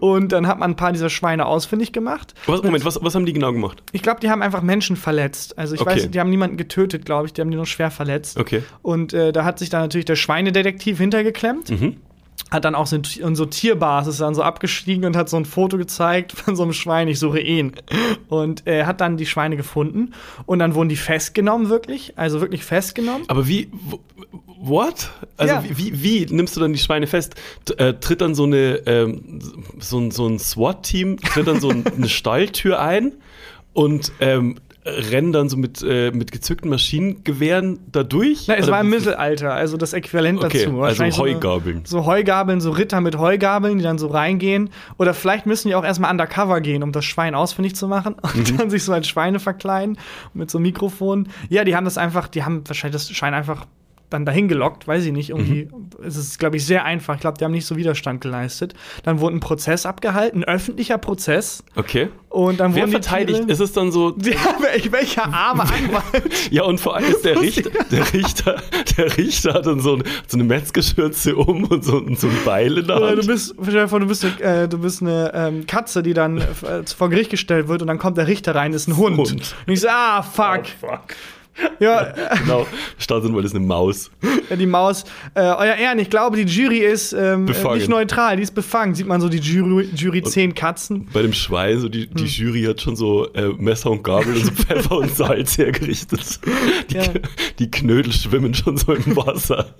Und 0.00 0.32
dann 0.32 0.46
hat 0.46 0.58
man 0.58 0.72
ein 0.72 0.76
paar 0.76 0.92
dieser 0.92 1.10
Schweine 1.10 1.46
ausfindig 1.46 1.92
gemacht. 1.92 2.34
was, 2.46 2.62
Moment, 2.62 2.84
was, 2.84 3.02
was 3.02 3.14
haben 3.14 3.26
die 3.26 3.32
genau 3.34 3.52
gemacht? 3.52 3.82
Ich 3.92 4.02
glaube, 4.02 4.18
die 4.20 4.30
haben 4.30 4.40
einfach 4.42 4.62
Menschen 4.62 4.96
verletzt. 4.96 5.58
Also 5.58 5.74
ich 5.74 5.80
Okay. 5.82 5.90
weiß, 5.90 6.10
die 6.10 6.18
haben 6.20 6.30
niemanden 6.30 6.56
getötet, 6.56 7.04
glaube 7.04 7.26
ich. 7.26 7.32
Die 7.34 7.40
haben 7.42 7.50
die 7.50 7.56
nur 7.56 7.66
schwer 7.66 7.90
verletzt. 7.90 8.38
Okay. 8.38 8.62
Und 8.82 9.12
äh, 9.12 9.32
da 9.32 9.44
hat 9.44 9.58
sich 9.58 9.68
dann 9.68 9.82
natürlich 9.82 10.06
der 10.06 10.16
Schweinedetektiv 10.16 10.98
hintergeklemmt. 10.98 11.70
Mhm. 11.70 11.96
Hat 12.50 12.64
dann 12.64 12.74
auch 12.74 12.86
so 12.86 12.96
in 12.96 13.36
so 13.36 13.46
Tierbars 13.46 14.06
ist 14.08 14.20
dann 14.20 14.34
so 14.34 14.42
abgestiegen 14.42 15.04
und 15.04 15.16
hat 15.16 15.28
so 15.28 15.36
ein 15.36 15.44
Foto 15.44 15.78
gezeigt 15.78 16.32
von 16.32 16.56
so 16.56 16.64
einem 16.64 16.72
Schwein, 16.72 17.06
ich 17.08 17.18
suche 17.20 17.40
ihn. 17.40 17.72
Und 18.28 18.66
er 18.66 18.86
hat 18.86 19.00
dann 19.00 19.16
die 19.16 19.26
Schweine 19.26 19.56
gefunden 19.56 20.14
und 20.46 20.58
dann 20.58 20.74
wurden 20.74 20.88
die 20.88 20.96
festgenommen, 20.96 21.68
wirklich. 21.68 22.14
Also 22.18 22.40
wirklich 22.40 22.64
festgenommen. 22.64 23.22
Aber 23.28 23.46
wie, 23.46 23.70
what? 24.58 25.10
Also 25.36 25.54
Ja. 25.54 25.64
wie, 25.64 25.76
wie, 26.02 26.02
wie 26.28 26.34
nimmst 26.34 26.56
du 26.56 26.60
dann 26.60 26.72
die 26.72 26.78
Schweine 26.78 27.06
fest? 27.06 27.34
Äh, 27.76 27.94
tritt 27.94 28.20
dann 28.20 28.34
so 28.34 28.44
eine, 28.44 28.82
ähm, 28.86 29.38
so, 29.78 29.98
ein- 29.98 30.10
so 30.10 30.26
ein 30.26 30.38
SWAT-Team, 30.38 31.18
tritt 31.18 31.46
dann 31.46 31.60
so 31.60 31.70
ein- 31.70 31.84
eine 31.96 32.08
Stalltür 32.08 32.80
ein 32.80 33.12
und 33.72 34.10
ähm, 34.20 34.56
rennen 34.84 35.32
dann 35.32 35.48
so 35.48 35.56
mit, 35.56 35.82
äh, 35.82 36.10
mit 36.10 36.32
gezückten 36.32 36.70
Maschinengewehren 36.70 37.80
da 37.92 38.02
durch? 38.02 38.46
Na, 38.48 38.54
es 38.56 38.64
Oder 38.64 38.72
war 38.72 38.80
im 38.80 38.90
Mittelalter, 38.90 39.52
also 39.52 39.76
das 39.76 39.92
Äquivalent 39.92 40.42
Okay, 40.42 40.58
dazu. 40.64 40.70
also 40.70 40.78
Wahrscheinlich 40.80 41.14
so 41.16 41.22
Heugabeln. 41.22 41.80
So 41.84 42.06
Heugabeln, 42.06 42.60
so 42.60 42.70
Ritter 42.70 43.00
mit 43.00 43.16
Heugabeln, 43.18 43.78
die 43.78 43.84
dann 43.84 43.98
so 43.98 44.06
reingehen. 44.08 44.70
Oder 44.98 45.12
vielleicht 45.14 45.46
müssen 45.46 45.68
die 45.68 45.74
auch 45.74 45.84
erstmal 45.84 46.10
undercover 46.10 46.60
gehen, 46.60 46.82
um 46.82 46.92
das 46.92 47.04
Schwein 47.04 47.34
ausfindig 47.34 47.76
zu 47.76 47.88
machen 47.88 48.14
und 48.22 48.52
Mhm. 48.52 48.56
dann 48.56 48.70
sich 48.70 48.84
so 48.84 48.92
als 48.92 49.06
Schweine 49.08 49.38
verkleiden 49.40 49.98
mit 50.34 50.50
so 50.50 50.58
einem 50.58 50.62
Mikrofon. 50.64 51.28
Ja, 51.48 51.64
die 51.64 51.76
haben 51.76 51.84
das 51.84 51.98
einfach, 51.98 52.28
die 52.28 52.42
haben 52.44 52.62
wahrscheinlich 52.66 52.94
das 53.02 53.10
Schwein 53.10 53.34
einfach 53.34 53.66
dann 54.10 54.26
dahin 54.26 54.48
gelockt, 54.48 54.86
weiß 54.88 55.04
ich 55.04 55.12
nicht, 55.12 55.30
irgendwie. 55.30 55.66
Mhm. 55.66 55.90
Es 56.04 56.16
ist, 56.16 56.38
glaube 56.38 56.56
ich, 56.56 56.66
sehr 56.66 56.84
einfach. 56.84 57.14
Ich 57.14 57.20
glaube, 57.20 57.38
die 57.38 57.44
haben 57.44 57.52
nicht 57.52 57.66
so 57.66 57.76
Widerstand 57.76 58.20
geleistet. 58.20 58.74
Dann 59.04 59.20
wurde 59.20 59.36
ein 59.36 59.40
Prozess 59.40 59.86
abgehalten, 59.86 60.42
ein 60.44 60.48
öffentlicher 60.54 60.98
Prozess. 60.98 61.62
Okay. 61.76 62.08
Und 62.28 62.60
dann 62.60 62.74
Wer 62.74 62.82
wurden 62.82 62.92
verteidigt? 62.92 63.40
Tiere- 63.40 63.50
Ist 63.52 63.60
es 63.60 63.72
dann 63.72 63.90
so. 63.92 64.10
Ja, 64.22 64.34
wel- 64.60 64.92
welcher 64.92 65.32
arme 65.32 65.62
Anwalt? 65.72 66.50
Ja, 66.50 66.64
und 66.64 66.80
vor 66.80 66.96
allem 66.96 67.10
ist 67.10 67.24
der 67.24 67.40
Richter, 67.40 67.70
der 67.90 68.12
Richter, 68.12 68.62
der 68.96 69.16
Richter 69.16 69.54
hat 69.54 69.66
dann 69.66 69.80
so, 69.80 69.96
ein, 69.96 70.02
so 70.26 70.36
eine 70.36 70.44
Metzgerschürze 70.44 71.36
um 71.36 71.64
und 71.64 71.84
so, 71.84 72.02
so 72.16 72.26
ein 72.28 72.38
Beil 72.44 72.78
in 72.78 72.86
der 72.86 72.96
Oder 72.98 73.08
Hand. 73.10 73.22
du 73.22 73.26
bist, 73.26 73.54
du 73.56 74.06
bist, 74.06 74.24
eine, 74.24 74.40
äh, 74.62 74.68
du 74.68 74.78
bist 74.78 75.02
eine 75.02 75.30
ähm, 75.34 75.66
Katze, 75.66 76.02
die 76.02 76.14
dann 76.14 76.38
äh, 76.38 76.44
vor 76.96 77.10
Gericht 77.10 77.30
gestellt 77.30 77.68
wird 77.68 77.82
und 77.82 77.88
dann 77.88 77.98
kommt 77.98 78.16
der 78.16 78.26
Richter 78.26 78.54
rein, 78.54 78.72
ist 78.72 78.88
ein 78.88 78.96
Hund. 78.96 79.16
Hund. 79.18 79.30
Und 79.66 79.72
ich 79.72 79.80
so, 79.80 79.88
ah, 79.88 80.22
fuck. 80.22 80.66
fuck. 80.80 81.00
Ja, 81.78 82.02
äh, 82.02 82.38
Genau. 82.42 82.66
Staatsanwalt 82.98 83.44
ist 83.44 83.54
eine 83.54 83.64
Maus. 83.64 84.10
die 84.50 84.66
Maus. 84.66 85.04
Äh, 85.34 85.40
euer 85.40 85.74
Ehren, 85.74 85.98
ich 85.98 86.10
glaube, 86.10 86.36
die 86.36 86.42
Jury 86.50 86.78
ist 86.78 87.12
ähm, 87.12 87.46
äh, 87.48 87.74
nicht 87.76 87.88
neutral, 87.88 88.36
die 88.36 88.42
ist 88.42 88.54
befangen. 88.54 88.94
Sieht 88.94 89.06
man 89.06 89.20
so 89.20 89.28
die 89.28 89.38
Jury, 89.38 89.88
Jury 89.94 90.22
zehn 90.22 90.54
Katzen. 90.54 91.08
Bei 91.12 91.22
dem 91.22 91.32
Schwein, 91.32 91.80
so 91.80 91.88
die, 91.88 92.04
Hm. 92.04 92.14
die 92.16 92.24
Jury 92.26 92.62
hat 92.64 92.80
schon 92.80 92.96
so 92.96 93.26
äh, 93.32 93.48
Messer 93.58 93.90
und 93.90 94.02
Gabel 94.04 94.34
und 94.34 94.44
so 94.44 94.50
Pfeffer 94.64 94.96
und 94.98 95.14
Salz 95.16 95.56
hergerichtet. 95.58 96.40
Die, 96.90 96.96
Ja. 96.96 97.02
die 97.58 97.70
Knödel 97.70 98.12
schwimmen 98.12 98.54
schon 98.54 98.76
so 98.76 98.92
im 98.94 99.16
Wasser. 99.16 99.74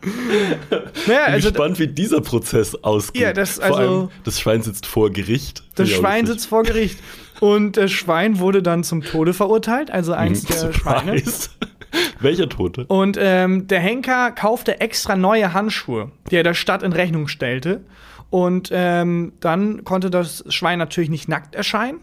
Naja, 0.00 1.24
Bin 1.26 1.34
also 1.34 1.48
gespannt, 1.50 1.78
wie 1.78 1.86
dieser 1.88 2.20
Prozess 2.20 2.74
ausgeht. 2.76 3.20
Ja, 3.22 3.32
das- 3.32 3.56
Vor 3.56 3.64
also- 3.64 3.76
allem, 3.78 4.08
das 4.24 4.40
Schwein 4.40 4.62
sitzt 4.62 4.86
vor 4.86 5.10
Gericht. 5.10 5.62
das 5.74 5.88
ich 5.88 5.96
Schwein 5.96 6.24
sitzt 6.26 6.46
vor 6.46 6.62
Gericht. 6.62 6.98
Und 7.40 7.76
das 7.76 7.90
Schwein 7.90 8.38
wurde 8.38 8.62
dann 8.62 8.84
zum 8.84 9.02
Tode 9.02 9.32
verurteilt, 9.32 9.90
also 9.90 10.12
eins 10.12 10.44
der 10.44 10.72
Schweine. 10.72 11.22
Welcher 12.20 12.48
Tote? 12.48 12.84
Und 12.86 13.16
ähm, 13.20 13.66
der 13.68 13.80
Henker 13.80 14.32
kaufte 14.32 14.80
extra 14.80 15.16
neue 15.16 15.52
Handschuhe, 15.52 16.10
die 16.30 16.36
er 16.36 16.42
der 16.42 16.54
Stadt 16.54 16.82
in 16.82 16.92
Rechnung 16.92 17.28
stellte. 17.28 17.82
Und 18.30 18.70
ähm, 18.72 19.32
dann 19.40 19.84
konnte 19.84 20.10
das 20.10 20.44
Schwein 20.48 20.78
natürlich 20.78 21.10
nicht 21.10 21.28
nackt 21.28 21.54
erscheinen. 21.54 22.00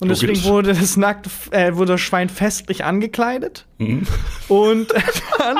Und 0.00 0.08
Logisch. 0.08 0.20
deswegen 0.20 0.44
wurde 0.44 0.74
das, 0.74 0.96
nackt, 0.96 1.28
äh, 1.52 1.76
wurde 1.76 1.92
das 1.92 2.00
Schwein 2.00 2.28
festlich 2.28 2.84
angekleidet. 2.84 3.64
Mhm. 3.78 4.06
Und 4.48 4.92
dann 5.38 5.56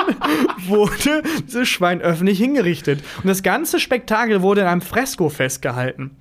wurde 0.67 1.23
dieses 1.47 1.69
Schwein 1.69 2.01
öffentlich 2.01 2.37
hingerichtet. 2.37 3.01
Und 3.23 3.27
das 3.27 3.43
ganze 3.43 3.79
Spektakel 3.79 4.41
wurde 4.41 4.61
in 4.61 4.67
einem 4.67 4.81
Fresko 4.81 5.29
festgehalten. 5.29 6.17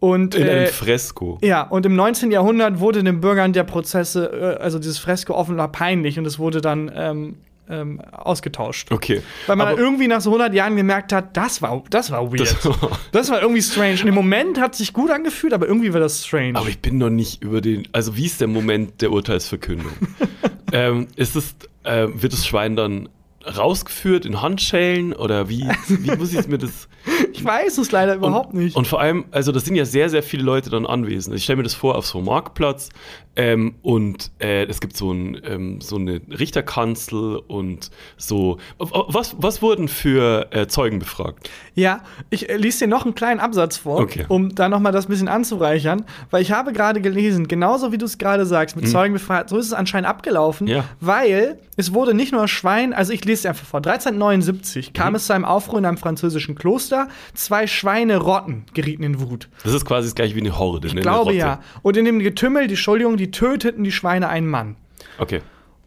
Und, 0.00 0.34
In 0.34 0.46
äh, 0.46 0.50
einem 0.50 0.66
Fresko. 0.68 1.38
ja, 1.42 1.62
und 1.62 1.84
im 1.86 1.94
19. 1.94 2.30
Jahrhundert 2.30 2.80
wurde 2.80 3.02
den 3.04 3.20
Bürgern 3.20 3.52
der 3.52 3.64
Prozesse, 3.64 4.56
äh, 4.58 4.62
also 4.62 4.78
dieses 4.78 4.98
Fresko 4.98 5.34
offenbar 5.34 5.70
peinlich 5.70 6.18
und 6.18 6.24
es 6.26 6.38
wurde 6.38 6.60
dann 6.62 6.90
ähm, 6.94 7.36
ähm, 7.68 8.00
ausgetauscht. 8.10 8.90
Okay. 8.90 9.22
Weil 9.46 9.56
man 9.56 9.76
irgendwie 9.78 10.08
nach 10.08 10.20
so 10.22 10.30
100 10.30 10.54
Jahren 10.54 10.74
gemerkt 10.74 11.12
hat, 11.12 11.36
das 11.36 11.60
war, 11.62 11.84
das 11.90 12.10
war 12.10 12.32
weird. 12.32 12.40
Das 12.40 12.56
Das, 13.12 13.28
war- 13.28 13.36
war 13.36 13.42
irgendwie 13.42 13.62
strange. 13.62 14.00
Und 14.00 14.08
im 14.08 14.14
Moment 14.14 14.58
hat 14.60 14.72
es 14.72 14.78
sich 14.78 14.92
gut 14.92 15.10
angefühlt, 15.10 15.52
aber 15.52 15.68
irgendwie 15.68 15.92
war 15.92 16.00
das 16.00 16.24
strange. 16.26 16.58
Aber 16.58 16.68
ich 16.68 16.80
bin 16.80 16.98
noch 16.98 17.10
nicht 17.10 17.42
über 17.42 17.60
den. 17.60 17.86
Also, 17.92 18.16
wie 18.16 18.24
ist 18.26 18.40
der 18.40 18.48
Moment 18.48 19.00
der 19.02 19.12
Urteilsverkündung? 19.12 19.92
ähm, 20.72 21.08
ist 21.16 21.36
es, 21.36 21.54
äh, 21.84 22.08
wird 22.12 22.32
das 22.32 22.46
Schwein 22.46 22.74
dann 22.74 23.08
rausgeführt 23.44 24.26
in 24.26 24.42
Handschellen 24.42 25.12
oder 25.12 25.48
wie, 25.48 25.66
wie 25.88 26.10
muss 26.18 26.32
ich 26.34 26.46
mir 26.46 26.58
das. 26.58 26.88
ich 27.32 27.44
weiß 27.44 27.78
es 27.78 27.90
leider 27.90 28.14
überhaupt 28.14 28.54
nicht. 28.54 28.76
Und 28.76 28.86
vor 28.86 29.00
allem, 29.00 29.24
also 29.30 29.50
das 29.52 29.64
sind 29.64 29.74
ja 29.76 29.84
sehr, 29.84 30.10
sehr 30.10 30.22
viele 30.22 30.42
Leute 30.42 30.68
dann 30.70 30.86
anwesend. 30.86 31.34
Ich 31.36 31.44
stelle 31.44 31.58
mir 31.58 31.62
das 31.62 31.74
vor 31.74 31.96
auf 31.96 32.06
so 32.06 32.18
einem 32.18 32.26
Marktplatz 32.26 32.90
ähm, 33.36 33.76
und 33.82 34.30
äh, 34.40 34.64
es 34.66 34.80
gibt 34.80 34.96
so, 34.96 35.10
ein, 35.12 35.40
ähm, 35.44 35.80
so 35.80 35.96
eine 35.96 36.20
Richterkanzel 36.28 37.36
und 37.38 37.90
so. 38.16 38.58
Was, 38.78 39.36
was 39.38 39.62
wurden 39.62 39.88
für 39.88 40.48
äh, 40.50 40.66
Zeugen 40.66 40.98
befragt? 40.98 41.48
Ja, 41.74 42.00
ich 42.28 42.50
äh, 42.50 42.56
lese 42.56 42.80
dir 42.80 42.88
noch 42.88 43.04
einen 43.04 43.14
kleinen 43.14 43.40
Absatz 43.40 43.76
vor, 43.78 44.00
Okay. 44.00 44.26
um 44.28 44.54
da 44.54 44.68
noch 44.68 44.80
mal 44.80 44.92
das 44.92 45.06
bisschen 45.06 45.28
anzureichern, 45.28 46.04
weil 46.30 46.42
ich 46.42 46.52
habe 46.52 46.72
gerade 46.72 47.00
gelesen, 47.00 47.48
genauso 47.48 47.92
wie 47.92 47.98
du 47.98 48.04
es 48.06 48.18
gerade 48.18 48.44
sagst, 48.46 48.76
mit 48.76 48.88
Zeugen 48.88 49.14
befragt, 49.14 49.48
so 49.48 49.56
ist 49.56 49.66
es 49.66 49.72
anscheinend 49.72 50.08
abgelaufen, 50.08 50.66
Mhm. 50.66 50.72
Ja. 50.72 50.84
weil 51.00 51.58
es 51.76 51.94
wurde 51.94 52.12
nicht 52.14 52.32
nur 52.32 52.46
Schwein, 52.48 52.92
also 52.92 53.12
ich 53.12 53.24
lese 53.30 53.48
einfach 53.48 53.64
vor, 53.66 53.78
1379 53.78 54.92
kam 54.92 55.10
Mhm. 55.10 55.14
es 55.16 55.26
zu 55.26 55.32
einem 55.32 55.44
Aufruhr 55.44 55.78
in 55.78 55.86
einem 55.86 55.96
französischen 55.96 56.54
Kloster, 56.54 57.08
zwei 57.34 57.66
Schweinerotten 57.66 58.64
gerieten 58.74 59.02
in 59.02 59.20
Wut. 59.20 59.48
Das 59.64 59.72
ist 59.74 59.84
quasi 59.84 60.08
das 60.08 60.14
gleiche 60.14 60.34
wie 60.34 60.40
eine 60.40 60.58
Horde. 60.58 60.88
ne? 60.88 60.94
Ich 60.94 61.00
glaube 61.00 61.32
ja. 61.34 61.60
Und 61.82 61.96
in 61.96 62.04
dem 62.04 62.18
Getümmel, 62.20 62.66
die 62.66 62.74
Entschuldigung, 62.74 63.16
die 63.16 63.30
töteten 63.30 63.84
die 63.84 63.92
Schweine 63.92 64.28
einen 64.28 64.48
Mann. 64.48 64.76
Okay. 65.18 65.40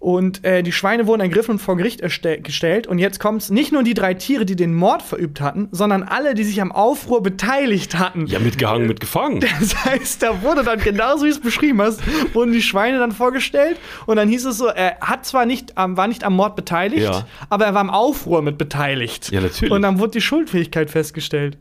Und 0.03 0.43
äh, 0.43 0.63
die 0.63 0.73
Schweine 0.73 1.07
wurden 1.07 1.21
ergriffen 1.21 1.51
und 1.51 1.59
vor 1.59 1.77
Gericht 1.77 2.01
gestellt. 2.01 2.87
Und 2.87 2.99
jetzt 2.99 3.21
kommt's 3.21 3.49
nicht 3.49 3.71
nur 3.71 3.83
die 3.83 3.93
drei 3.93 4.13
Tiere, 4.13 4.45
die 4.45 4.57
den 4.57 4.73
Mord 4.73 5.01
verübt 5.01 5.39
hatten, 5.39 5.69
sondern 5.71 6.03
alle, 6.03 6.33
die 6.35 6.43
sich 6.43 6.61
am 6.61 6.73
Aufruhr 6.73 7.23
beteiligt 7.23 7.97
hatten. 7.97 8.25
Ja, 8.27 8.39
mitgehangen, 8.39 8.85
mitgefangen. 8.87 9.39
Das 9.61 9.85
heißt, 9.85 10.21
da 10.21 10.41
wurde 10.41 10.63
dann 10.65 10.79
genauso 10.79 11.23
wie 11.23 11.29
du 11.29 11.35
es 11.35 11.39
beschrieben 11.41 11.81
hast, 11.81 12.01
wurden 12.33 12.51
die 12.51 12.61
Schweine 12.61 12.99
dann 12.99 13.13
vorgestellt 13.13 13.77
und 14.05 14.17
dann 14.17 14.27
hieß 14.27 14.43
es 14.45 14.57
so, 14.57 14.67
er 14.67 14.97
hat 14.99 15.25
zwar 15.25 15.45
nicht, 15.45 15.77
am- 15.77 15.95
war 15.95 16.07
nicht 16.09 16.25
am 16.25 16.35
Mord 16.35 16.57
beteiligt, 16.57 17.03
Ja. 17.03 17.25
aber 17.49 17.63
er 17.65 17.73
war 17.73 17.79
am 17.81 17.89
Aufruhr 17.89 18.41
mit 18.41 18.57
beteiligt. 18.57 19.31
Ja, 19.31 19.39
natürlich. 19.39 19.71
Und 19.71 19.83
dann 19.83 19.99
wurde 19.99 20.11
die 20.11 20.21
Schuldfähigkeit 20.21 20.89
festgestellt. 20.91 21.57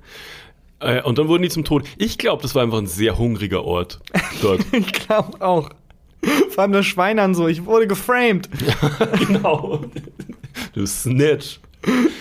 Äh, 0.80 1.00
und 1.02 1.16
dann 1.18 1.28
wurden 1.28 1.44
die 1.44 1.48
zum 1.48 1.62
Tod. 1.62 1.84
Ich 1.96 2.18
glaube, 2.18 2.42
das 2.42 2.56
war 2.56 2.64
einfach 2.64 2.78
ein 2.78 2.88
sehr 2.88 3.16
hungriger 3.18 3.62
Ort 3.64 4.00
dort. 4.42 4.62
Ich 4.72 4.92
glaube 4.92 5.40
auch. 5.40 5.70
Vor 6.50 6.62
allem 6.62 6.72
das 6.72 6.86
Schwein 6.86 7.16
dann 7.16 7.34
so, 7.34 7.48
ich 7.48 7.64
wurde 7.64 7.86
geframed. 7.86 8.48
genau. 9.26 9.80
Du 10.74 10.86
Snitch. 10.86 11.60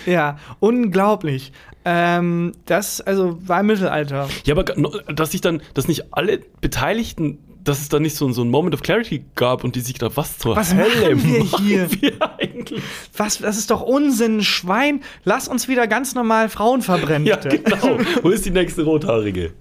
Ja, 0.06 0.38
unglaublich. 0.60 1.52
Ähm, 1.84 2.52
das 2.66 3.00
also 3.00 3.38
war 3.46 3.60
im 3.60 3.66
Mittelalter. 3.66 4.28
Ja, 4.44 4.54
aber 4.54 4.64
dass 4.64 5.32
sich 5.32 5.40
dann, 5.40 5.62
dass 5.74 5.88
nicht 5.88 6.14
alle 6.14 6.38
Beteiligten, 6.60 7.38
dass 7.64 7.80
es 7.80 7.88
dann 7.88 8.02
nicht 8.02 8.16
so, 8.16 8.30
so 8.32 8.42
ein 8.42 8.50
Moment 8.50 8.74
of 8.74 8.82
Clarity 8.82 9.24
gab 9.34 9.64
und 9.64 9.76
die 9.76 9.80
sich 9.80 9.94
da 9.98 10.14
was 10.16 10.38
zur 10.38 10.56
Was 10.56 10.74
Hölle 10.74 11.14
machen 11.14 11.32
wir 11.32 11.58
hier? 11.58 11.90
wir 12.00 12.12
eigentlich? 12.38 12.82
Was, 13.16 13.38
das 13.38 13.58
ist 13.58 13.70
doch 13.70 13.82
Unsinn, 13.82 14.42
Schwein. 14.42 15.02
Lass 15.24 15.48
uns 15.48 15.68
wieder 15.68 15.86
ganz 15.86 16.14
normal 16.14 16.48
Frauen 16.48 16.82
verbrennen. 16.82 17.26
Ja, 17.26 17.36
genau. 17.36 17.98
Wo 18.22 18.30
ist 18.30 18.44
die 18.46 18.50
nächste 18.50 18.82
Rothaarige? 18.84 19.52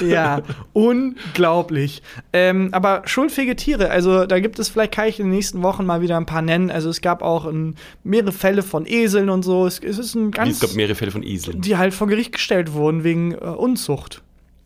Ja, 0.00 0.42
unglaublich. 0.72 2.02
Ähm, 2.32 2.68
aber 2.72 3.02
schuldfähige 3.06 3.56
Tiere, 3.56 3.90
also 3.90 4.26
da 4.26 4.40
gibt 4.40 4.58
es, 4.58 4.68
vielleicht 4.68 4.92
kann 4.92 5.08
ich 5.08 5.18
in 5.18 5.26
den 5.26 5.34
nächsten 5.34 5.62
Wochen 5.62 5.86
mal 5.86 6.00
wieder 6.00 6.16
ein 6.16 6.26
paar 6.26 6.42
nennen. 6.42 6.70
Also 6.70 6.90
es 6.90 7.00
gab 7.00 7.22
auch 7.22 7.46
ähm, 7.46 7.74
mehrere 8.04 8.32
Fälle 8.32 8.62
von 8.62 8.86
Eseln 8.86 9.30
und 9.30 9.42
so. 9.42 9.66
Es, 9.66 9.80
es 9.80 9.98
ist 9.98 10.14
ein 10.14 10.30
ganz. 10.30 10.54
es 10.54 10.60
gab 10.60 10.74
mehrere 10.74 10.94
Fälle 10.94 11.10
von 11.10 11.22
Eseln. 11.22 11.60
die 11.60 11.76
halt 11.76 11.94
vor 11.94 12.06
Gericht 12.06 12.32
gestellt 12.32 12.72
wurden 12.72 13.04
wegen 13.04 13.32
äh, 13.32 13.36
Unzucht. 13.36 14.22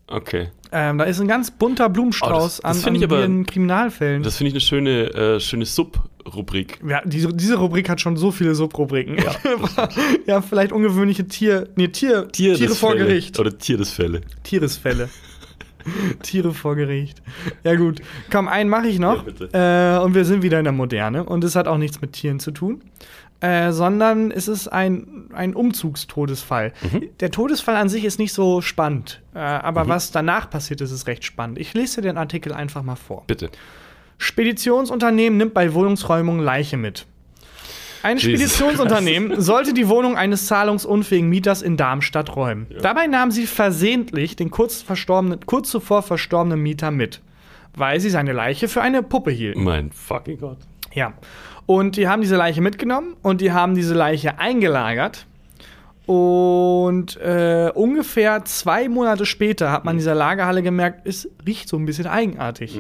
Okay. 0.07 0.49
Ähm, 0.73 0.99
da 0.99 1.05
ist 1.05 1.21
ein 1.21 1.29
ganz 1.29 1.51
bunter 1.51 1.88
Blumenstrauß 1.88 2.61
Oh, 2.61 2.62
das- 2.69 2.77
das 2.79 2.85
an, 2.85 2.88
an 2.91 2.95
ich 2.97 3.05
aber- 3.05 3.27
Kriminalfällen. 3.45 4.23
Das 4.23 4.37
finde 4.37 4.49
ich 4.49 4.55
eine 4.55 4.61
schöne, 4.61 5.01
äh, 5.15 5.41
schöne 5.41 5.65
Sub-Rubrik. 5.67 6.81
ja, 6.87 7.03
diese, 7.05 7.33
diese 7.33 7.57
Rubrik 7.57 7.88
hat 7.88 8.01
schon 8.01 8.17
so 8.17 8.31
viele 8.31 8.55
Subrubriken. 8.55 9.17
Ja, 9.19 9.35
ja 10.27 10.41
vielleicht 10.43 10.73
ungewöhnliche 10.73 11.27
Tier, 11.29 11.69
nee, 11.77 11.88
Tier, 11.88 12.29
Tier 12.33 12.55
Tiere 12.55 12.75
vor 12.75 12.93
Fälle. 12.93 13.05
Gericht. 13.07 13.38
Oder 13.38 13.57
Tieresfälle. 13.57 14.23
Tieresfälle. 14.43 15.09
Tiere 16.23 16.53
vor 16.55 16.77
Gericht. 16.77 17.21
Ja, 17.65 17.75
gut. 17.75 18.01
Komm, 18.31 18.49
einen 18.49 18.71
mache 18.71 18.87
ich 18.88 18.99
noch. 18.99 19.27
Ja, 19.27 19.33
bitte. 19.33 19.49
äh, 19.53 20.05
und 20.05 20.15
wir 20.15 20.25
sind 20.25 20.43
wieder 20.43 20.59
in 20.59 20.65
der 20.65 20.73
Moderne. 20.73 21.25
Und 21.25 21.43
es 21.45 21.57
hat 21.57 21.67
auch 21.69 21.79
nichts 21.79 22.01
mit 22.01 22.12
Tieren 22.12 22.38
zu 22.41 22.51
tun. 22.53 22.83
Äh, 23.43 23.73
sondern 23.73 24.31
es 24.31 24.47
ist 24.47 24.69
ein, 24.69 25.29
ein 25.35 25.55
Umzugstodesfall. 25.55 26.73
Mhm. 26.81 27.09
Der 27.19 27.33
Todesfall 27.33 27.75
an 27.75 27.89
sich 27.89 28.05
ist 28.05 28.21
nicht 28.21 28.33
so 28.33 28.61
spannend. 28.61 29.21
Äh, 29.35 29.41
aber 29.41 29.89
was 29.89 30.13
danach 30.13 30.49
passiert 30.49 30.81
ist, 30.81 30.93
ist 30.93 31.09
recht 31.09 31.25
spannend. 31.25 31.59
Ich 31.59 31.75
lese 31.75 32.01
dir 32.01 32.09
den 32.09 32.19
Artikel 32.19 32.53
einfach 32.53 32.85
mal 32.85 32.95
vor. 32.95 33.25
Bitte. 33.27 33.51
Speditionsunternehmen 34.19 35.37
nimmt 35.37 35.55
bei 35.55 35.75
Wohnungsräumung 35.75 36.39
Leiche 36.39 36.77
mit. 36.77 37.07
Ein 38.05 38.19
Jesus 38.19 38.55
Speditionsunternehmen 38.55 39.41
sollte 39.41 39.75
die 39.75 39.89
Wohnung 39.89 40.17
eines 40.17 40.47
zahlungsunfähigen 40.47 41.29
Mieters 41.29 41.63
in 41.63 41.77
Darmstadt 41.77 42.37
räumen. 42.37 42.69
Dabei 42.81 43.09
nahm 43.09 43.33
sie 43.33 43.47
versehentlich 43.47 44.37
den 44.37 44.51
kurz, 44.51 44.85
kurz 45.47 45.71
zuvor 45.71 46.03
verstorbenen 46.03 46.61
Mieter 46.61 46.93
mit, 46.93 47.21
weil 47.77 47.99
sie 47.99 48.11
seine 48.11 48.33
Leiche 48.33 48.69
für 48.69 48.83
eine 48.83 49.03
Puppe 49.03 49.33
hielten. 49.33 49.65
Mein 49.65 49.91
fucking 49.91 50.39
Gott. 50.39 50.59
Ja. 50.95 51.15
Und 51.73 51.97
die 51.97 52.07
haben 52.07 52.21
diese 52.21 52.37
Leiche 52.37 52.61
mitgenommen 52.61 53.17
und 53.23 53.41
die 53.41 53.51
haben 53.51 53.75
diese 53.75 53.95
Leiche 53.95 54.39
eingelagert. 54.39 55.25
Und 56.05 57.17
äh, 57.17 57.71
ungefähr 57.75 58.45
zwei 58.45 58.91
Monate 58.91 59.25
später 59.25 59.73
hat 59.73 59.87
man 59.87 59.95
in 59.95 59.99
dieser 59.99 60.15
Lagerhalle 60.15 60.63
gemerkt, 60.63 61.07
es 61.07 61.31
riecht 61.47 61.71
so 61.71 61.79
ein 61.79 61.87
bisschen 61.87 62.07
eigenartig. 62.07 62.79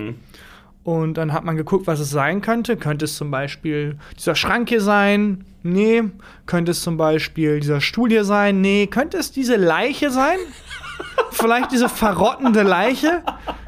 Und 0.84 1.14
dann 1.14 1.32
hat 1.32 1.42
man 1.42 1.56
geguckt, 1.56 1.86
was 1.86 2.00
es 2.00 2.10
sein 2.10 2.42
könnte. 2.42 2.76
Könnte 2.76 3.06
es 3.06 3.16
zum 3.16 3.30
Beispiel 3.30 3.96
dieser 4.18 4.34
Schrank 4.34 4.68
hier 4.68 4.82
sein? 4.82 5.46
Nee. 5.62 6.02
Könnte 6.44 6.72
es 6.72 6.82
zum 6.82 6.98
Beispiel 6.98 7.60
dieser 7.60 7.80
Stuhl 7.80 8.10
hier 8.10 8.24
sein? 8.24 8.60
Nee. 8.60 8.88
Könnte 8.88 9.16
es 9.16 9.32
diese 9.32 9.56
Leiche 9.56 10.10
sein? 10.10 10.36
Vielleicht 11.30 11.72
diese 11.72 11.88
verrottende 11.88 12.62
Leiche? 12.62 13.22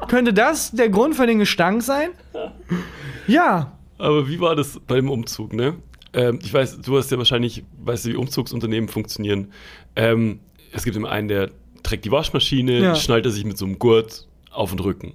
Könnte 0.07 0.33
das 0.33 0.69
der 0.69 0.89
Grund 0.89 1.15
für 1.15 1.25
den 1.25 1.39
Gestank 1.39 1.81
sein? 1.81 2.09
Ja. 3.25 3.71
Aber 3.97 4.27
wie 4.27 4.39
war 4.39 4.55
das 4.55 4.79
beim 4.87 5.09
Umzug, 5.09 5.53
ne? 5.53 5.75
Ähm, 6.13 6.39
ich 6.43 6.53
weiß, 6.53 6.81
du 6.81 6.97
hast 6.97 7.11
ja 7.11 7.17
wahrscheinlich, 7.17 7.63
weißt 7.83 8.05
du, 8.05 8.09
wie 8.09 8.15
Umzugsunternehmen 8.15 8.89
funktionieren. 8.89 9.51
Ähm, 9.95 10.39
es 10.71 10.83
gibt 10.83 10.95
immer 10.95 11.09
einen, 11.11 11.27
der 11.27 11.51
trägt 11.83 12.05
die 12.05 12.11
Waschmaschine, 12.11 12.79
Ja. 12.79 12.95
schnallt 12.95 13.25
er 13.25 13.31
sich 13.31 13.45
mit 13.45 13.57
so 13.57 13.65
einem 13.65 13.79
Gurt 13.79 14.27
auf 14.51 14.71
den 14.71 14.79
Rücken. 14.79 15.13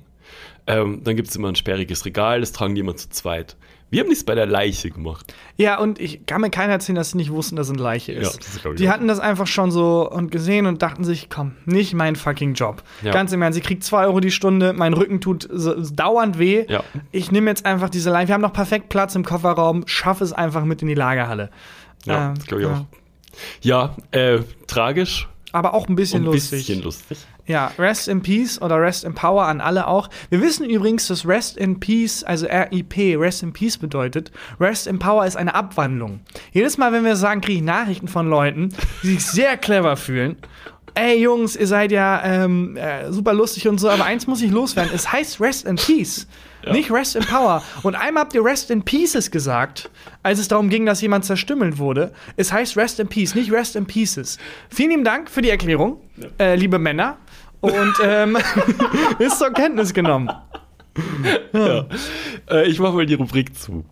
Ähm, 0.67 1.03
dann 1.05 1.17
gibt 1.17 1.29
es 1.29 1.37
immer 1.37 1.49
ein 1.49 1.57
sperriges 1.57 2.05
Regal, 2.05 2.41
das 2.41 2.53
tragen 2.53 2.75
die 2.75 2.81
immer 2.81 2.97
zu 2.97 3.09
zweit. 3.11 3.57
Wir 3.91 4.01
haben 4.01 4.09
nichts 4.09 4.23
bei 4.25 4.37
der 4.37 4.47
Leiche 4.47 4.91
gemacht. 4.91 5.35
Ja, 5.57 5.79
und 5.79 5.99
ich 6.01 6.25
kann 6.25 6.41
mir 6.41 6.51
keiner 6.51 6.75
erzählen, 6.75 6.95
dass 6.97 7.11
sie 7.11 7.17
nicht 7.17 7.33
wussten, 7.33 7.57
dass 7.57 7.67
es 7.67 7.73
eine 7.75 7.83
Leiche 7.83 8.13
ist. 8.13 8.35
Ja, 8.35 8.39
das 8.39 8.57
ich 8.73 8.79
die 8.79 8.89
hatten 8.89 9.09
das 9.09 9.19
einfach 9.19 9.49
schon 9.49 9.73
so 9.73 10.09
und 10.09 10.31
gesehen 10.31 10.67
und 10.67 10.81
dachten 10.83 11.03
sich, 11.03 11.29
komm, 11.29 11.53
nicht 11.67 11.93
mein 11.95 12.15
fucking 12.15 12.55
Job. 12.55 12.83
Ja. 13.03 13.11
Ganz 13.13 13.33
im 13.33 13.43
Ernst, 13.43 13.57
sie 13.57 13.61
kriegt 13.63 13.83
2 13.83 14.05
Euro 14.05 14.21
die 14.21 14.31
Stunde, 14.31 14.73
mein 14.73 14.95
Rücken 14.95 15.21
tut 15.21 15.49
so, 15.53 15.75
dauernd 15.75 16.39
weh. 16.39 16.67
Ja. 16.69 16.85
Ich 17.11 17.33
nehme 17.33 17.51
jetzt 17.51 17.67
einfach 17.67 17.91
diese 17.91 18.11
Leiche. 18.11 18.29
Wir 18.29 18.35
haben 18.35 18.43
noch 18.43 18.53
perfekt 18.53 18.89
Platz 18.91 19.15
im 19.17 19.25
Kofferraum, 19.25 19.83
schaffe 19.87 20.23
es 20.23 20.33
einfach 20.33 20.65
mit 20.65 20.83
in 20.83 20.89
die 20.89 20.95
Lagerhalle. 20.95 21.51
Ja, 22.05 22.29
Ähm, 22.29 22.35
das 22.37 22.47
glaube 22.47 22.63
ich 22.63 22.69
auch. 22.69 22.85
Ja, 23.63 23.97
äh, 24.13 24.39
tragisch 24.67 25.29
Aber 25.53 25.75
auch 25.75 25.89
ein 25.89 25.97
bisschen 25.97 26.23
ein 26.23 26.27
lustig. 26.27 26.67
bisschen 26.67 26.83
lustig. 26.83 27.19
Ja, 27.47 27.73
Rest 27.79 28.09
in 28.09 28.23
Peace 28.23 28.61
oder 28.61 28.81
Rest 28.81 29.05
in 29.05 29.15
Power 29.15 29.45
an 29.45 29.61
alle 29.61 29.87
auch. 29.87 30.09
Wir 30.29 30.41
wissen 30.41 30.69
übrigens, 30.69 31.09
dass 31.09 31.27
Rest 31.27 31.57
in 31.57 31.81
Peace, 31.81 32.23
also 32.23 32.47
RIP, 32.47 33.19
Rest 33.19 33.43
in 33.43 33.53
Peace 33.53 33.79
bedeutet. 33.79 34.31
Rest 34.61 34.87
in 34.87 34.99
Power 34.99 35.27
ist 35.27 35.37
eine 35.37 35.55
Abwandlung. 35.55 36.21
Jedes 36.53 36.79
Mal, 36.79 36.93
wenn 36.93 37.05
wir 37.05 37.17
sagen, 37.17 37.41
kriege 37.41 37.59
ich 37.59 37.65
Nachrichten 37.65 38.09
von 38.09 38.29
Leuten, 38.29 38.71
die 39.03 39.15
sich 39.15 39.27
sehr 39.27 39.57
clever 39.57 39.97
fühlen. 39.97 40.37
Ey 40.95 41.21
Jungs, 41.23 41.57
ihr 41.57 41.67
seid 41.67 41.93
ja 41.93 42.23
ähm, 42.25 42.77
äh, 42.77 43.13
super 43.13 43.33
lustig 43.33 43.69
und 43.69 43.79
so, 43.79 43.89
aber 43.89 44.05
eins 44.05 44.27
muss 44.27 44.43
ich 44.43 44.51
loswerden. 44.51 44.91
Es 44.95 45.11
heißt 45.11 45.41
Rest 45.41 45.65
in 45.65 45.77
Peace, 45.77 46.27
nicht 46.71 46.91
Rest 46.91 47.17
in 47.17 47.23
Power. 47.23 47.63
Und 47.83 47.95
einmal 47.95 48.25
habt 48.25 48.35
ihr 48.35 48.45
Rest 48.45 48.71
in 48.71 48.83
Pieces 48.83 49.31
gesagt, 49.31 49.89
als 50.23 50.39
es 50.39 50.49
darum 50.49 50.69
ging, 50.69 50.87
dass 50.87 51.01
jemand 51.01 51.25
zerstümmelt 51.25 51.79
wurde. 51.79 52.13
Es 52.37 52.53
heißt 52.53 52.77
Rest 52.77 53.01
in 53.01 53.09
Peace, 53.09 53.35
nicht 53.35 53.53
Rest 53.53 53.77
in 53.77 53.87
Pieces. 53.87 54.39
Vielen 54.69 54.91
lieben 54.91 55.05
Dank 55.05 55.31
für 55.31 55.43
die 55.43 55.51
Erklärung, 55.51 56.01
äh, 56.39 56.57
liebe 56.57 56.79
Männer. 56.79 57.19
Und 57.61 57.95
ähm, 58.03 58.39
ist 59.19 59.39
zur 59.39 59.53
Kenntnis 59.53 59.93
genommen. 59.93 60.31
Ja. 61.53 61.87
Äh, 62.51 62.67
ich 62.69 62.79
mache 62.79 62.93
mal 62.95 63.07
die 63.07 63.15
Rubrik 63.15 63.57
zu. 63.59 63.85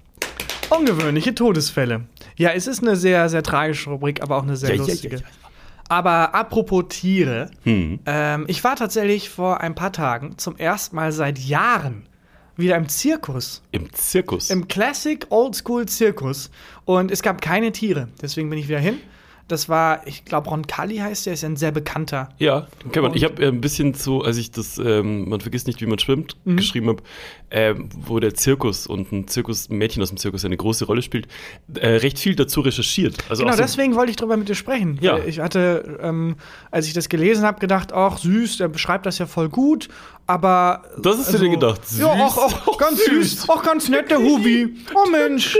Ungewöhnliche 0.70 1.34
Todesfälle. 1.34 2.02
Ja, 2.36 2.50
es 2.50 2.66
ist 2.66 2.82
eine 2.82 2.96
sehr, 2.96 3.28
sehr 3.28 3.42
tragische 3.42 3.90
Rubrik, 3.90 4.22
aber 4.22 4.36
auch 4.36 4.42
eine 4.42 4.56
sehr 4.56 4.70
Ja, 4.74 4.76
lustige. 4.82 5.16
ja. 5.16 5.22
Aber 5.88 6.34
apropos 6.34 6.84
Tiere, 6.90 7.50
Hm. 7.64 8.00
ähm, 8.04 8.44
ich 8.48 8.62
war 8.64 8.76
tatsächlich 8.76 9.30
vor 9.30 9.60
ein 9.62 9.74
paar 9.74 9.92
Tagen 9.92 10.36
zum 10.36 10.56
ersten 10.56 10.96
Mal 10.96 11.12
seit 11.12 11.38
Jahren 11.38 12.06
wieder 12.56 12.76
im 12.76 12.88
Zirkus. 12.88 13.62
Im 13.70 13.90
Zirkus. 13.94 14.50
Im 14.50 14.68
Classic 14.68 15.24
Oldschool 15.30 15.86
Zirkus. 15.86 16.50
Und 16.84 17.10
es 17.10 17.22
gab 17.22 17.40
keine 17.40 17.72
Tiere. 17.72 18.08
Deswegen 18.20 18.50
bin 18.50 18.58
ich 18.58 18.68
wieder 18.68 18.80
hin. 18.80 18.98
Das 19.48 19.68
war, 19.68 20.06
ich 20.06 20.24
glaube, 20.26 20.50
Roncalli 20.50 20.98
heißt 20.98 21.26
der, 21.26 21.32
ist 21.32 21.42
ja 21.42 21.48
ein 21.48 21.56
sehr 21.56 21.72
bekannter. 21.72 22.28
Ja, 22.38 22.68
kann 22.92 23.02
man. 23.02 23.14
Ich 23.14 23.24
habe 23.24 23.42
äh, 23.42 23.48
ein 23.48 23.60
bisschen 23.62 23.94
so, 23.94 24.22
als 24.22 24.36
ich 24.36 24.50
das, 24.50 24.78
ähm, 24.78 25.28
man 25.28 25.40
vergisst 25.40 25.66
nicht, 25.66 25.80
wie 25.80 25.86
man 25.86 25.98
schwimmt, 25.98 26.36
Mhm. 26.44 26.56
geschrieben 26.58 26.88
habe, 26.88 27.02
ähm, 27.50 27.88
wo 28.06 28.20
der 28.20 28.34
Zirkus 28.34 28.86
und 28.86 29.10
ein 29.12 29.26
Zirkus, 29.28 29.68
ein 29.70 29.78
Mädchen 29.78 30.02
aus 30.02 30.08
dem 30.10 30.18
Zirkus 30.18 30.44
eine 30.44 30.56
große 30.56 30.84
Rolle 30.84 31.02
spielt, 31.02 31.28
äh, 31.74 31.88
recht 31.96 32.18
viel 32.18 32.34
dazu 32.36 32.60
recherchiert. 32.60 33.16
Also 33.28 33.42
Genau, 33.44 33.56
so, 33.56 33.62
deswegen 33.62 33.94
wollte 33.94 34.10
ich 34.10 34.16
drüber 34.16 34.36
mit 34.36 34.48
dir 34.48 34.54
sprechen. 34.54 34.98
Ja. 35.00 35.18
Ich 35.18 35.40
hatte, 35.40 35.98
ähm, 36.02 36.36
als 36.70 36.86
ich 36.86 36.92
das 36.92 37.08
gelesen 37.08 37.44
habe, 37.44 37.58
gedacht, 37.60 37.92
ach 37.92 38.18
süß, 38.18 38.58
der 38.58 38.68
beschreibt 38.68 39.06
das 39.06 39.18
ja 39.18 39.26
voll 39.26 39.48
gut, 39.48 39.88
aber. 40.26 40.82
Das 40.98 41.16
hast 41.18 41.32
du 41.32 41.38
dir 41.38 41.48
gedacht, 41.50 41.80
Ja, 41.98 42.12
süß. 42.14 42.38
auch, 42.38 42.66
auch 42.68 42.78
ganz 42.78 43.04
Süß. 43.04 43.30
süß. 43.40 43.48
Auch 43.48 43.62
ganz 43.62 43.88
nett, 43.88 44.10
der 44.10 44.18
Hubi. 44.18 44.74
Oh 44.94 45.08
Mensch. 45.10 45.56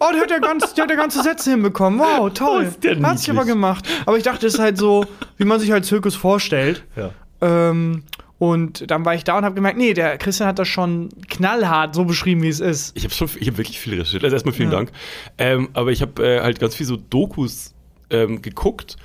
Oh, 0.00 0.06
der 0.12 0.22
hat 0.22 0.30
ja 0.30 0.38
ganz, 0.38 0.72
der 0.74 0.84
hat 0.84 0.90
ja 0.90 0.96
ganze 0.96 1.22
Sätze 1.22 1.50
hinbekommen. 1.50 1.98
Wow, 2.00 2.30
toll. 2.34 2.72
Hat 3.02 3.18
sich 3.18 3.30
aber 3.30 3.44
gemacht. 3.44 3.86
Aber 4.06 4.16
ich 4.16 4.22
dachte, 4.22 4.46
es 4.46 4.54
ist 4.54 4.60
halt 4.60 4.78
so, 4.78 5.04
wie 5.36 5.44
man 5.44 5.60
sich 5.60 5.70
halt 5.70 5.84
Zirkus 5.84 6.14
vorstellt. 6.16 6.84
Ja. 6.96 7.10
Ähm, 7.42 8.04
und 8.38 8.90
dann 8.90 9.04
war 9.04 9.14
ich 9.14 9.24
da 9.24 9.38
und 9.38 9.44
habe 9.44 9.54
gemerkt, 9.54 9.78
nee, 9.78 9.94
der 9.94 10.18
Christian 10.18 10.48
hat 10.48 10.58
das 10.58 10.68
schon 10.68 11.08
knallhart 11.28 11.94
so 11.94 12.04
beschrieben, 12.04 12.42
wie 12.42 12.48
es 12.48 12.60
ist. 12.60 12.96
Ich 12.96 13.04
habe 13.04 13.14
schon, 13.14 13.30
ich 13.38 13.46
habe 13.48 13.58
wirklich 13.58 13.78
viel 13.80 13.94
recherchiert. 13.94 14.24
Also 14.24 14.34
erstmal 14.36 14.54
vielen 14.54 14.70
Ja. 14.70 14.76
Dank. 14.76 14.92
Ähm, 15.38 15.70
aber 15.72 15.90
ich 15.90 16.02
habe 16.02 16.22
äh, 16.22 16.40
halt 16.40 16.60
ganz 16.60 16.74
viel 16.74 16.86
so 16.86 16.96
Dokus 16.96 17.74
ähm, 18.10 18.42
geguckt 18.42 18.96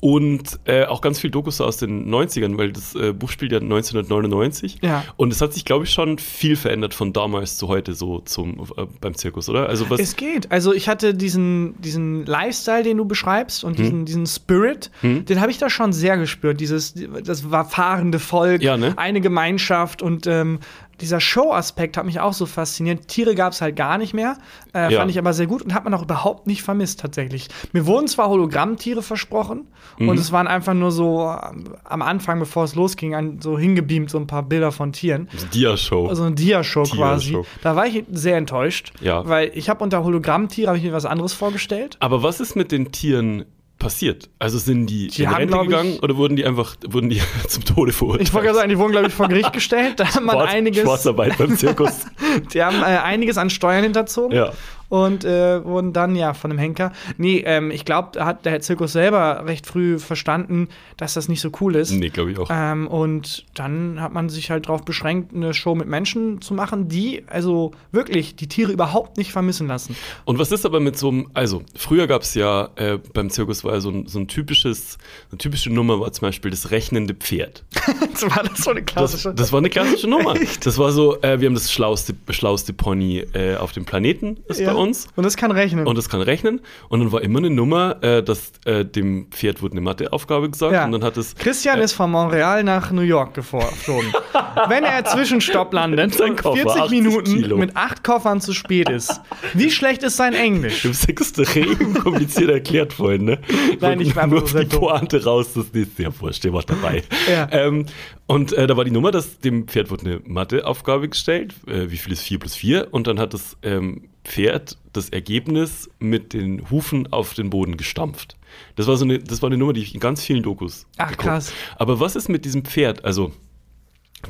und 0.00 0.58
äh, 0.64 0.84
auch 0.84 1.00
ganz 1.02 1.18
viel 1.20 1.30
Dokus 1.30 1.60
aus 1.60 1.76
den 1.76 2.08
90ern, 2.10 2.56
weil 2.56 2.72
das 2.72 2.94
äh, 2.94 3.12
Buch 3.12 3.30
spielt 3.30 3.52
ja 3.52 3.58
1999. 3.58 4.78
Ja. 4.82 5.04
Und 5.16 5.32
es 5.32 5.40
hat 5.40 5.52
sich, 5.52 5.64
glaube 5.64 5.84
ich, 5.84 5.92
schon 5.92 6.18
viel 6.18 6.56
verändert 6.56 6.94
von 6.94 7.12
damals 7.12 7.56
zu 7.56 7.68
heute 7.68 7.92
so 7.94 8.20
zum 8.20 8.60
äh, 8.76 8.86
beim 9.00 9.14
Zirkus, 9.14 9.48
oder? 9.48 9.68
Also 9.68 9.90
was? 9.90 10.00
Es 10.00 10.16
geht. 10.16 10.50
Also 10.50 10.72
ich 10.72 10.88
hatte 10.88 11.14
diesen, 11.14 11.80
diesen 11.80 12.24
Lifestyle, 12.26 12.82
den 12.82 12.96
du 12.96 13.04
beschreibst 13.04 13.62
Hm. 13.62 13.68
und 13.68 13.78
diesen, 13.78 14.04
diesen 14.06 14.26
Spirit, 14.26 14.90
den 15.02 15.40
habe 15.40 15.50
ich 15.50 15.58
da 15.58 15.68
schon 15.70 15.92
sehr 15.92 16.16
gespürt. 16.16 16.60
Dieses, 16.60 16.94
das 17.24 17.50
war 17.50 17.64
fahrende 17.64 18.18
Volk, 18.18 18.62
Ja, 18.62 18.76
ne? 18.76 18.94
eine 18.96 19.20
Gemeinschaft 19.20 20.02
und 20.02 20.26
ähm, 20.26 20.60
dieser 21.00 21.20
Show-Aspekt 21.20 21.96
hat 21.96 22.04
mich 22.06 22.20
auch 22.20 22.32
so 22.32 22.46
fasziniert. 22.46 23.08
Tiere 23.08 23.34
gab 23.34 23.52
es 23.52 23.60
halt 23.60 23.76
gar 23.76 23.98
nicht 23.98 24.14
mehr. 24.14 24.36
Äh, 24.74 24.92
Ja. 24.92 24.98
Fand 25.00 25.10
ich 25.10 25.18
aber 25.18 25.32
sehr 25.32 25.46
gut 25.46 25.62
und 25.62 25.74
hat 25.74 25.84
man 25.84 25.94
auch 25.94 26.02
überhaupt 26.02 26.46
nicht 26.46 26.62
vermisst 26.62 27.00
tatsächlich. 27.00 27.48
Mir 27.72 27.86
wurden 27.86 28.06
zwar 28.08 28.28
Hologrammtiere 28.28 29.02
versprochen 29.02 29.66
Mhm. 29.98 30.08
und 30.08 30.18
es 30.18 30.32
waren 30.32 30.46
einfach 30.46 30.74
nur 30.74 30.90
so 30.92 31.30
ähm, 31.30 31.74
am 31.84 32.02
Anfang, 32.02 32.38
bevor 32.38 32.64
es 32.64 32.74
losging, 32.74 33.14
ein, 33.14 33.40
so 33.40 33.58
hingebeamt, 33.58 34.10
so 34.10 34.18
ein 34.18 34.26
paar 34.26 34.42
Bilder 34.42 34.72
von 34.72 34.92
Tieren. 34.92 35.28
Dia-Show. 35.52 36.06
Also 36.08 36.24
eine 36.24 36.34
Dia-Show 36.34 36.82
quasi. 36.84 37.30
Dia-Show. 37.30 37.46
Da 37.62 37.76
war 37.76 37.86
ich 37.86 38.04
sehr 38.10 38.36
enttäuscht. 38.36 38.92
Ja. 39.00 39.26
Weil 39.28 39.50
ich 39.54 39.68
habe 39.68 39.82
unter 39.84 40.04
Hologrammtiere 40.04 40.68
habe 40.68 40.78
ich 40.78 40.84
mir 40.84 40.92
was 40.92 41.06
anderes 41.06 41.32
vorgestellt. 41.32 41.96
Aber 42.00 42.22
was 42.22 42.40
ist 42.40 42.56
mit 42.56 42.72
den 42.72 42.92
Tieren 42.92 43.44
passiert? 43.80 44.30
Also 44.38 44.58
sind 44.58 44.86
die, 44.86 45.08
Die 45.08 45.22
in 45.24 45.28
haben, 45.28 45.36
Rente 45.38 45.50
glaub 45.52 45.62
ich- 45.64 45.68
gegangen 45.70 45.98
oder 46.00 46.16
wurden 46.16 46.36
die 46.36 46.44
einfach 46.46 46.76
wurden 46.88 47.10
die 47.10 47.20
zum 47.48 47.64
Tode 47.64 47.90
verurteilt? 47.92 48.28
Ich 48.28 48.32
wollte 48.32 48.46
gerade 48.46 48.58
sagen, 48.58 48.68
die 48.70 48.78
wurden, 48.78 48.92
glaube 48.92 49.08
ich, 49.08 49.12
vor 49.12 49.26
Gericht 49.26 49.52
gestellt. 49.52 49.98
Da 49.98 50.06
hat 50.06 50.22
man 50.22 50.36
Schwarz- 50.36 50.50
einiges, 50.52 50.82
Schwarzarbeit 50.82 51.36
beim 51.36 51.56
Zirkus. 51.58 51.90
die 52.54 52.62
haben 52.62 52.80
äh, 52.82 52.84
einiges 52.84 53.36
an 53.36 53.50
Steuern 53.50 53.82
hinterzogen. 53.82 54.36
ja. 54.36 54.52
Und 54.90 55.24
äh, 55.24 55.64
wurden 55.64 55.92
dann 55.94 56.14
ja 56.16 56.34
von 56.34 56.50
einem 56.50 56.58
Henker. 56.58 56.92
Nee, 57.16 57.42
ähm, 57.46 57.70
ich 57.70 57.84
glaube, 57.86 58.10
da 58.12 58.26
hat 58.26 58.44
der 58.44 58.60
Zirkus 58.60 58.92
selber 58.92 59.44
recht 59.46 59.64
früh 59.66 59.98
verstanden, 59.98 60.68
dass 60.98 61.14
das 61.14 61.28
nicht 61.28 61.40
so 61.40 61.50
cool 61.60 61.76
ist. 61.76 61.92
Nee, 61.92 62.08
glaube 62.10 62.32
ich 62.32 62.38
auch. 62.38 62.50
Ähm, 62.52 62.86
und 62.88 63.46
dann 63.54 64.00
hat 64.00 64.12
man 64.12 64.28
sich 64.28 64.50
halt 64.50 64.66
darauf 64.66 64.84
beschränkt, 64.84 65.32
eine 65.34 65.54
Show 65.54 65.74
mit 65.76 65.86
Menschen 65.86 66.42
zu 66.42 66.54
machen, 66.54 66.88
die 66.88 67.22
also 67.28 67.70
wirklich 67.92 68.34
die 68.34 68.48
Tiere 68.48 68.72
überhaupt 68.72 69.16
nicht 69.16 69.30
vermissen 69.32 69.68
lassen. 69.68 69.94
Und 70.24 70.38
was 70.40 70.50
ist 70.50 70.66
aber 70.66 70.80
mit 70.80 70.98
so 70.98 71.08
einem, 71.08 71.30
also 71.34 71.62
früher 71.76 72.08
gab 72.08 72.22
es 72.22 72.34
ja 72.34 72.68
äh, 72.74 72.98
beim 73.14 73.30
Zirkus 73.30 73.62
war 73.62 73.74
ja 73.74 73.80
so 73.80 73.90
ein, 73.90 74.08
so 74.08 74.18
ein 74.18 74.26
typisches, 74.26 74.98
eine 75.30 75.38
typische 75.38 75.70
Nummer 75.72 76.00
war 76.00 76.10
zum 76.12 76.26
Beispiel 76.28 76.50
das 76.50 76.72
rechnende 76.72 77.14
Pferd. 77.14 77.64
das 78.12 78.22
war 78.24 78.42
das 78.42 78.58
so 78.64 78.70
eine 78.72 78.82
Das, 78.82 78.92
klassische. 78.92 79.34
das 79.34 79.52
war 79.52 79.58
eine 79.60 79.70
klassische 79.70 80.08
Nummer. 80.08 80.34
Das 80.64 80.78
war 80.78 80.90
so, 80.90 81.22
äh, 81.22 81.40
wir 81.40 81.46
haben 81.46 81.54
das 81.54 81.70
schlauste, 81.72 82.12
schlauste 82.30 82.72
Pony 82.72 83.18
äh, 83.34 83.54
auf 83.54 83.70
dem 83.70 83.84
Planeten, 83.84 84.38
ist 84.48 84.58
Ja. 84.58 84.72
bei 84.72 84.78
uns. 84.78 84.79
Und 84.80 85.24
das 85.24 85.36
kann 85.36 85.50
rechnen. 85.50 85.86
Und 85.86 85.98
das 85.98 86.08
kann 86.08 86.22
rechnen. 86.22 86.60
Und 86.88 87.00
dann 87.00 87.12
war 87.12 87.22
immer 87.22 87.38
eine 87.38 87.50
Nummer, 87.50 88.02
äh, 88.02 88.22
dass 88.22 88.52
äh, 88.64 88.84
dem 88.84 89.26
Pferd 89.30 89.62
wurde 89.62 89.72
eine 89.72 89.80
Matheaufgabe 89.80 90.50
gesagt. 90.50 90.72
Ja. 90.72 90.84
Und 90.84 90.92
dann 90.92 91.04
hat 91.04 91.16
es. 91.16 91.34
Christian 91.34 91.80
ist 91.80 91.92
von 91.92 92.10
Montreal 92.10 92.64
nach 92.64 92.90
New 92.90 93.02
York 93.02 93.34
geflogen. 93.34 94.12
Wenn 94.68 94.84
er 94.84 95.04
Zwischenstopp 95.04 95.72
landet 95.72 96.20
und 96.20 96.36
Koffer, 96.36 96.62
40 96.62 96.82
80 96.82 97.02
Minuten 97.02 97.34
Kilo. 97.34 97.56
mit 97.56 97.76
acht 97.76 98.04
Koffern 98.04 98.40
zu 98.40 98.52
spät 98.52 98.88
ist, 98.88 99.20
wie 99.54 99.70
schlecht 99.70 100.02
ist 100.02 100.16
sein 100.16 100.34
Englisch? 100.34 100.82
Du 100.82 100.88
hast 100.88 101.08
extrem 101.08 101.94
kompliziert 101.94 102.50
erklärt 102.50 102.92
vorhin, 102.92 103.24
ne? 103.24 103.38
Nein, 103.80 104.00
ich 104.00 104.14
war 104.16 104.26
nur 104.26 104.44
die. 104.44 104.64
Pointe 104.64 105.24
raus, 105.24 105.52
das 105.54 105.66
ist 105.72 105.98
ja 105.98 106.08
wurscht, 106.20 106.44
der 106.44 106.52
war 106.52 106.62
dabei. 106.62 107.02
Ja. 107.30 107.48
Ähm, 107.50 107.86
und 108.26 108.52
äh, 108.52 108.66
da 108.66 108.76
war 108.76 108.84
die 108.84 108.90
Nummer, 108.90 109.10
dass 109.10 109.38
dem 109.40 109.66
Pferd 109.66 109.90
wurde 109.90 110.04
eine 110.04 110.20
Matheaufgabe 110.24 111.08
gestellt, 111.08 111.54
äh, 111.66 111.90
wie 111.90 111.96
viel 111.96 112.12
ist 112.12 112.22
4 112.22 112.38
plus 112.38 112.54
4? 112.54 112.88
Und 112.92 113.06
dann 113.06 113.18
hat 113.18 113.34
das 113.34 113.56
ähm, 113.62 114.09
Pferd 114.24 114.76
das 114.92 115.08
Ergebnis 115.08 115.88
mit 115.98 116.32
den 116.32 116.68
Hufen 116.70 117.12
auf 117.12 117.34
den 117.34 117.50
Boden 117.50 117.76
gestampft. 117.76 118.36
Das 118.76 118.86
war 118.86 118.96
so 118.96 119.04
eine, 119.04 119.18
das 119.18 119.40
war 119.42 119.48
eine 119.48 119.56
Nummer, 119.56 119.72
die 119.72 119.80
ich 119.82 119.94
in 119.94 120.00
ganz 120.00 120.22
vielen 120.22 120.42
Dokus. 120.42 120.86
Ach, 120.98 121.08
geguckt. 121.10 121.22
krass. 121.28 121.52
Aber 121.76 122.00
was 122.00 122.16
ist 122.16 122.28
mit 122.28 122.44
diesem 122.44 122.64
Pferd? 122.64 123.04
Also, 123.04 123.32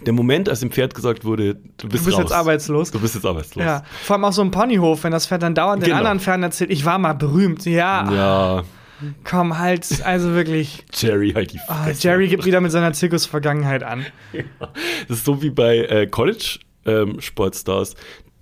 der 0.06 0.12
Moment, 0.12 0.48
als 0.48 0.60
dem 0.60 0.70
Pferd 0.70 0.94
gesagt 0.94 1.24
wurde, 1.24 1.54
du 1.54 1.88
bist, 1.88 2.04
Du 2.04 2.10
bist 2.10 2.18
jetzt 2.18 2.32
arbeitslos. 2.32 2.90
Du 2.92 3.00
bist 3.00 3.14
jetzt 3.16 3.24
arbeitslos. 3.26 3.64
Ja, 3.64 3.82
vor 4.02 4.14
allem 4.16 4.24
auch 4.24 4.32
so 4.32 4.42
ein 4.42 4.50
Ponyhof, 4.52 5.02
wenn 5.02 5.10
das 5.12 5.26
Pferd 5.26 5.42
dann 5.42 5.54
dauernd 5.54 5.82
den 5.82 5.86
Genau. 5.86 5.98
anderen 5.98 6.20
Pferden 6.20 6.42
erzählt, 6.44 6.70
ich 6.70 6.84
war 6.84 6.98
mal 6.98 7.14
berühmt. 7.14 7.64
Ja, 7.64 8.12
Ja, 8.12 8.64
komm, 9.24 9.58
halt, 9.58 9.88
also 10.04 10.32
wirklich. 10.34 10.84
Jerry 10.94 11.32
halt 11.32 11.52
die 11.54 11.58
Ah, 11.66 11.84
Fresse. 11.84 12.06
Jerry 12.06 12.28
gibt 12.28 12.44
wieder 12.44 12.60
mit 12.60 12.70
seiner 12.70 12.92
Zirkusvergangenheit 12.92 13.82
an. 13.82 14.06
Das 15.08 15.18
ist 15.18 15.24
so 15.24 15.42
wie 15.42 15.50
bei 15.50 15.78
äh, 15.78 16.06
College 16.06 16.60
ähm, 16.86 17.20
Sportstars, 17.20 17.96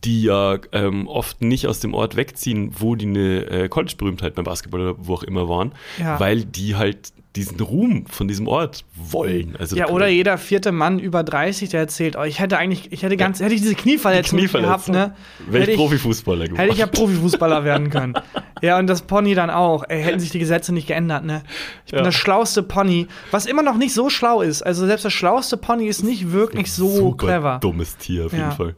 die 0.05 0.23
ja 0.23 0.59
ähm, 0.73 1.09
oft 1.09 1.43
nicht 1.43 1.67
aus 1.67 1.81
dem 1.81 1.93
Ort 1.95 2.15
wegziehen, 2.17 2.73
wo 2.79 2.95
die 2.95 3.07
eine 3.07 3.41
äh, 3.51 3.69
College-Berühmtheit 3.69 4.35
beim 4.35 4.45
Basketball 4.45 4.81
oder 4.81 4.95
wo 4.99 5.15
auch 5.15 5.23
immer 5.25 5.49
waren, 5.49 5.73
Ja. 5.99 6.21
weil 6.21 6.45
die 6.45 6.77
halt 6.77 7.13
diesen 7.37 7.61
Ruhm 7.61 8.07
von 8.07 8.27
diesem 8.27 8.49
Ort 8.49 8.85
wollen. 8.97 9.55
Also 9.57 9.77
Ja, 9.77 9.89
oder 9.91 10.09
jeder 10.09 10.39
vierte 10.39 10.73
Mann 10.73 10.99
über 10.99 11.23
30, 11.23 11.69
der 11.69 11.81
erzählt, 11.81 12.17
oh, 12.19 12.23
ich 12.25 12.41
hätte 12.41 12.57
eigentlich, 12.59 12.91
ich 12.91 13.03
hätte 13.03 13.17
ganz, 13.17 13.39
hätte 13.41 13.55
ich 13.55 13.61
diese 13.61 13.75
Knieverletzung 13.75 14.41
nicht 14.41 14.53
gehabt, 14.53 14.89
ne? 14.89 15.15
Wäre 15.49 15.71
ich 15.71 15.77
Profifußballer 15.77 16.47
gemacht. 16.47 16.61
Hätte 16.61 16.73
ich 16.73 16.79
ja 16.79 16.87
Profifußballer 16.87 17.65
werden 17.65 17.91
können. 17.91 18.15
Ja, 18.61 18.77
und 18.81 18.89
das 18.89 19.03
Pony 19.03 19.37
dann 19.37 19.51
auch. 19.51 19.85
Ey, 19.89 20.03
hätten 20.03 20.19
sich 20.19 20.31
die 20.31 20.41
Gesetze 20.41 20.75
nicht 20.75 20.89
geändert, 20.89 21.25
ne? 21.25 21.45
Ich 21.87 21.93
bin 21.93 22.01
Ja. 22.01 22.05
das 22.07 22.17
schlauste 22.17 22.65
Pony, 22.65 23.07
was 23.31 23.47
immer 23.47 23.63
noch 23.63 23.77
nicht 23.77 23.95
so 23.95 24.11
schlau 24.11 24.43
ist. 24.43 24.63
Also 24.63 24.85
selbst 24.85 25.05
das 25.05 25.13
schlauste 25.13 25.57
Pony 25.57 25.87
ist 25.87 26.03
nicht 26.03 26.33
wirklich 26.33 26.73
so 26.73 26.89
Super 26.91 27.27
clever. 27.29 27.59
dummes 27.61 27.97
Tier 27.99 28.27
auf 28.27 28.33
Ja. 28.33 28.39
jeden 28.39 28.51
Fall. 28.53 28.75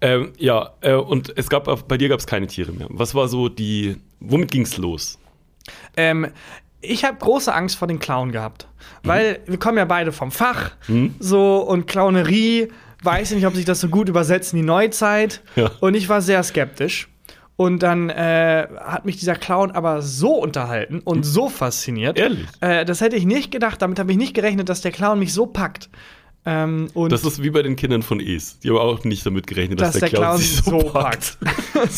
Ähm, 0.00 0.32
ja, 0.36 0.70
äh, 0.80 0.94
und 0.94 1.32
es 1.36 1.48
gab 1.48 1.68
auch- 1.68 1.82
bei 1.82 1.96
dir 1.96 2.08
gab 2.08 2.18
es 2.18 2.26
keine 2.26 2.48
Tiere 2.48 2.72
mehr. 2.72 2.88
Was 2.90 3.14
war 3.14 3.28
so 3.28 3.48
die, 3.48 3.98
womit 4.18 4.50
ging's 4.50 4.76
los? 4.78 5.16
Ähm, 5.96 6.26
ich 6.80 7.04
habe 7.04 7.18
große 7.18 7.52
Angst 7.52 7.76
vor 7.76 7.88
den 7.88 7.98
Clown 7.98 8.32
gehabt. 8.32 8.66
Weil 9.02 9.40
wir 9.46 9.58
kommen 9.58 9.78
ja 9.78 9.84
beide 9.84 10.12
vom 10.12 10.30
Fach. 10.30 10.72
So, 11.18 11.58
und 11.58 11.86
Clownerie, 11.86 12.68
weiß 13.02 13.30
ich 13.30 13.36
nicht, 13.36 13.46
ob 13.46 13.54
sich 13.54 13.64
das 13.64 13.80
so 13.80 13.88
gut 13.88 14.08
übersetzt 14.08 14.52
in 14.52 14.58
die 14.58 14.66
Neuzeit. 14.66 15.42
Ja. 15.56 15.70
Und 15.80 15.94
ich 15.94 16.08
war 16.08 16.20
sehr 16.20 16.42
skeptisch. 16.42 17.08
Und 17.56 17.82
dann 17.82 18.08
äh, 18.08 18.68
hat 18.78 19.04
mich 19.04 19.18
dieser 19.18 19.34
Clown 19.34 19.70
aber 19.72 20.00
so 20.00 20.32
unterhalten 20.32 21.00
und 21.00 21.24
so 21.24 21.50
fasziniert. 21.50 22.18
Ehrlich? 22.18 22.46
Äh, 22.60 22.86
das 22.86 23.02
hätte 23.02 23.16
ich 23.16 23.26
nicht 23.26 23.50
gedacht. 23.50 23.82
Damit 23.82 23.98
habe 23.98 24.10
ich 24.12 24.16
nicht 24.16 24.32
gerechnet, 24.32 24.70
dass 24.70 24.80
der 24.80 24.92
Clown 24.92 25.18
mich 25.18 25.34
so 25.34 25.44
packt. 25.44 25.90
Ähm, 26.46 26.88
Das 27.10 27.22
ist 27.24 27.42
wie 27.42 27.50
bei 27.50 27.62
den 27.62 27.76
Kindern 27.76 28.02
von 28.02 28.18
Es. 28.18 28.58
Die 28.60 28.70
haben 28.70 28.78
auch 28.78 29.04
nicht 29.04 29.26
damit 29.26 29.46
gerechnet, 29.46 29.80
dass, 29.80 29.92
dass 29.92 30.00
der 30.00 30.08
Clown 30.08 30.38
sich 30.38 30.56
so 30.56 30.78
packt. 30.78 31.36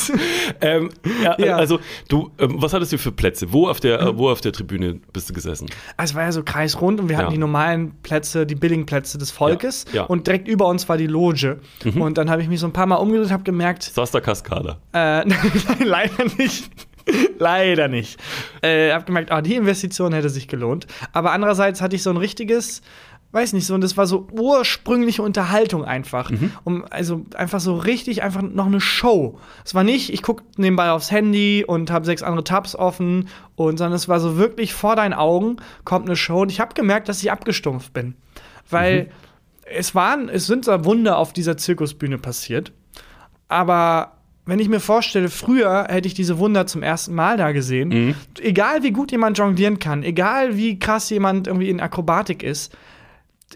ähm, 0.61 0.91
ja, 1.23 1.37
Ja. 1.39 1.57
Also, 1.57 1.79
du, 2.09 2.31
ähm, 2.39 2.57
was 2.61 2.73
hattest 2.73 2.93
du 2.93 2.99
für 2.99 3.13
Plätze? 3.13 3.53
Wo 3.53 3.69
auf, 3.69 3.81
der, 3.81 4.01
äh, 4.01 4.19
wo 4.19 4.31
auf 4.31 4.41
der 4.41 4.53
Tribüne 4.53 5.01
bist 5.13 5.31
du 5.31 5.33
gesessen? 5.35 5.69
Also 5.97 6.13
es 6.13 6.15
war 6.17 6.25
ja 6.25 6.33
so 6.33 6.43
kreisrund 6.43 7.01
und 7.01 7.09
wir 7.09 7.17
hatten 7.17 7.29
Ja. 7.29 7.33
die 7.33 7.39
normalen 7.39 7.93
Plätze, 8.03 8.45
die 8.47 8.55
billigen 8.57 8.85
Plätze 8.87 9.17
des 9.19 9.31
Volkes. 9.31 9.85
Und 10.09 10.27
direkt 10.27 10.49
über 10.49 10.67
uns 10.67 10.89
war 10.89 10.97
die 10.97 11.07
Loge. 11.07 11.61
Und 11.95 12.19
dann 12.19 12.29
habe 12.31 12.43
ich 12.43 12.49
mich 12.49 12.61
so 12.61 12.67
ein 12.67 12.73
paar 12.73 12.87
Mal 12.87 12.97
umgedreht 12.97 13.27
und 13.27 13.33
habe 13.33 13.45
gemerkt, 13.45 13.85
Saß 13.85 14.11
da 14.11 14.21
Kaskada? 14.21 14.79
äh, 14.93 15.25
nein, 15.25 15.53
leider 15.85 16.25
nicht. 16.37 16.69
leider 17.39 17.89
nicht. 17.89 18.19
Äh, 18.63 18.93
habe 18.93 19.05
gemerkt, 19.05 19.31
ah, 19.33 19.43
die 19.43 19.55
Investition 19.57 20.13
hätte 20.13 20.29
sich 20.31 20.47
gelohnt. 20.49 20.87
Aber 21.13 21.33
andererseits 21.33 21.81
hatte 21.81 21.97
ich 21.97 22.03
so 22.03 22.11
ein 22.11 22.17
richtiges, 22.17 22.83
weiß 23.33 23.55
nicht 23.55 23.67
so, 23.67 23.75
und 23.75 23.81
das 23.81 23.97
war 23.97 24.07
so 24.07 24.27
ursprüngliche 24.31 25.23
Unterhaltung 25.23 25.85
einfach. 25.85 26.31
Um, 26.65 26.85
also 26.91 27.25
einfach 27.35 27.61
so 27.61 27.77
richtig, 27.77 28.23
einfach 28.23 28.43
noch 28.43 28.67
eine 28.67 28.81
Show. 28.81 29.39
Es 29.65 29.75
war 29.75 29.85
nicht, 29.85 30.13
ich 30.13 30.23
gucke 30.23 30.45
nebenbei 30.57 30.91
aufs 30.91 31.11
Handy 31.11 31.65
und 31.67 31.91
habe 31.91 32.05
sechs 32.05 32.23
andere 32.23 32.45
Tabs 32.45 32.77
offen, 32.77 33.29
und 33.57 33.79
sondern 33.79 33.95
es 33.97 34.09
war 34.09 34.21
so 34.21 34.37
wirklich 34.37 34.75
vor 34.75 34.97
deinen 34.97 35.15
Augen 35.15 35.57
kommt 35.85 36.07
eine 36.07 36.17
Show. 36.17 36.43
Und 36.43 36.51
ich 36.53 36.61
habe 36.61 36.75
gemerkt, 36.75 37.09
dass 37.09 37.23
ich 37.23 37.33
abgestumpft 37.33 37.93
bin. 37.93 38.15
Weil 38.71 39.11
es 39.65 39.95
waren, 39.95 40.29
es 40.29 40.47
sind 40.47 40.65
so 40.67 40.85
Wunder 40.85 41.17
auf 41.19 41.33
dieser 41.33 41.57
Zirkusbühne 41.57 42.19
passiert. 42.19 42.73
Aber 43.49 44.13
wenn 44.45 44.59
ich 44.59 44.69
mir 44.69 44.81
vorstelle, 44.81 45.29
früher 45.29 45.87
hätte 45.89 46.09
ich 46.09 46.15
diese 46.15 46.39
Wunder 46.39 46.67
zum 46.67 46.83
ersten 46.83 47.15
Mal 47.15 47.37
da 47.37 47.53
gesehen, 47.53 47.89
Mhm. 47.89 48.15
egal 48.41 48.83
wie 48.83 48.91
gut 48.91 49.13
jemand 49.13 49.39
jonglieren 49.39 49.79
kann, 49.79 50.03
egal 50.03 50.57
wie 50.57 50.79
krass 50.79 51.09
jemand 51.11 51.47
irgendwie 51.47 51.71
in 51.71 51.81
Akrobatik 51.81 52.43
ist, 52.43 52.77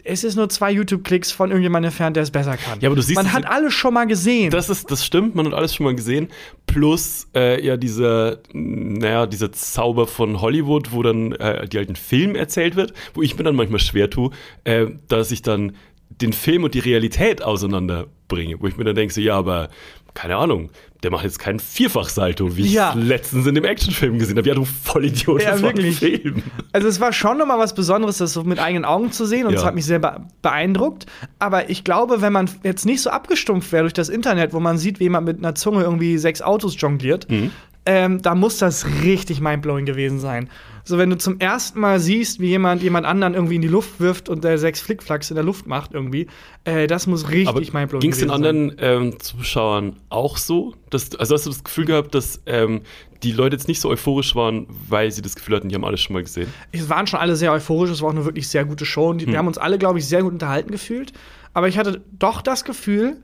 es 0.07 0.25
ist 0.25 0.37
nur 0.37 0.49
zwei 0.49 0.71
YouTube-Klicks 0.71 1.33
von 1.33 1.51
irgendjemandem 1.51 1.89
entfernt, 1.89 2.17
der 2.17 2.23
es 2.23 2.31
besser 2.31 2.57
kann. 2.57 2.81
Ja, 2.81 2.89
aber 2.89 2.97
du 2.97 3.03
siehst 3.03 3.17
Man 3.17 3.33
hat 3.33 3.47
alles 3.47 3.75
schon 3.75 3.95
mal 3.95 4.07
gesehen. 4.07 4.51
Das 4.51 4.69
ist, 4.69 4.91
das 4.91 5.05
stimmt, 5.05 5.35
man 5.35 5.47
hat 5.47 5.55
alles 5.55 5.75
schon 5.75 5.85
mal 5.85 5.95
gesehen. 5.95 6.29
Plus 6.67 7.29
äh, 7.35 7.65
ja 7.65 7.77
dieser, 7.77 8.39
naja, 8.53 9.27
dieser 9.27 9.53
Zauber 9.53 10.07
von 10.07 10.41
Hollywood, 10.41 10.93
wo 10.93 11.03
dann 11.03 11.33
äh, 11.33 11.69
die 11.69 11.79
alten 11.79 11.97
Film 11.97 12.35
erzählt 12.35 12.77
wird, 12.77 12.93
wo 13.15 13.23
ich 13.23 13.37
mir 13.37 13.45
dann 13.45 13.57
manchmal 13.57 13.81
schwer 13.81 14.09
tue, 14.09 14.31
äh, 14.65 14.87
dass 15.09 15.31
ich 15.31 15.43
dann 15.43 15.73
den 16.09 16.33
Film 16.33 16.65
und 16.65 16.75
die 16.75 16.79
Realität 16.79 17.43
auseinanderbringe, 17.43 18.61
wo 18.61 18.67
ich 18.67 18.77
mir 18.77 18.85
dann 18.85 18.95
denke, 18.95 19.13
so, 19.13 19.21
ja, 19.21 19.37
aber 19.37 19.69
keine 20.17 20.35
Ahnung, 20.37 20.71
der 21.03 21.11
macht 21.11 21.25
jetzt 21.25 21.39
keinen 21.39 21.61
Vierfachsalto, 21.61 22.57
wie 22.57 22.63
ich 22.63 22.73
Ja. 22.73 22.95
letztens 22.95 23.47
in 23.47 23.55
dem 23.55 23.65
Actionfilm 23.65 24.19
gesehen 24.19 24.39
habe. 24.39 24.49
Ja, 24.49 24.55
du 24.55 24.65
Vollidiot, 24.65 25.43
Ja, 25.43 25.53
das 25.53 25.63
war 25.63 25.69
ein 25.71 25.77
wirklich. 25.77 25.99
Film. 25.99 26.43
Also 26.73 26.89
es 26.89 26.99
war 27.01 27.13
schon 27.13 27.37
noch 27.39 27.47
mal 27.47 27.59
was 27.59 27.75
Besonderes, 27.75 28.17
das 28.19 28.33
so 28.33 28.43
mit 28.43 28.59
eigenen 28.59 28.85
Augen 28.87 29.13
zu 29.13 29.27
sehen 29.27 29.47
und 29.47 29.55
es 29.55 29.61
Ja. 29.61 29.67
hat 29.69 29.75
mich 29.75 29.85
sehr 29.85 29.99
be 29.99 30.21
beeindruckt. 30.43 31.07
Aber 31.39 31.69
ich 31.71 31.85
glaube, 31.85 32.23
wenn 32.23 32.33
man 32.33 32.49
jetzt 32.65 32.87
nicht 32.87 33.03
so 33.03 33.11
abgestumpft 33.11 33.71
wäre 33.73 33.83
durch 33.85 33.93
das 33.93 34.09
Internet, 34.09 34.53
wo 34.55 34.59
man 34.61 34.79
sieht, 34.79 34.99
wie 34.99 35.05
jemand 35.05 35.27
mit 35.27 35.39
einer 35.39 35.55
Zunge 35.55 35.83
irgendwie 35.83 36.17
sechs 36.19 36.41
Autos 36.41 36.75
jongliert, 36.81 37.31
Mhm. 37.31 37.51
ähm, 37.85 38.23
da 38.23 38.35
muss 38.35 38.57
das 38.59 38.87
richtig 39.05 39.41
mindblowing 39.41 39.85
gewesen 39.85 40.19
sein. 40.19 40.49
So, 40.89 40.99
wenn 40.99 41.11
du 41.11 41.19
zum 41.19 41.41
ersten 41.41 41.81
Mal 41.81 41.99
siehst, 41.99 42.39
wie 42.39 42.47
jemand 42.47 42.81
jemand 42.81 43.07
anderen 43.07 43.35
irgendwie 43.35 43.57
in 43.57 43.63
die 43.63 43.67
Luft 43.67 43.99
wirft 43.99 44.29
und 44.29 44.45
der 44.45 44.57
sechs 44.57 44.81
Flickflacks 44.81 45.31
in 45.31 45.35
der 45.35 45.43
Luft 45.43 45.67
macht 45.67 45.93
irgendwie, 45.93 46.29
äh, 46.63 46.87
das 46.87 47.09
muss 47.09 47.29
richtig 47.29 47.49
Aber 47.49 47.61
mindblowing 47.61 48.01
ging 48.01 48.13
es 48.13 48.21
den 48.21 48.31
anderen 48.31 48.77
ähm, 48.79 49.19
Zuschauern 49.19 49.97
auch 50.11 50.37
so? 50.37 50.75
Dass, 50.91 51.13
also 51.17 51.35
hast 51.35 51.45
du 51.45 51.51
das 51.51 51.65
Gefühl 51.65 51.87
gehabt, 51.87 52.15
dass 52.15 52.41
ähm, 52.47 52.83
die 53.25 53.33
Leute 53.33 53.57
jetzt 53.57 53.67
nicht 53.67 53.81
so 53.81 53.89
euphorisch 53.89 54.37
waren, 54.37 54.69
weil 54.89 55.11
sie 55.11 55.23
das 55.23 55.35
Gefühl 55.35 55.57
hatten, 55.57 55.69
die 55.69 55.75
haben 55.75 55.85
alles 55.85 56.01
schon 56.03 56.15
mal 56.15 56.23
gesehen? 56.23 56.53
es 56.71 56.89
waren 56.89 57.09
schon 57.09 57.19
alle 57.19 57.35
sehr 57.35 57.51
euphorisch, 57.51 57.91
es 57.91 58.01
war 58.01 58.11
auch 58.11 58.15
eine 58.15 58.25
wirklich 58.25 58.47
sehr 58.47 58.65
gute 58.65 58.87
Show 58.87 59.11
und 59.11 59.19
die, 59.19 59.27
Hm. 59.27 59.33
wir 59.33 59.39
haben 59.41 59.49
uns 59.49 59.59
alle, 59.59 59.79
glaube 59.79 59.99
ich, 59.99 60.07
sehr 60.07 60.23
gut 60.23 60.35
unterhalten 60.35 60.71
gefühlt. 60.71 61.13
Aber 61.53 61.67
ich 61.67 61.79
hatte 61.79 62.01
doch 62.17 62.43
das 62.43 62.65
Gefühl, 62.65 63.17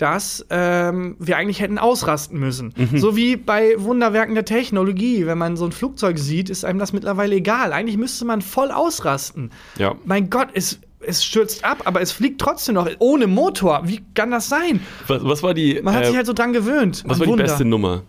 dass 0.00 0.46
ähm, 0.48 1.16
wir 1.18 1.36
eigentlich 1.36 1.60
hätten 1.60 1.78
ausrasten 1.78 2.38
müssen. 2.38 2.72
Mhm. 2.76 2.98
So 2.98 3.16
wie 3.16 3.36
bei 3.36 3.74
Wunderwerken 3.76 4.34
der 4.34 4.46
Technologie. 4.46 5.26
Wenn 5.26 5.36
man 5.36 5.56
so 5.56 5.66
ein 5.66 5.72
Flugzeug 5.72 6.18
sieht, 6.18 6.48
ist 6.48 6.64
einem 6.64 6.78
das 6.78 6.92
mittlerweile 6.92 7.36
egal. 7.36 7.72
Eigentlich 7.74 7.98
müsste 7.98 8.24
man 8.24 8.40
voll 8.40 8.70
ausrasten. 8.70 9.50
Ja. 9.78 9.94
Mein 10.04 10.30
Gott, 10.30 10.48
es, 10.54 10.80
es 11.00 11.22
stürzt 11.22 11.64
ab, 11.64 11.82
aber 11.84 12.00
es 12.00 12.12
fliegt 12.12 12.40
trotzdem 12.40 12.76
noch 12.76 12.88
ohne 12.98 13.26
Motor. 13.26 13.82
Wie 13.84 14.00
kann 14.14 14.30
das 14.30 14.48
sein? 14.48 14.80
Was, 15.06 15.22
was 15.22 15.42
war 15.42 15.52
die, 15.52 15.80
Man 15.82 15.94
hat 15.94 16.04
äh, 16.04 16.06
sich 16.06 16.16
halt 16.16 16.26
so 16.26 16.32
dran 16.32 16.52
gewöhnt. 16.54 17.02
was 17.06 17.18
war 17.18 17.26
die 17.26 17.32
Wunder. 17.32 17.44
beste 17.44 17.66
Nummer? 17.66 18.02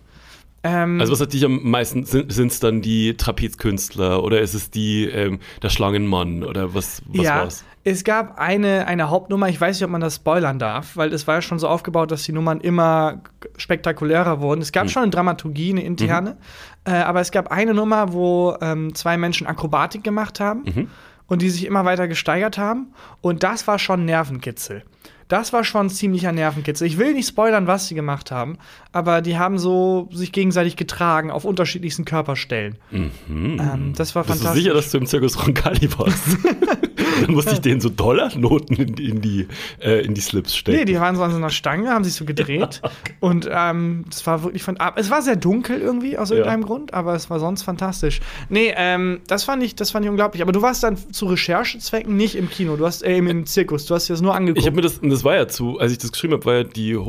Ähm, 0.64 1.02
Also 1.02 1.12
was 1.12 1.20
hat 1.20 1.34
dich 1.34 1.44
am 1.44 1.60
meisten, 1.64 2.06
sind 2.06 2.52
es 2.52 2.60
dann 2.60 2.82
die 2.82 3.18
Trapezkünstler 3.18 4.24
oder 4.24 4.42
ist 4.42 4.54
es 4.54 4.70
die, 4.70 5.06
ähm, 5.06 5.40
der 5.62 5.70
Schlangenmann 5.70 6.44
oder 6.44 6.74
was, 6.74 7.02
was 7.08 7.26
ja, 7.26 7.36
war's? 7.38 7.66
Es 7.84 8.04
gab 8.04 8.38
eine, 8.38 8.86
eine 8.86 9.10
Hauptnummer, 9.10 9.50
ich 9.50 9.60
weiß 9.60 9.78
nicht, 9.78 9.86
ob 9.86 9.90
man 9.92 10.02
das 10.02 10.16
spoilern 10.18 10.60
darf, 10.60 10.96
weil 10.98 11.12
es 11.14 11.26
war 11.28 11.36
ja 11.36 11.42
schon 11.42 11.58
so 11.58 11.68
aufgebaut, 11.68 12.12
dass 12.12 12.24
die 12.24 12.32
Nummern 12.32 12.62
immer 12.62 13.22
spektakulärer 13.58 14.40
wurden. 14.40 14.62
Es 14.62 14.72
gab 14.72 14.90
schon 14.90 15.04
eine 15.04 15.12
Dramaturgie, 15.12 15.72
eine 15.72 15.84
interne, 15.84 16.38
äh, 16.86 16.92
aber 16.92 17.22
es 17.22 17.32
gab 17.32 17.52
eine 17.52 17.74
Nummer, 17.74 18.14
wo 18.14 18.56
ähm, 18.62 18.94
zwei 18.94 19.18
Menschen 19.18 19.48
Akrobatik 19.48 20.04
gemacht 20.04 20.40
haben 20.40 20.90
und 21.28 21.42
die 21.42 21.50
sich 21.50 21.66
immer 21.66 21.84
weiter 21.86 22.08
gesteigert 22.08 22.58
haben 22.58 22.94
und 23.22 23.42
das 23.44 23.68
war 23.68 23.80
schon 23.80 24.06
Nervenkitzel. 24.06 24.84
Das 25.28 25.54
war 25.54 25.64
schon 25.64 25.86
ein 25.86 25.90
ziemlicher 25.90 26.34
Nervenkitzel. 26.34 26.86
Ich 26.86 26.98
will 26.98 27.14
nicht 27.14 27.30
spoilern, 27.30 27.66
was 27.66 27.88
sie 27.88 27.96
gemacht 27.96 28.32
haben, 28.32 28.58
aber 28.92 29.22
die 29.22 29.38
haben 29.38 29.58
so 29.60 30.10
sich 30.12 30.34
gegenseitig 30.34 30.76
getragen 30.76 31.32
auf 31.32 31.46
unterschiedlichsten 31.46 32.04
Körperstellen. 32.04 32.78
Ähm, 32.92 33.94
das 33.96 34.14
war 34.14 34.24
Bist 34.24 34.42
du 34.42 34.44
fantastisch. 34.44 34.64
sicher, 34.64 34.74
dass 34.74 34.92
du 34.92 34.98
im 34.98 35.06
Zirkus 35.06 35.42
Roncalli 35.42 35.90
warst? 35.98 36.38
Dann 37.22 37.34
musste 37.34 37.54
ich 37.54 37.62
denen 37.62 37.82
so 37.82 37.90
Dollarnoten 37.90 38.76
in, 38.78 38.96
die- 38.96 39.10
in, 39.10 39.22
die, 39.22 39.48
äh, 39.82 40.06
in 40.06 40.14
die 40.14 40.22
Slips 40.22 40.56
stecken. 40.56 40.78
Nee, 40.80 40.86
die 40.86 41.00
waren 41.00 41.16
so 41.16 41.24
an 41.24 41.32
so 41.32 41.38
einer 41.38 41.50
Stange, 41.50 41.90
haben 41.90 42.04
sich 42.04 42.14
so 42.14 42.26
gedreht. 42.26 42.82
Und 43.20 43.50
ähm, 43.52 44.06
es 44.10 44.26
war 44.28 44.44
wirklich 44.44 44.64
von. 44.64 44.78
Es 44.96 45.10
war 45.10 45.22
sehr 45.22 45.36
dunkel 45.36 45.80
irgendwie 45.82 46.18
aus 46.18 46.32
irgendeinem 46.32 46.64
Grund, 46.64 46.94
aber 46.94 47.16
es 47.16 47.30
war 47.30 47.40
sonst 47.40 47.64
fantastisch. 47.64 48.20
Nee, 48.50 48.74
ähm, 48.76 49.22
das 49.28 49.44
fand 49.44 49.64
ich, 49.64 49.76
das 49.76 49.92
fand 49.92 50.06
ich 50.06 50.10
unglaublich. 50.10 50.42
Aber 50.42 50.52
du 50.52 50.62
warst 50.62 50.84
dann 50.84 50.98
zu 50.98 51.26
Recherchezwecken 51.26 52.16
nicht 52.16 52.36
im 52.36 52.50
Kino, 52.50 52.76
du 52.78 52.86
hast 52.86 53.04
äh, 53.04 53.18
im, 53.18 53.46
Zirkus, 53.46 53.86
du 53.86 53.96
hast 53.96 54.08
dir 54.10 54.14
das 54.14 54.22
nur 54.22 54.36
angeguckt. 54.36 54.60
Ich 54.60 54.66
habe 54.66 54.76
mir 54.76 54.82
das, 54.82 55.00
das 55.02 55.24
war 55.24 55.36
ja 55.36 55.48
zu, 55.48 55.80
als 55.80 55.92
ich 55.92 55.98
das 55.98 56.12
geschrieben 56.12 56.34
habe, 56.34 56.46
war 56.46 56.54
ja 56.56 56.64
die 56.64 56.96
Ah, 56.96 57.06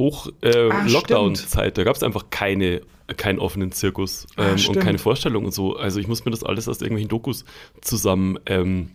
Hoch-Lockdown-Zeit. 0.83 1.79
da 1.79 1.85
gab 1.85 1.97
es 1.97 2.03
einfach 2.03 2.27
keine, 2.31 2.81
keinen 3.17 3.39
offenen 3.39 3.73
Zirkus 3.73 4.27
Ah, 4.37 4.45
ähm, 4.45 4.51
und 4.53 4.59
stimmt. 4.61 4.81
keine 4.81 4.99
Vorstellung 4.99 5.45
und 5.45 5.53
so. 5.55 5.77
Also 5.77 6.01
ich 6.01 6.09
muss 6.09 6.25
mir 6.25 6.31
das 6.31 6.43
alles 6.45 6.69
aus 6.69 6.81
irgendwelchen 6.81 7.09
Dokus 7.09 7.45
zusammen 7.81 8.39
ähm, 8.47 8.91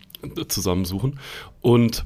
zusammensuchen. 0.47 1.20
Und 1.61 2.05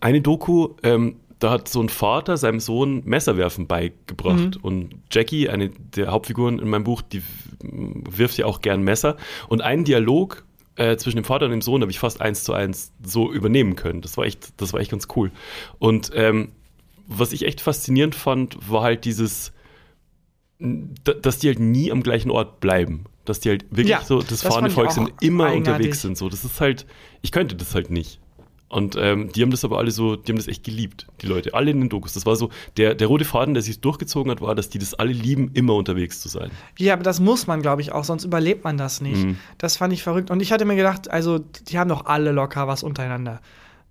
eine 0.00 0.20
Doku, 0.20 0.74
ähm, 0.82 1.16
da 1.38 1.50
hat 1.50 1.68
so 1.68 1.80
ein 1.80 1.88
Vater 1.88 2.36
seinem 2.36 2.60
Sohn 2.60 3.02
Messerwerfen 3.04 3.66
beigebracht. 3.66 4.56
Und 4.56 4.94
Jackie, 5.10 5.48
eine 5.48 5.68
der 5.68 6.10
Hauptfiguren 6.10 6.58
in 6.58 6.68
meinem 6.68 6.84
Buch, 6.84 7.02
die 7.02 7.22
wirft 7.60 8.38
ja 8.38 8.46
auch 8.46 8.60
gern 8.60 8.82
Messer. 8.82 9.16
Und 9.48 9.60
einen 9.60 9.84
Dialog 9.84 10.44
äh, 10.76 10.96
zwischen 10.96 11.16
dem 11.16 11.24
Vater 11.24 11.46
und 11.46 11.52
dem 11.52 11.62
Sohn 11.62 11.82
habe 11.82 11.90
ich 11.90 11.98
fast 11.98 12.20
eins 12.20 12.44
zu 12.44 12.52
eins 12.52 12.92
so 13.04 13.32
übernehmen 13.32 13.76
können. 13.76 14.02
Das 14.02 14.16
war 14.16 14.24
echt, 14.24 14.60
das 14.60 14.72
war 14.72 14.80
echt 14.80 14.90
ganz 14.90 15.08
cool. 15.16 15.30
Und 15.78 16.10
ähm, 16.14 16.52
was 17.06 17.32
ich 17.32 17.46
echt 17.46 17.60
faszinierend 17.60 18.14
fand, 18.14 18.56
war 18.70 18.82
halt 18.82 19.04
dieses, 19.04 19.52
dass 20.58 21.38
die 21.38 21.48
halt 21.48 21.60
nie 21.60 21.92
am 21.92 22.02
gleichen 22.02 22.30
Ort 22.30 22.60
bleiben. 22.60 23.04
Dass 23.28 23.40
die 23.40 23.50
halt 23.50 23.64
wirklich 23.70 23.88
Ja, 23.88 24.02
so 24.02 24.18
das, 24.20 24.28
das 24.28 24.42
fahrende 24.42 24.70
Volk 24.70 24.92
sind, 24.92 25.12
immer 25.20 25.46
eigenartig. 25.46 25.74
unterwegs 25.74 26.02
sind. 26.02 26.16
So, 26.16 26.28
das 26.28 26.44
ist 26.44 26.60
halt, 26.60 26.86
ich 27.22 27.32
könnte 27.32 27.54
das 27.56 27.74
halt 27.74 27.90
nicht. 27.90 28.20
Und 28.68 28.96
ähm, 28.98 29.30
die 29.32 29.42
haben 29.42 29.52
das 29.52 29.64
aber 29.64 29.78
alle 29.78 29.92
so, 29.92 30.16
die 30.16 30.32
haben 30.32 30.38
das 30.38 30.48
echt 30.48 30.64
geliebt, 30.64 31.06
die 31.22 31.26
Leute, 31.26 31.54
alle 31.54 31.70
in 31.70 31.78
den 31.78 31.88
Dokus. 31.88 32.14
Das 32.14 32.26
war 32.26 32.34
so, 32.34 32.50
der, 32.76 32.96
der 32.96 33.06
rote 33.06 33.24
Faden, 33.24 33.54
der 33.54 33.62
sich 33.62 33.80
durchgezogen 33.80 34.30
hat, 34.30 34.40
war, 34.40 34.56
dass 34.56 34.68
die 34.68 34.78
das 34.78 34.92
alle 34.94 35.12
lieben, 35.12 35.52
immer 35.54 35.74
unterwegs 35.74 36.20
zu 36.20 36.28
sein. 36.28 36.50
Ja, 36.76 36.94
aber 36.94 37.04
das 37.04 37.20
muss 37.20 37.46
man, 37.46 37.62
glaube 37.62 37.82
ich, 37.82 37.92
auch, 37.92 38.02
sonst 38.02 38.24
überlebt 38.24 38.64
man 38.64 38.76
das 38.76 39.00
nicht. 39.00 39.24
Mhm. 39.24 39.36
Das 39.58 39.76
fand 39.76 39.92
ich 39.92 40.02
verrückt. 40.02 40.32
Und 40.32 40.40
ich 40.42 40.50
hatte 40.50 40.64
mir 40.64 40.74
gedacht, 40.74 41.08
also, 41.08 41.38
die 41.38 41.78
haben 41.78 41.88
doch 41.88 42.06
alle 42.06 42.32
locker 42.32 42.66
was 42.66 42.82
untereinander. 42.82 43.40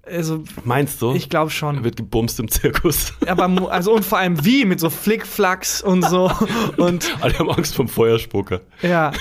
Also, 0.05 0.43
Meinst 0.63 1.01
du? 1.01 1.13
ich 1.13 1.29
glaube 1.29 1.49
schon. 1.51 1.83
wird 1.83 1.95
gebumst 1.97 2.39
im 2.39 2.47
Zirkus. 2.49 3.13
Aber 3.27 3.71
also 3.71 3.93
und 3.93 4.05
vor 4.05 4.19
allem 4.19 4.45
wie 4.45 4.65
mit 4.65 4.79
so 4.79 4.89
Flickflacks 4.89 5.81
und 5.81 6.03
so 6.03 6.31
und 6.77 7.17
alle 7.21 7.37
haben 7.39 7.49
Angst 7.49 7.75
vom 7.75 7.87
Feuerspucker. 7.87 8.61
ja. 8.81 9.11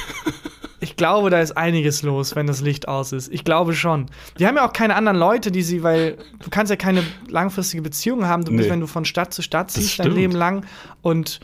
Ich 0.80 0.96
glaube, 0.96 1.30
da 1.30 1.40
ist 1.40 1.56
einiges 1.56 2.02
los, 2.02 2.36
wenn 2.36 2.46
das 2.46 2.60
Licht 2.60 2.88
aus 2.88 3.12
ist. 3.12 3.32
Ich 3.32 3.42
glaube 3.44 3.72
schon. 3.72 4.04
Die 4.38 4.46
haben 4.46 4.56
ja 4.56 4.68
auch 4.68 4.74
keine 4.74 4.96
anderen 4.96 5.16
Leute, 5.16 5.50
die 5.50 5.62
sie, 5.62 5.82
weil 5.82 6.18
du 6.42 6.50
kannst 6.50 6.68
ja 6.68 6.76
keine 6.76 7.02
langfristige 7.26 7.82
Beziehung 7.82 8.26
haben, 8.26 8.44
du 8.44 8.50
bist, 8.52 8.64
Nee. 8.64 8.70
wenn 8.70 8.80
du 8.80 8.86
von 8.86 9.06
Stadt 9.06 9.32
zu 9.32 9.40
Stadt 9.40 9.70
ziehst 9.70 9.98
dein. 10.00 10.12
Leben 10.12 10.34
lang 10.34 10.66
und 11.00 11.40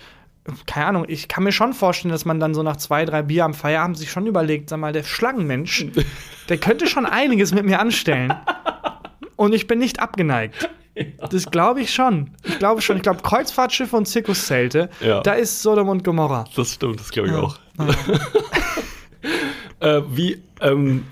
keine 0.66 0.84
Ahnung, 0.86 1.05
ich 1.09 1.28
kann 1.28 1.45
mir 1.45 1.53
schon 1.53 1.72
vorstellen, 1.72 2.12
dass 2.12 2.26
man 2.26 2.38
dann 2.38 2.53
so 2.53 2.62
nach 2.62 2.76
zwei, 2.76 3.07
drei 3.07 3.22
Bier 3.22 3.47
am 3.47 3.55
Feierabend 3.55 3.97
sich 3.97 4.11
schon 4.11 4.26
überlegt, 4.26 4.68
sag 4.68 4.78
mal, 4.78 4.93
der 4.93 5.05
Schlangenmensch, 5.05 5.86
der 6.51 6.59
könnte 6.59 6.86
schon 6.86 7.07
einiges 7.07 7.55
mit 7.55 7.64
mir 7.64 7.80
anstellen. 7.80 8.34
Und 9.37 9.55
ich 9.55 9.66
bin 9.66 9.79
nicht 9.79 10.01
abgeneigt. 10.01 10.68
Das 11.31 11.51
glaube 11.51 11.81
ich 11.81 11.95
schon. 11.95 12.33
Ich 12.45 12.59
glaube 12.59 12.83
schon. 12.83 12.97
Ich 12.97 13.03
glaube, 13.03 13.23
Kreuzfahrtschiffe 13.23 13.97
und 13.97 14.07
Zirkuszelte, 14.07 14.91
Ja. 15.01 15.21
da 15.23 15.33
ist 15.35 15.62
Sodom 15.62 15.89
und 15.89 16.05
Gomorra. 16.05 16.45
Das 16.57 16.75
stimmt, 16.75 16.99
das 17.01 17.11
glaube 17.11 17.29
ich 17.29 17.35
Ja. 17.35 17.41
auch. 17.41 17.57
äh, 19.81 20.03
wie, 20.11 20.43
ähm, 20.61 21.05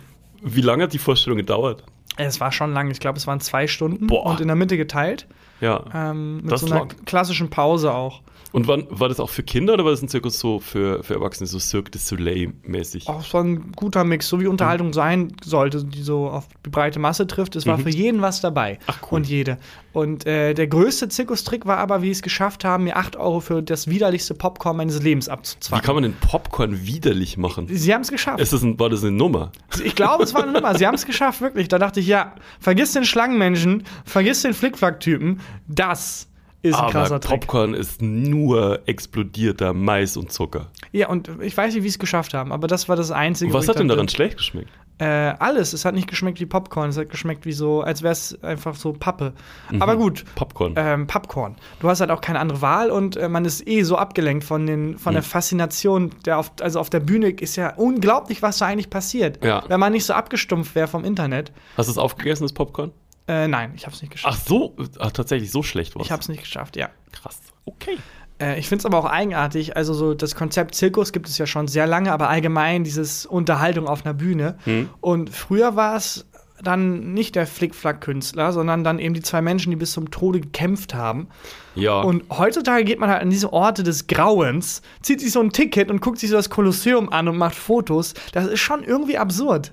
wie 0.42 0.60
lange 0.60 0.82
hat 0.82 0.92
die 0.92 0.98
Vorstellung 0.98 1.38
gedauert? 1.38 1.84
Es 2.16 2.40
war 2.40 2.50
schon 2.52 2.72
lang. 2.72 2.90
Ich 2.90 3.00
glaube, 3.00 3.18
es 3.18 3.26
waren 3.26 3.40
zwei 3.40 3.66
Stunden 3.68 4.08
Boah. 4.08 4.26
und 4.26 4.40
in 4.40 4.48
der 4.48 4.56
Mitte 4.56 4.76
geteilt. 4.76 5.26
Ja. 5.60 5.84
Ähm, 5.94 6.42
mit 6.42 6.52
Das 6.52 6.60
so 6.62 6.66
einer 6.72 6.86
klassischen 7.04 7.50
Pause 7.50 7.92
auch. 7.92 8.22
Und 8.50 8.66
wann, 8.66 8.86
war 8.88 9.10
das 9.10 9.20
auch 9.20 9.28
für 9.28 9.42
Kinder 9.42 9.74
oder 9.74 9.84
war 9.84 9.90
das 9.90 10.00
ein 10.00 10.08
Zirkus 10.08 10.38
so 10.38 10.58
für, 10.58 11.02
für 11.02 11.12
Erwachsene, 11.14 11.46
so 11.46 11.58
Cirque 11.58 11.90
du 11.90 11.98
Soleil-mäßig? 11.98 13.06
Auch 13.06 13.22
so 13.22 13.38
ein 13.38 13.72
guter 13.76 14.04
Mix, 14.04 14.26
so 14.28 14.40
wie 14.40 14.44
Mhm. 14.44 14.50
Unterhaltung 14.50 14.92
sein 14.94 15.32
sollte, 15.44 15.84
die 15.84 16.00
so 16.02 16.28
auf 16.30 16.48
die 16.64 16.70
breite 16.70 16.98
Masse 16.98 17.26
trifft. 17.26 17.56
Es 17.56 17.66
war 17.66 17.76
für 17.78 17.90
jeden 17.90 18.22
was 18.22 18.40
dabei. 18.40 18.74
Mhm. 18.74 18.78
Ach, 18.86 18.98
cool. 19.02 19.16
Und 19.18 19.28
jede. 19.28 19.58
Und 19.92 20.26
äh, 20.26 20.54
der 20.54 20.66
größte 20.66 21.08
Zirkustrick 21.08 21.66
war 21.66 21.76
aber, 21.78 22.00
wie 22.00 22.06
sie 22.06 22.12
es 22.12 22.22
geschafft 22.22 22.64
haben, 22.64 22.84
mir 22.84 22.96
8 22.96 23.16
Euro 23.16 23.40
für 23.40 23.62
das 23.62 23.88
widerlichste 23.88 24.32
Popcorn 24.34 24.76
meines 24.78 25.02
Lebens 25.02 25.26
Wie 25.26 25.32
abzuzwacken. 25.32 25.84
kann 25.84 25.94
man 25.96 26.04
den 26.04 26.14
Popcorn 26.14 26.86
widerlich 26.86 27.36
machen? 27.36 27.66
Sie 27.68 27.92
haben 27.92 28.00
es 28.02 28.10
geschafft. 28.10 28.40
Ist 28.40 28.52
das 28.54 28.62
ein, 28.62 28.78
war 28.78 28.88
das 28.88 29.02
eine 29.02 29.12
Nummer? 29.12 29.52
Ich 29.84 29.94
glaube, 29.94 30.24
es 30.24 30.32
war 30.32 30.44
eine 30.44 30.52
Nummer. 30.52 30.74
Sie 30.78 30.86
haben 30.86 30.94
es 30.94 31.04
geschafft, 31.04 31.40
wirklich. 31.42 31.68
Da 31.68 31.78
dachte 31.78 32.00
ich, 32.00 32.06
ja, 32.06 32.34
vergiss 32.60 32.92
den 32.92 33.04
Schlangenmenschen, 33.04 33.84
vergiss 34.06 34.40
den 34.42 34.54
Flickflack-Typen. 34.54 35.40
Das 35.66 36.28
ist 36.62 36.74
ein 36.74 36.80
Aber 36.80 36.90
krasser 36.92 37.20
Trick. 37.20 37.40
Popcorn 37.42 37.74
ist 37.74 38.02
nur 38.02 38.80
explodierter 38.86 39.72
Mais 39.74 40.16
und 40.16 40.32
Zucker. 40.32 40.66
Ja, 40.92 41.08
und 41.08 41.30
ich 41.40 41.56
weiß 41.56 41.74
nicht, 41.74 41.84
wie 41.84 41.88
sie 41.88 41.94
es 41.94 41.98
geschafft 41.98 42.34
haben, 42.34 42.52
aber 42.52 42.66
das 42.66 42.88
war 42.88 42.96
das 42.96 43.10
Einzige. 43.10 43.52
Und 43.52 43.58
was 43.58 43.68
hat 43.68 43.78
denn 43.78 43.88
dachte, 43.88 43.96
daran 43.96 44.08
schlecht 44.08 44.36
geschmeckt? 44.38 44.70
Äh, 45.00 45.04
alles. 45.38 45.72
Es 45.74 45.84
hat 45.84 45.94
nicht 45.94 46.08
geschmeckt 46.08 46.40
wie 46.40 46.46
Popcorn. 46.46 46.90
Es 46.90 46.96
hat 46.98 47.08
geschmeckt 47.08 47.46
wie 47.46 47.52
so, 47.52 47.82
als 47.82 48.02
wäre 48.02 48.10
es 48.12 48.42
einfach 48.42 48.74
so 48.74 48.92
Pappe. 48.92 49.32
Mhm. 49.70 49.80
Aber 49.80 49.96
gut. 49.96 50.24
Popcorn. 50.34 50.74
Ähm, 50.76 51.06
Popcorn. 51.06 51.54
Du 51.78 51.88
hast 51.88 52.00
halt 52.00 52.10
auch 52.10 52.20
keine 52.20 52.40
andere 52.40 52.60
Wahl 52.62 52.90
und 52.90 53.16
äh, 53.16 53.28
man 53.28 53.44
ist 53.44 53.64
eh 53.68 53.84
so 53.84 53.96
abgelenkt 53.96 54.42
von, 54.42 54.66
den, 54.66 54.98
von 54.98 55.12
Mhm. 55.12 55.14
der 55.14 55.22
Faszination. 55.22 56.10
Der 56.24 56.38
auf, 56.38 56.50
also 56.60 56.80
auf 56.80 56.90
der 56.90 56.98
Bühne 56.98 57.30
ist 57.30 57.54
ja 57.54 57.74
unglaublich, 57.76 58.42
was 58.42 58.58
da 58.58 58.66
eigentlich 58.66 58.90
passiert. 58.90 59.44
Ja. 59.44 59.62
Wenn 59.68 59.78
man 59.78 59.92
nicht 59.92 60.04
so 60.04 60.14
abgestumpft 60.14 60.74
wäre 60.74 60.88
vom 60.88 61.04
Internet. 61.04 61.52
Hast 61.76 61.86
du 61.86 61.92
es 61.92 61.98
aufgegessen, 61.98 62.42
das 62.42 62.52
Popcorn? 62.52 62.90
Äh, 63.28 63.46
nein, 63.46 63.72
ich 63.76 63.86
hab's 63.86 64.00
nicht 64.00 64.10
geschafft. 64.10 64.38
Ach 64.40 64.46
so, 64.46 64.74
ach, 64.98 65.12
tatsächlich 65.12 65.50
so 65.50 65.62
schlecht 65.62 65.94
war 65.94 66.02
Ich 66.02 66.10
hab's 66.10 66.28
nicht 66.28 66.40
geschafft, 66.40 66.76
ja. 66.76 66.88
Krass. 67.12 67.38
Okay. 67.66 67.98
Äh, 68.40 68.58
ich 68.58 68.68
finde 68.68 68.80
es 68.80 68.86
aber 68.86 68.98
auch 68.98 69.04
eigenartig. 69.04 69.76
Also, 69.76 69.92
so 69.92 70.14
das 70.14 70.34
Konzept 70.34 70.74
Zirkus 70.74 71.12
gibt 71.12 71.28
es 71.28 71.36
ja 71.36 71.46
schon 71.46 71.68
sehr 71.68 71.86
lange, 71.86 72.10
aber 72.10 72.30
allgemein 72.30 72.84
dieses 72.84 73.26
Unterhaltung 73.26 73.86
auf 73.86 74.04
einer 74.04 74.14
Bühne. 74.14 74.56
Hm. 74.64 74.88
Und 75.00 75.30
früher 75.30 75.76
war 75.76 75.96
es 75.96 76.26
dann 76.62 77.12
nicht 77.14 77.36
der 77.36 77.46
Flickflack-Künstler, 77.46 78.52
sondern 78.52 78.82
dann 78.82 78.98
eben 78.98 79.14
die 79.14 79.22
zwei 79.22 79.42
Menschen, 79.42 79.70
die 79.70 79.76
bis 79.76 79.92
zum 79.92 80.10
Tode 80.10 80.40
gekämpft 80.40 80.94
haben. 80.94 81.28
Ja. 81.74 82.00
Und 82.00 82.24
heutzutage 82.30 82.84
geht 82.84 82.98
man 82.98 83.10
halt 83.10 83.22
an 83.22 83.30
diese 83.30 83.52
Orte 83.52 83.82
des 83.82 84.06
Grauens, 84.06 84.82
zieht 85.02 85.20
sich 85.20 85.32
so 85.32 85.40
ein 85.40 85.50
Ticket 85.50 85.90
und 85.90 86.00
guckt 86.00 86.18
sich 86.18 86.30
so 86.30 86.36
das 86.36 86.50
Kolosseum 86.50 87.12
an 87.12 87.28
und 87.28 87.36
macht 87.36 87.54
Fotos. 87.54 88.14
Das 88.32 88.46
ist 88.46 88.60
schon 88.60 88.82
irgendwie 88.82 89.18
absurd. 89.18 89.72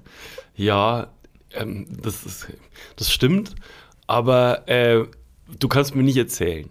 Ja, 0.55 1.07
ähm, 1.57 1.85
das, 2.01 2.25
ist, 2.25 2.47
das 2.95 3.11
stimmt, 3.11 3.55
aber 4.07 4.67
äh, 4.67 5.05
du 5.59 5.67
kannst 5.67 5.95
mir 5.95 6.03
nicht 6.03 6.17
erzählen, 6.17 6.69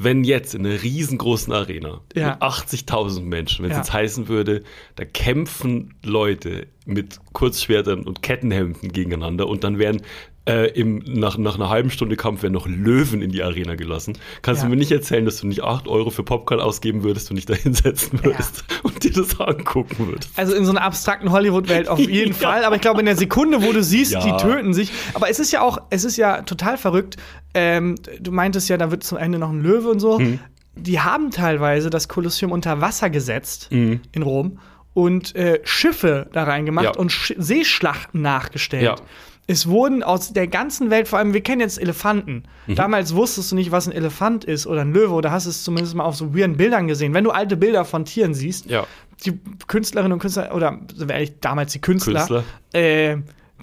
wenn 0.00 0.22
jetzt 0.22 0.54
in 0.54 0.64
einer 0.64 0.80
riesengroßen 0.82 1.52
Arena 1.52 2.00
Ja. 2.14 2.30
mit 2.30 2.42
80.000 2.42 3.22
Menschen, 3.22 3.64
wenn 3.64 3.70
es 3.72 3.76
Ja. 3.76 3.82
jetzt 3.82 3.92
heißen 3.92 4.28
würde, 4.28 4.62
da 4.94 5.04
kämpfen 5.04 5.94
Leute 6.04 6.68
mit 6.86 7.18
Kurzschwertern 7.32 8.04
und 8.04 8.22
Kettenhemden 8.22 8.92
gegeneinander 8.92 9.48
und 9.48 9.64
dann 9.64 9.78
werden 9.78 10.02
äh, 10.48 10.66
im, 10.72 11.02
nach, 11.06 11.36
nach 11.38 11.56
einer 11.56 11.68
halben 11.68 11.90
Stunde 11.90 12.16
Kampf 12.16 12.42
werden 12.42 12.54
noch 12.54 12.66
Löwen 12.66 13.22
in 13.22 13.30
die 13.30 13.42
Arena 13.42 13.74
gelassen. 13.74 14.16
Kannst 14.42 14.62
Ja. 14.62 14.66
du 14.66 14.70
mir 14.70 14.76
nicht 14.78 14.90
erzählen, 14.90 15.24
dass 15.24 15.40
du 15.40 15.46
nicht 15.46 15.62
8 15.62 15.86
Euro 15.88 16.10
für 16.10 16.22
Popcorn 16.22 16.60
ausgeben 16.60 17.02
würdest 17.04 17.30
und 17.30 17.36
dich 17.36 17.46
da 17.46 17.54
hinsetzen 17.54 18.24
würdest 18.24 18.64
und 18.82 19.04
dir 19.04 19.12
das 19.12 19.38
angucken 19.38 20.08
würdest? 20.08 20.30
Also 20.36 20.54
in 20.54 20.64
so 20.64 20.70
einer 20.72 20.82
abstrakten 20.82 21.30
Hollywood-Welt 21.30 21.88
auf 21.88 21.98
jeden 22.08 22.32
Ja. 22.32 22.48
Fall. 22.50 22.64
Aber 22.64 22.76
ich 22.76 22.80
glaube, 22.82 23.00
in 23.00 23.06
der 23.06 23.16
Sekunde, 23.16 23.62
wo 23.62 23.72
du 23.72 23.82
siehst, 23.82 24.12
Ja. 24.12 24.20
die 24.24 24.42
töten 24.42 24.72
sich. 24.74 24.90
Aber 25.14 25.28
es 25.30 25.38
ist 25.38 25.52
ja 25.52 25.60
auch, 25.60 25.78
es 25.90 26.04
ist 26.04 26.16
ja 26.16 26.42
total 26.42 26.78
verrückt. 26.78 27.16
Ähm, 27.54 27.96
du 28.20 28.32
meintest 28.32 28.68
ja, 28.68 28.76
da 28.76 28.90
wird 28.90 29.04
zum 29.04 29.18
Ende 29.18 29.38
noch 29.38 29.50
ein 29.50 29.60
Löwe 29.62 29.88
und 29.88 30.00
so. 30.00 30.18
Mhm. 30.18 30.38
Die 30.76 31.00
haben 31.00 31.30
teilweise 31.30 31.90
das 31.90 32.08
Kolosseum 32.08 32.52
unter 32.52 32.80
Wasser 32.80 33.10
gesetzt 33.10 33.68
Mhm. 33.72 34.00
in 34.12 34.22
Rom 34.22 34.58
und 34.94 35.34
äh, 35.36 35.60
Schiffe 35.64 36.28
da 36.32 36.44
reingemacht 36.44 36.84
Ja. 36.84 36.92
und 36.96 37.10
Sch 37.12 37.34
Seeschlachten 37.36 38.22
nachgestellt. 38.22 38.82
Ja. 38.84 38.96
Es 39.50 39.66
wurden 39.66 40.02
aus 40.02 40.34
der 40.34 40.46
ganzen 40.46 40.90
Welt, 40.90 41.08
vor 41.08 41.18
allem, 41.18 41.32
wir 41.32 41.40
kennen 41.40 41.62
jetzt 41.62 41.80
Elefanten. 41.80 42.42
Mhm. 42.66 42.74
Damals 42.74 43.14
wusstest 43.14 43.50
du 43.50 43.56
nicht, 43.56 43.72
was 43.72 43.86
ein 43.88 43.92
Elefant 43.92 44.44
ist 44.44 44.66
oder 44.66 44.82
ein 44.82 44.92
Löwe 44.92 45.14
oder 45.14 45.30
hast 45.32 45.46
es 45.46 45.64
zumindest 45.64 45.94
mal 45.94 46.04
auf 46.04 46.16
so 46.16 46.36
weirden 46.36 46.58
Bildern 46.58 46.86
gesehen. 46.86 47.14
Wenn 47.14 47.24
du 47.24 47.30
alte 47.30 47.56
Bilder 47.56 47.86
von 47.86 48.04
Tieren 48.04 48.34
siehst, 48.34 48.66
Ja. 48.70 48.86
die 49.24 49.40
Künstlerinnen 49.66 50.12
und 50.12 50.18
Künstler, 50.18 50.54
oder 50.54 50.78
ehrlich, 51.08 51.40
damals 51.40 51.72
die 51.72 51.80
Künstler, 51.80 52.26
Künstler. 52.26 52.44
Äh, 52.74 53.16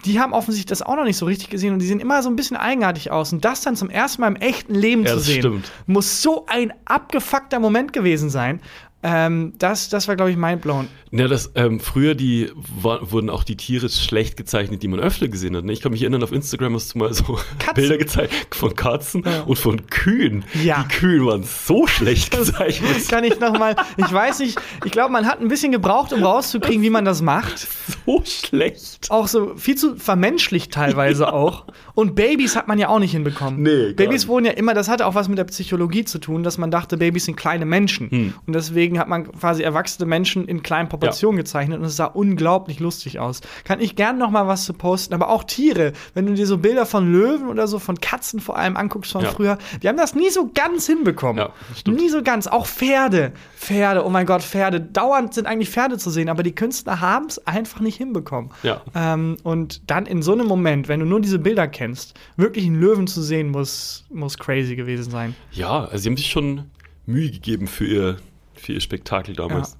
die 0.03 0.19
haben 0.19 0.33
offensichtlich 0.33 0.65
das 0.67 0.81
auch 0.81 0.95
noch 0.97 1.05
nicht 1.05 1.15
so 1.17 1.25
richtig 1.25 1.49
gesehen 1.49 1.71
und 1.71 1.79
die 1.79 1.85
sehen 1.87 1.99
immer 2.01 2.21
so 2.21 2.29
ein 2.29 2.35
bisschen 2.35 2.57
eigenartig 2.57 3.11
aus. 3.11 3.31
Und 3.31 3.45
das 3.45 3.61
dann 3.61 3.75
zum 3.77 3.89
ersten 3.89 4.21
Mal 4.21 4.27
im 4.27 4.35
echten 4.35 4.75
Leben 4.75 5.03
Ja, 5.05 5.13
zu 5.13 5.19
sehen, 5.19 5.39
stimmt. 5.39 5.71
muss 5.87 6.21
so 6.21 6.45
ein 6.47 6.73
abgefuckter 6.83 7.59
Moment 7.59 7.93
gewesen 7.93 8.29
sein. 8.29 8.59
Ähm, 9.07 9.53
das, 9.59 9.89
das 9.89 10.07
war, 10.07 10.15
glaube 10.15 10.31
ich, 10.31 10.37
mindblown. 10.37 10.87
Ja, 11.11 11.27
das, 11.27 11.51
ähm, 11.53 11.79
früher 11.79 12.15
die, 12.15 12.49
war, 12.55 13.11
wurden 13.11 13.29
auch 13.29 13.43
die 13.43 13.55
Tiere 13.55 13.87
schlecht 13.87 14.35
gezeichnet, 14.35 14.81
die 14.81 14.87
man 14.87 14.99
öfter 14.99 15.27
gesehen 15.27 15.55
hat. 15.55 15.63
Ne? 15.63 15.73
Ich 15.73 15.81
kann 15.81 15.91
mich 15.91 16.01
erinnern, 16.01 16.23
auf 16.23 16.31
Instagram 16.31 16.73
hast 16.73 16.95
du 16.95 16.97
mal 16.97 17.13
so 17.13 17.23
Katzen. 17.59 17.73
Bilder 17.75 17.97
gezeigt 17.99 18.55
von 18.55 18.75
Katzen 18.75 19.23
und 19.45 19.59
von 19.59 19.85
Kühen. 19.85 20.43
Ja. 20.63 20.83
Die 20.83 20.95
Kühe 20.95 21.23
waren 21.23 21.43
so 21.43 21.85
schlecht 21.85 22.31
gezeichnet. 22.31 23.07
Kann 23.07 23.23
ich 23.23 23.39
noch 23.39 23.57
mal, 23.57 23.75
ich 23.95 24.11
weiß 24.11 24.39
nicht, 24.39 24.59
ich 24.83 24.91
glaube, 24.91 25.11
man 25.13 25.27
hat 25.27 25.39
ein 25.39 25.49
bisschen 25.49 25.71
gebraucht, 25.71 26.11
um 26.11 26.23
rauszukriegen, 26.23 26.81
wie 26.81 26.89
man 26.89 27.05
das 27.05 27.21
macht. 27.21 27.67
so 28.05 28.23
schlecht. 28.25 29.11
Auch 29.11 29.27
so 29.27 29.55
viel 29.55 29.75
zu 29.75 29.97
vermenschlicht 29.97 30.73
teilweise 30.73 31.31
auch. 31.31 31.65
Und 31.93 32.15
Babys 32.15 32.55
hat 32.55 32.67
man 32.67 32.79
ja 32.79 32.89
auch 32.89 32.99
nicht 32.99 33.11
hinbekommen. 33.11 33.61
Nee, 33.61 33.93
Babys 33.93 34.27
wurden 34.27 34.45
ja 34.45 34.51
immer, 34.53 34.73
das 34.73 34.89
hatte 34.89 35.05
auch 35.05 35.13
was 35.13 35.29
mit 35.29 35.37
der 35.37 35.45
Psychologie 35.45 36.05
zu 36.05 36.17
tun, 36.17 36.41
dass 36.41 36.57
man 36.57 36.71
dachte, 36.71 36.97
Babys 36.97 37.25
sind 37.25 37.37
kleine 37.37 37.65
Menschen. 37.65 38.09
Hm. 38.09 38.33
Und 38.45 38.53
deswegen 38.53 38.94
hat 38.99 39.07
man 39.07 39.31
quasi 39.31 39.63
erwachsene 39.63 40.05
Menschen 40.07 40.47
in 40.47 40.63
kleinen 40.63 40.89
Proportionen 40.89 41.37
gezeichnet 41.37 41.79
und 41.79 41.85
es 41.85 41.95
sah 41.95 42.05
unglaublich 42.05 42.79
lustig 42.79 43.19
aus. 43.19 43.41
Kann 43.63 43.79
ich 43.79 43.95
gern 43.95 44.17
noch 44.17 44.29
mal 44.31 44.47
was 44.47 44.65
zu 44.65 44.73
posten, 44.73 45.13
aber 45.13 45.29
auch 45.29 45.43
Tiere, 45.43 45.93
wenn 46.13 46.25
du 46.25 46.33
dir 46.33 46.47
so 46.47 46.57
Bilder 46.57 46.85
von 46.85 47.11
Löwen 47.11 47.47
oder 47.47 47.67
so 47.67 47.79
von 47.79 47.99
Katzen 47.99 48.39
vor 48.39 48.57
allem 48.57 48.77
anguckst 48.77 49.11
von 49.11 49.23
Ja. 49.23 49.31
früher, 49.31 49.57
die 49.81 49.87
haben 49.87 49.97
das 49.97 50.15
nie 50.15 50.29
so 50.29 50.49
ganz 50.53 50.85
hinbekommen. 50.85 51.45
Ja, 51.85 51.91
nie 51.91 52.09
so 52.09 52.21
ganz. 52.23 52.47
Auch 52.47 52.65
Pferde. 52.67 53.31
Pferde, 53.55 54.05
oh 54.05 54.09
mein 54.09 54.25
Gott, 54.25 54.43
Pferde. 54.43 54.79
Dauernd 54.81 55.33
sind 55.33 55.47
eigentlich 55.47 55.69
Pferde 55.69 55.97
zu 55.97 56.09
sehen, 56.09 56.29
aber 56.29 56.43
die 56.43 56.53
Künstler 56.53 57.01
haben 57.01 57.25
es 57.25 57.45
einfach 57.47 57.79
nicht 57.79 57.97
hinbekommen. 57.97 58.51
Ja. 58.63 58.81
Ähm, 58.93 59.37
und 59.43 59.89
dann 59.89 60.05
in 60.05 60.21
so 60.21 60.33
einem 60.33 60.47
Moment, 60.47 60.87
wenn 60.87 60.99
du 60.99 61.05
nur 61.05 61.21
diese 61.21 61.39
Bilder 61.39 61.67
kennst, 61.67 62.13
wirklich 62.37 62.65
einen 62.65 62.79
Löwen 62.79 63.07
zu 63.07 63.21
sehen, 63.21 63.49
muss, 63.49 64.05
muss 64.11 64.37
crazy 64.37 64.75
gewesen 64.75 65.09
sein. 65.11 65.35
Ja, 65.51 65.85
also 65.85 65.97
sie 65.97 66.09
haben 66.09 66.17
sich 66.17 66.29
schon 66.29 66.65
Mühe 67.05 67.29
gegeben 67.31 67.67
für 67.67 67.85
ihr, 67.85 68.17
für 68.59 68.73
ihr 68.73 68.81
Spektakel 68.81 69.35
damals. 69.35 69.77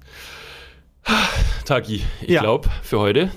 Taki, 1.64 2.02
ich 2.20 2.28
Ja. 2.28 2.40
glaube, 2.40 2.68
für 2.82 2.98
heute 2.98 3.30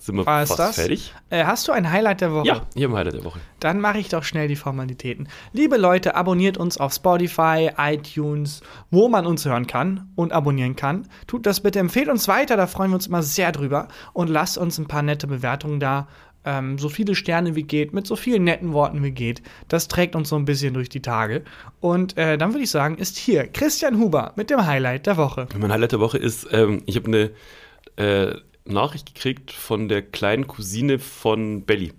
sind 0.00 0.16
wir 0.16 0.26
War 0.26 0.46
fast 0.46 0.58
das? 0.58 0.74
fertig. 0.76 1.14
Äh, 1.30 1.44
hast 1.44 1.66
du 1.66 1.72
ein 1.72 1.90
Highlight 1.90 2.20
der 2.20 2.32
Woche? 2.32 2.46
Ja, 2.46 2.62
hier 2.74 2.88
wir 2.90 2.96
Highlight 2.98 3.14
der 3.14 3.24
Woche. 3.24 3.40
Dann 3.60 3.80
mache 3.80 3.98
ich 3.98 4.08
doch 4.10 4.22
schnell 4.22 4.48
die 4.48 4.56
Formalitäten. 4.56 5.28
Liebe 5.52 5.76
Leute, 5.76 6.14
abonniert 6.14 6.58
uns 6.58 6.76
auf 6.78 6.92
Spotify, 6.92 7.70
iTunes, 7.78 8.60
wo 8.90 9.08
man 9.08 9.26
uns 9.26 9.44
hören 9.46 9.66
kann 9.66 10.10
und 10.14 10.32
abonnieren 10.32 10.76
kann. 10.76 11.08
Tut 11.26 11.46
das 11.46 11.60
bitte, 11.60 11.78
empfehlt 11.78 12.08
uns 12.08 12.28
weiter, 12.28 12.56
da 12.56 12.66
freuen 12.66 12.90
wir 12.90 12.96
uns 12.96 13.06
immer 13.06 13.22
sehr 13.22 13.50
drüber. 13.52 13.88
Und 14.12 14.28
lasst 14.28 14.58
uns 14.58 14.76
ein 14.78 14.86
paar 14.88 15.02
nette 15.02 15.26
Bewertungen 15.26 15.80
da. 15.80 16.06
Ähm, 16.44 16.78
so 16.78 16.88
viele 16.88 17.14
Sterne 17.14 17.54
wie 17.54 17.62
geht, 17.62 17.92
mit 17.92 18.06
so 18.06 18.16
vielen 18.16 18.44
netten 18.44 18.72
Worten 18.72 19.02
wie 19.02 19.10
geht. 19.10 19.42
Das 19.68 19.88
trägt 19.88 20.14
uns 20.16 20.28
so 20.28 20.36
ein 20.36 20.44
bisschen 20.44 20.74
durch 20.74 20.88
die 20.88 21.00
Tage. 21.02 21.42
Und 21.80 22.16
äh, 22.16 22.36
dann 22.38 22.52
würde 22.52 22.64
ich 22.64 22.70
sagen, 22.70 22.96
ist 22.96 23.16
hier 23.16 23.46
Christian 23.46 23.98
Huber 23.98 24.32
mit 24.36 24.50
dem 24.50 24.64
Highlight 24.66 25.06
der 25.06 25.16
Woche. 25.16 25.46
Mein 25.58 25.72
Highlight 25.72 25.92
der 25.92 26.00
Woche 26.00 26.18
ist, 26.18 26.46
ähm, 26.52 26.82
ich 26.86 26.96
habe 26.96 27.06
eine 27.06 28.30
äh, 28.30 28.36
Nachricht 28.64 29.14
gekriegt 29.14 29.52
von 29.52 29.88
der 29.88 30.02
kleinen 30.02 30.46
Cousine 30.46 30.98
von 30.98 31.62
Belly. 31.64 31.92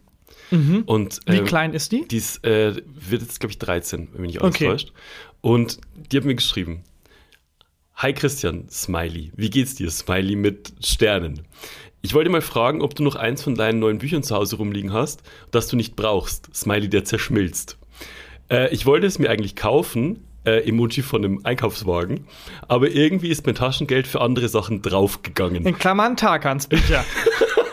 Und, 0.86 1.20
Wie 1.26 1.38
ähm, 1.38 1.46
klein 1.46 1.74
ist 1.74 1.91
die? 1.91 2.08
Die 2.08 2.18
ist, 2.18 2.46
äh, 2.46 2.76
wird 2.86 3.24
jetzt, 3.24 3.39
glaube 3.39 3.52
ich, 3.52 3.60
13, 3.60 4.10
wenn 4.14 4.22
mich 4.22 4.34
nicht 4.34 4.41
alles 4.41 4.56
Okay. 4.56 4.68
täuscht. 4.68 4.93
Und 5.41 5.80
die 6.12 6.18
hat 6.18 6.24
mir 6.24 6.36
geschrieben: 6.36 6.84
Hi 7.96 8.14
Christian, 8.14 8.70
Smiley. 8.70 9.32
Wie 9.36 9.50
geht's 9.50 9.76
dir, 9.76 9.89
Smiley 9.89 10.36
mit 10.36 10.74
Sternen? 10.82 11.41
Ich 12.06 12.14
wollte 12.14 12.30
mal 12.30 12.41
fragen, 12.41 12.84
ob 12.84 12.93
du 12.93 13.01
noch 13.01 13.16
eins 13.16 13.41
von 13.41 13.56
deinen 13.56 13.80
neuen 13.80 13.97
Büchern 13.97 14.22
zu 14.22 14.36
Hause 14.36 14.58
rumliegen 14.58 14.93
hast, 14.93 15.24
das 15.49 15.66
du 15.70 15.76
nicht 15.76 15.95
brauchst. 15.95 16.56
Smiley, 16.56 16.88
der 16.88 17.03
zerschmilzt. 17.03 17.80
Äh, 18.47 18.72
ich 18.72 18.86
wollte 18.86 19.08
es 19.08 19.18
mir 19.18 19.32
eigentlich 19.32 19.56
kaufen, 19.56 20.24
äh, 20.45 20.70
Emoji 20.70 21.01
von 21.01 21.26
einem 21.26 21.41
Einkaufswagen, 21.43 22.28
aber 22.68 22.91
irgendwie 22.91 23.30
ist 23.30 23.47
mein 23.47 23.56
Taschengeld 23.56 24.06
für 24.06 24.22
andere 24.22 24.49
Sachen 24.49 24.84
draufgegangen. 24.84 25.66
In 25.66 25.80
Klammern 25.80 26.16
Tarkans 26.16 26.68
Bücher. 26.68 27.03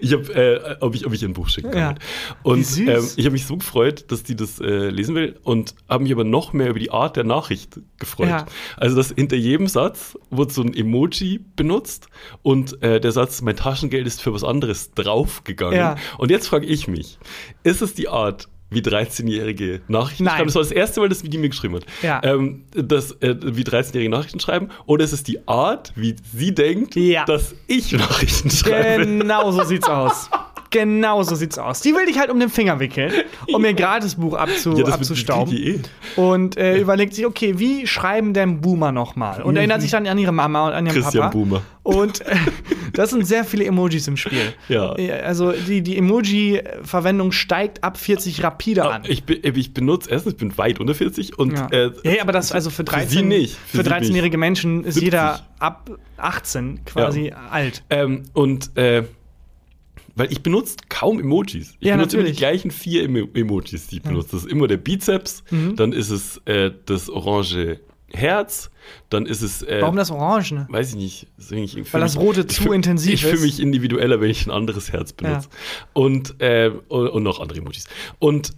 Ich 0.00 0.12
habe, 0.12 0.34
äh, 0.34 0.76
ob, 0.80 0.94
ich, 0.94 1.06
ob 1.06 1.12
ich 1.12 1.22
ihr 1.22 1.28
ein 1.28 1.34
Buch 1.34 1.48
schicken 1.48 1.70
kann. 1.70 1.80
Ja. 1.80 1.94
Und 2.42 2.78
ähm, 2.78 3.08
ich 3.16 3.24
habe 3.24 3.32
mich 3.32 3.46
so 3.46 3.56
gefreut, 3.56 4.06
dass 4.08 4.22
die 4.22 4.36
das 4.36 4.60
äh, 4.60 4.88
lesen 4.88 5.14
will 5.14 5.38
und 5.42 5.74
habe 5.88 6.04
mich 6.04 6.12
aber 6.12 6.24
noch 6.24 6.52
mehr 6.52 6.70
über 6.70 6.78
die 6.78 6.90
Art 6.90 7.16
der 7.16 7.24
Nachricht 7.24 7.80
gefreut. 7.98 8.28
Ja. 8.28 8.46
Also, 8.76 8.96
dass 8.96 9.10
hinter 9.10 9.36
jedem 9.36 9.66
Satz 9.66 10.18
wurde 10.30 10.52
so 10.52 10.62
ein 10.62 10.74
Emoji 10.74 11.40
benutzt 11.56 12.08
und 12.42 12.82
äh, 12.82 13.00
der 13.00 13.12
Satz, 13.12 13.42
mein 13.42 13.56
Taschengeld 13.56 14.06
ist 14.06 14.22
für 14.22 14.32
was 14.32 14.44
anderes 14.44 14.92
draufgegangen. 14.92 15.78
Ja. 15.78 15.96
Und 16.18 16.30
jetzt 16.30 16.48
frage 16.48 16.66
ich 16.66 16.88
mich, 16.88 17.18
ist 17.62 17.82
es 17.82 17.94
die 17.94 18.08
Art, 18.08 18.48
wie 18.74 18.80
13-jährige 18.80 19.80
Nachrichten 19.88 20.24
Nein. 20.24 20.34
schreiben? 20.34 20.46
Das 20.48 20.54
war 20.56 20.62
das 20.62 20.72
erste 20.72 21.00
Mal, 21.00 21.08
dass 21.08 21.22
die 21.22 21.38
mir 21.38 21.48
geschrieben 21.48 21.76
hat. 21.76 21.84
Ja. 22.02 22.20
Ähm, 22.24 22.64
dass, 22.72 23.12
äh, 23.22 23.34
wie 23.42 23.62
13-jährige 23.62 24.10
Nachrichten 24.10 24.40
schreiben. 24.40 24.68
Oder 24.86 25.04
ist 25.04 25.12
es 25.12 25.22
die 25.22 25.46
Art, 25.48 25.92
wie 25.96 26.16
sie 26.36 26.54
denkt, 26.54 26.96
Ja. 26.96 27.24
dass 27.24 27.54
ich 27.66 27.92
Nachrichten 27.92 28.50
schreibe? 28.50 29.06
Genau 29.06 29.50
so 29.52 29.62
sieht's 29.64 29.88
aus. 29.88 30.28
Genau 30.74 31.22
so 31.22 31.34
sieht's 31.36 31.56
aus. 31.58 31.80
Die 31.80 31.94
will 31.94 32.04
dich 32.06 32.18
halt 32.18 32.30
um 32.30 32.40
den 32.40 32.48
Finger 32.48 32.80
wickeln, 32.80 33.12
um 33.52 33.64
ihr 33.64 33.74
Gratisbuch 33.74 34.34
abzu, 34.34 34.76
Ja, 34.76 34.84
das 34.84 34.94
abzustauben. 34.94 35.54
die 35.54 35.70
eh. 35.76 35.80
Und 36.16 36.56
äh, 36.56 36.78
überlegt 36.78 37.14
sich, 37.14 37.24
okay, 37.26 37.58
wie 37.58 37.86
schreiben 37.86 38.34
denn 38.34 38.60
Boomer 38.60 38.90
nochmal? 38.92 39.42
Und 39.42 39.56
erinnert 39.56 39.82
sich 39.82 39.92
dann 39.92 40.06
an 40.06 40.18
ihre 40.18 40.32
Mama 40.32 40.66
und 40.66 40.72
an 40.74 40.86
ihren 40.86 40.94
Christian 40.94 41.22
Papa. 41.24 41.32
Boomer. 41.32 41.62
Und 41.84 42.20
äh, 42.26 42.34
das 42.92 43.10
sind 43.10 43.26
sehr 43.26 43.44
viele 43.44 43.64
Emojis 43.66 44.08
im 44.08 44.16
Spiel. 44.16 44.52
Ja. 44.68 44.96
Äh, 44.98 45.12
Also 45.22 45.52
die, 45.52 45.80
die 45.82 45.96
Emoji-Verwendung 45.96 47.32
steigt 47.32 47.84
ab 47.84 47.96
40 47.96 48.42
rapide 48.42 48.84
an. 48.90 49.02
Ich, 49.06 49.24
bin- 49.24 49.40
ich 49.42 49.74
benutze, 49.74 50.10
erstens, 50.10 50.32
ich 50.34 50.38
bin 50.38 50.56
weit 50.58 50.80
unter 50.80 50.94
40 50.94 51.38
und 51.38 51.52
Ja. 51.56 51.68
äh, 51.70 51.90
ja, 52.04 52.22
aber 52.22 52.32
das 52.32 52.52
also 52.52 52.70
für 52.70 52.82
sie 52.82 52.84
13 52.86 53.28
nicht, 53.28 53.56
für 53.56 53.78
für 53.78 53.84
sie 53.84 53.90
13-jährige 53.90 54.38
Menschen 54.38 54.80
ist 54.84 54.94
70. 54.94 55.02
jeder 55.04 55.40
ab 55.58 55.90
18 56.16 56.84
quasi 56.84 57.32
alt. 57.50 57.82
ähm, 57.90 58.22
und 58.32 58.76
äh, 58.76 59.04
weil 60.16 60.30
ich 60.32 60.42
benutze 60.42 60.76
kaum 60.88 61.18
Emojis. 61.20 61.74
Ich 61.80 61.86
Ja, 61.88 61.96
benutze 61.96 62.16
immer 62.16 62.24
die 62.24 62.30
natürlich. 62.32 62.36
gleichen 62.38 62.70
vier 62.70 63.04
Emo 63.04 63.28
Emojis, 63.34 63.88
die 63.88 63.96
ich 63.96 64.02
benutze. 64.02 64.28
Das 64.32 64.44
ist 64.44 64.50
immer 64.50 64.68
der 64.68 64.76
Bizeps, 64.76 65.42
Mhm. 65.50 65.76
dann 65.76 65.92
ist 65.92 66.10
es 66.10 66.40
äh, 66.46 66.70
das 66.86 67.08
orange 67.10 67.80
Herz, 68.12 68.70
dann 69.10 69.26
ist 69.26 69.42
es 69.42 69.62
äh, 69.62 69.78
Warum 69.80 69.96
das 69.96 70.12
Orange? 70.12 70.66
weiß 70.68 70.90
ich 70.90 70.94
nicht. 70.96 71.26
irgendwie- 71.50 71.80
ich 71.80 71.92
Weil 71.92 72.00
das 72.00 72.14
mich- 72.14 72.24
Rote 72.24 72.40
ich 72.48 72.48
zu 72.48 72.62
fühl- 72.62 72.74
intensiv 72.74 73.14
Ich 73.14 73.22
fühle 73.22 73.34
ist. 73.34 73.42
mich 73.42 73.60
individueller, 73.60 74.20
wenn 74.20 74.30
ich 74.30 74.46
ein 74.46 74.52
anderes 74.52 74.92
Herz 74.92 75.12
benutze. 75.12 75.48
Und, 75.94 76.40
äh, 76.40 76.70
und, 76.88 77.08
und 77.08 77.22
noch 77.24 77.40
andere 77.40 77.58
Emojis. 77.58 77.86
Und 78.20 78.52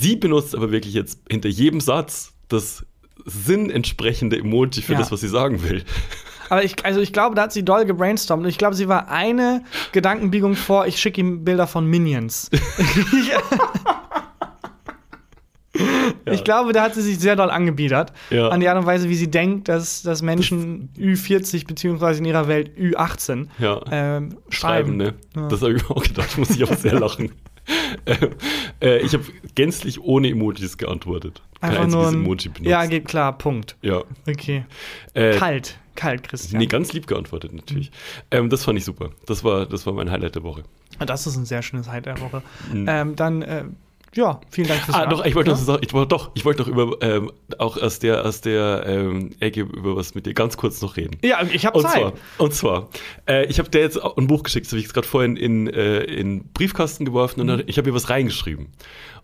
sie 0.00 0.16
benutzt 0.16 0.54
aber 0.54 0.70
wirklich 0.72 0.94
jetzt 0.94 1.20
hinter 1.30 1.48
jedem 1.50 1.80
Satz 1.80 2.32
das 2.48 2.86
sinnentsprechende 3.26 4.38
Emoji 4.38 4.82
für 4.82 4.92
Ja. 4.94 4.98
das, 4.98 5.12
was 5.12 5.20
sie 5.20 5.28
sagen 5.28 5.62
will. 5.62 5.84
Aber 6.50 6.62
ich, 6.64 6.84
also 6.84 7.00
ich 7.00 7.12
glaube, 7.12 7.34
da 7.34 7.42
hat 7.42 7.52
sie 7.52 7.64
doll 7.64 7.84
gebrainstormt. 7.84 8.42
Und 8.44 8.48
ich 8.48 8.58
glaube, 8.58 8.74
sie 8.74 8.88
war 8.88 9.08
eine 9.08 9.62
Gedankenbiegung 9.92 10.54
vor, 10.56 10.86
ich 10.86 10.98
schicke 10.98 11.20
ihm 11.20 11.44
Bilder 11.44 11.66
von 11.66 11.86
Minions. 11.86 12.50
Ich 16.26 16.44
glaube, 16.44 16.72
da 16.72 16.82
hat 16.82 16.94
sie 16.94 17.02
sich 17.02 17.18
sehr 17.18 17.34
doll 17.36 17.50
angebiedert. 17.50 18.12
Ja. 18.30 18.48
An 18.48 18.60
die 18.60 18.68
Art 18.68 18.78
und 18.78 18.86
Weise, 18.86 19.08
wie 19.08 19.14
sie 19.16 19.30
denkt, 19.30 19.68
dass, 19.68 20.02
dass 20.02 20.22
Menschen 20.22 20.90
Ü40 20.96 21.66
beziehungsweise 21.66 22.20
in 22.20 22.26
ihrer 22.26 22.46
Welt 22.48 22.78
Ü18 22.78 23.48
Ja. 23.58 23.80
ähm, 23.90 24.36
Schreiben, 24.50 24.50
schreiben. 24.50 24.96
ne? 24.96 25.14
Ja. 25.34 25.48
Das 25.48 25.62
habe 25.62 25.74
ich 25.74 25.82
mir 25.82 25.90
auch 25.96 26.02
gedacht, 26.02 26.38
muss 26.38 26.50
ich 26.50 26.62
auch 26.64 26.74
sehr 26.76 26.98
lachen. 26.98 27.32
äh, 28.04 28.16
äh, 28.80 28.98
ich 29.00 29.14
habe 29.14 29.24
gänzlich 29.54 30.00
ohne 30.00 30.28
Emojis 30.28 30.78
geantwortet. 30.78 31.42
Kein 31.60 31.70
Einfach 31.70 31.86
nur 31.88 32.06
ein, 32.08 32.14
Emoji 32.14 32.48
benutzt. 32.50 32.70
Ja, 32.70 32.84
geht 32.86 33.06
klar, 33.06 33.36
Punkt. 33.36 33.76
ja. 33.82 34.02
Okay. 34.28 34.64
Äh, 35.14 35.36
Kalt, 35.36 35.78
kalt, 35.96 36.22
Christian. 36.28 36.58
Nee, 36.60 36.66
ganz 36.66 36.92
lieb 36.92 37.06
geantwortet 37.06 37.52
natürlich. 37.52 37.90
Ähm, 38.30 38.50
das 38.50 38.64
fand 38.64 38.78
ich 38.78 38.84
super. 38.84 39.10
Das 39.26 39.44
war, 39.44 39.66
das 39.66 39.86
war 39.86 39.92
mein 39.92 40.10
Highlight 40.10 40.34
der 40.34 40.42
Woche. 40.42 40.64
Das 41.04 41.26
ist 41.26 41.36
ein 41.36 41.44
sehr 41.44 41.62
schönes 41.62 41.88
Highlight 41.88 42.06
der 42.06 42.20
Woche. 42.20 42.42
Ähm, 42.72 43.16
dann, 43.16 43.42
äh, 43.42 43.64
ja, 44.14 44.40
vielen 44.48 44.68
Dank 44.68 44.80
fürs 44.82 44.96
Mhm. 44.96 45.02
Ah, 45.02 45.06
doch, 45.06 45.24
ich 45.24 45.34
wollte 45.34 45.50
noch 45.50 45.56
Ja? 45.58 45.64
so 45.64 45.72
sagen, 45.72 45.82
ich 45.84 45.92
wollte 45.92 46.08
doch, 46.08 46.30
ich 46.34 46.44
wollte 46.44 46.62
noch 46.62 46.68
über 46.68 46.96
ähm, 47.02 47.32
auch 47.58 47.76
aus 47.76 47.98
der 47.98 48.24
aus 48.24 48.40
der 48.40 48.84
ähm, 48.86 49.30
Ecke 49.40 49.62
über 49.62 49.96
was 49.96 50.14
mit 50.14 50.24
dir 50.26 50.34
ganz 50.34 50.56
kurz 50.56 50.80
noch 50.82 50.96
reden. 50.96 51.16
Ja, 51.24 51.42
ich 51.42 51.66
habe 51.66 51.76
Und 51.78 51.82
Zeit. 51.84 51.94
zwar, 52.00 52.12
und 52.38 52.54
zwar, 52.54 52.88
äh, 53.28 53.46
ich 53.46 53.58
habe 53.58 53.68
dir 53.70 53.80
jetzt 53.80 53.98
ein 54.00 54.28
Buch 54.28 54.44
geschickt, 54.44 54.66
das 54.66 54.72
habe 54.72 54.78
ich 54.78 54.84
jetzt 54.84 54.94
gerade 54.94 55.08
vorhin 55.08 55.36
in 55.36 55.66
äh, 55.66 56.04
in 56.04 56.44
Briefkasten 56.52 57.04
geworfen 57.04 57.40
und 57.40 57.46
Mhm. 57.46 57.50
dann, 57.58 57.62
ich 57.66 57.76
habe 57.76 57.88
ihr 57.90 57.94
was 57.94 58.08
reingeschrieben. 58.08 58.68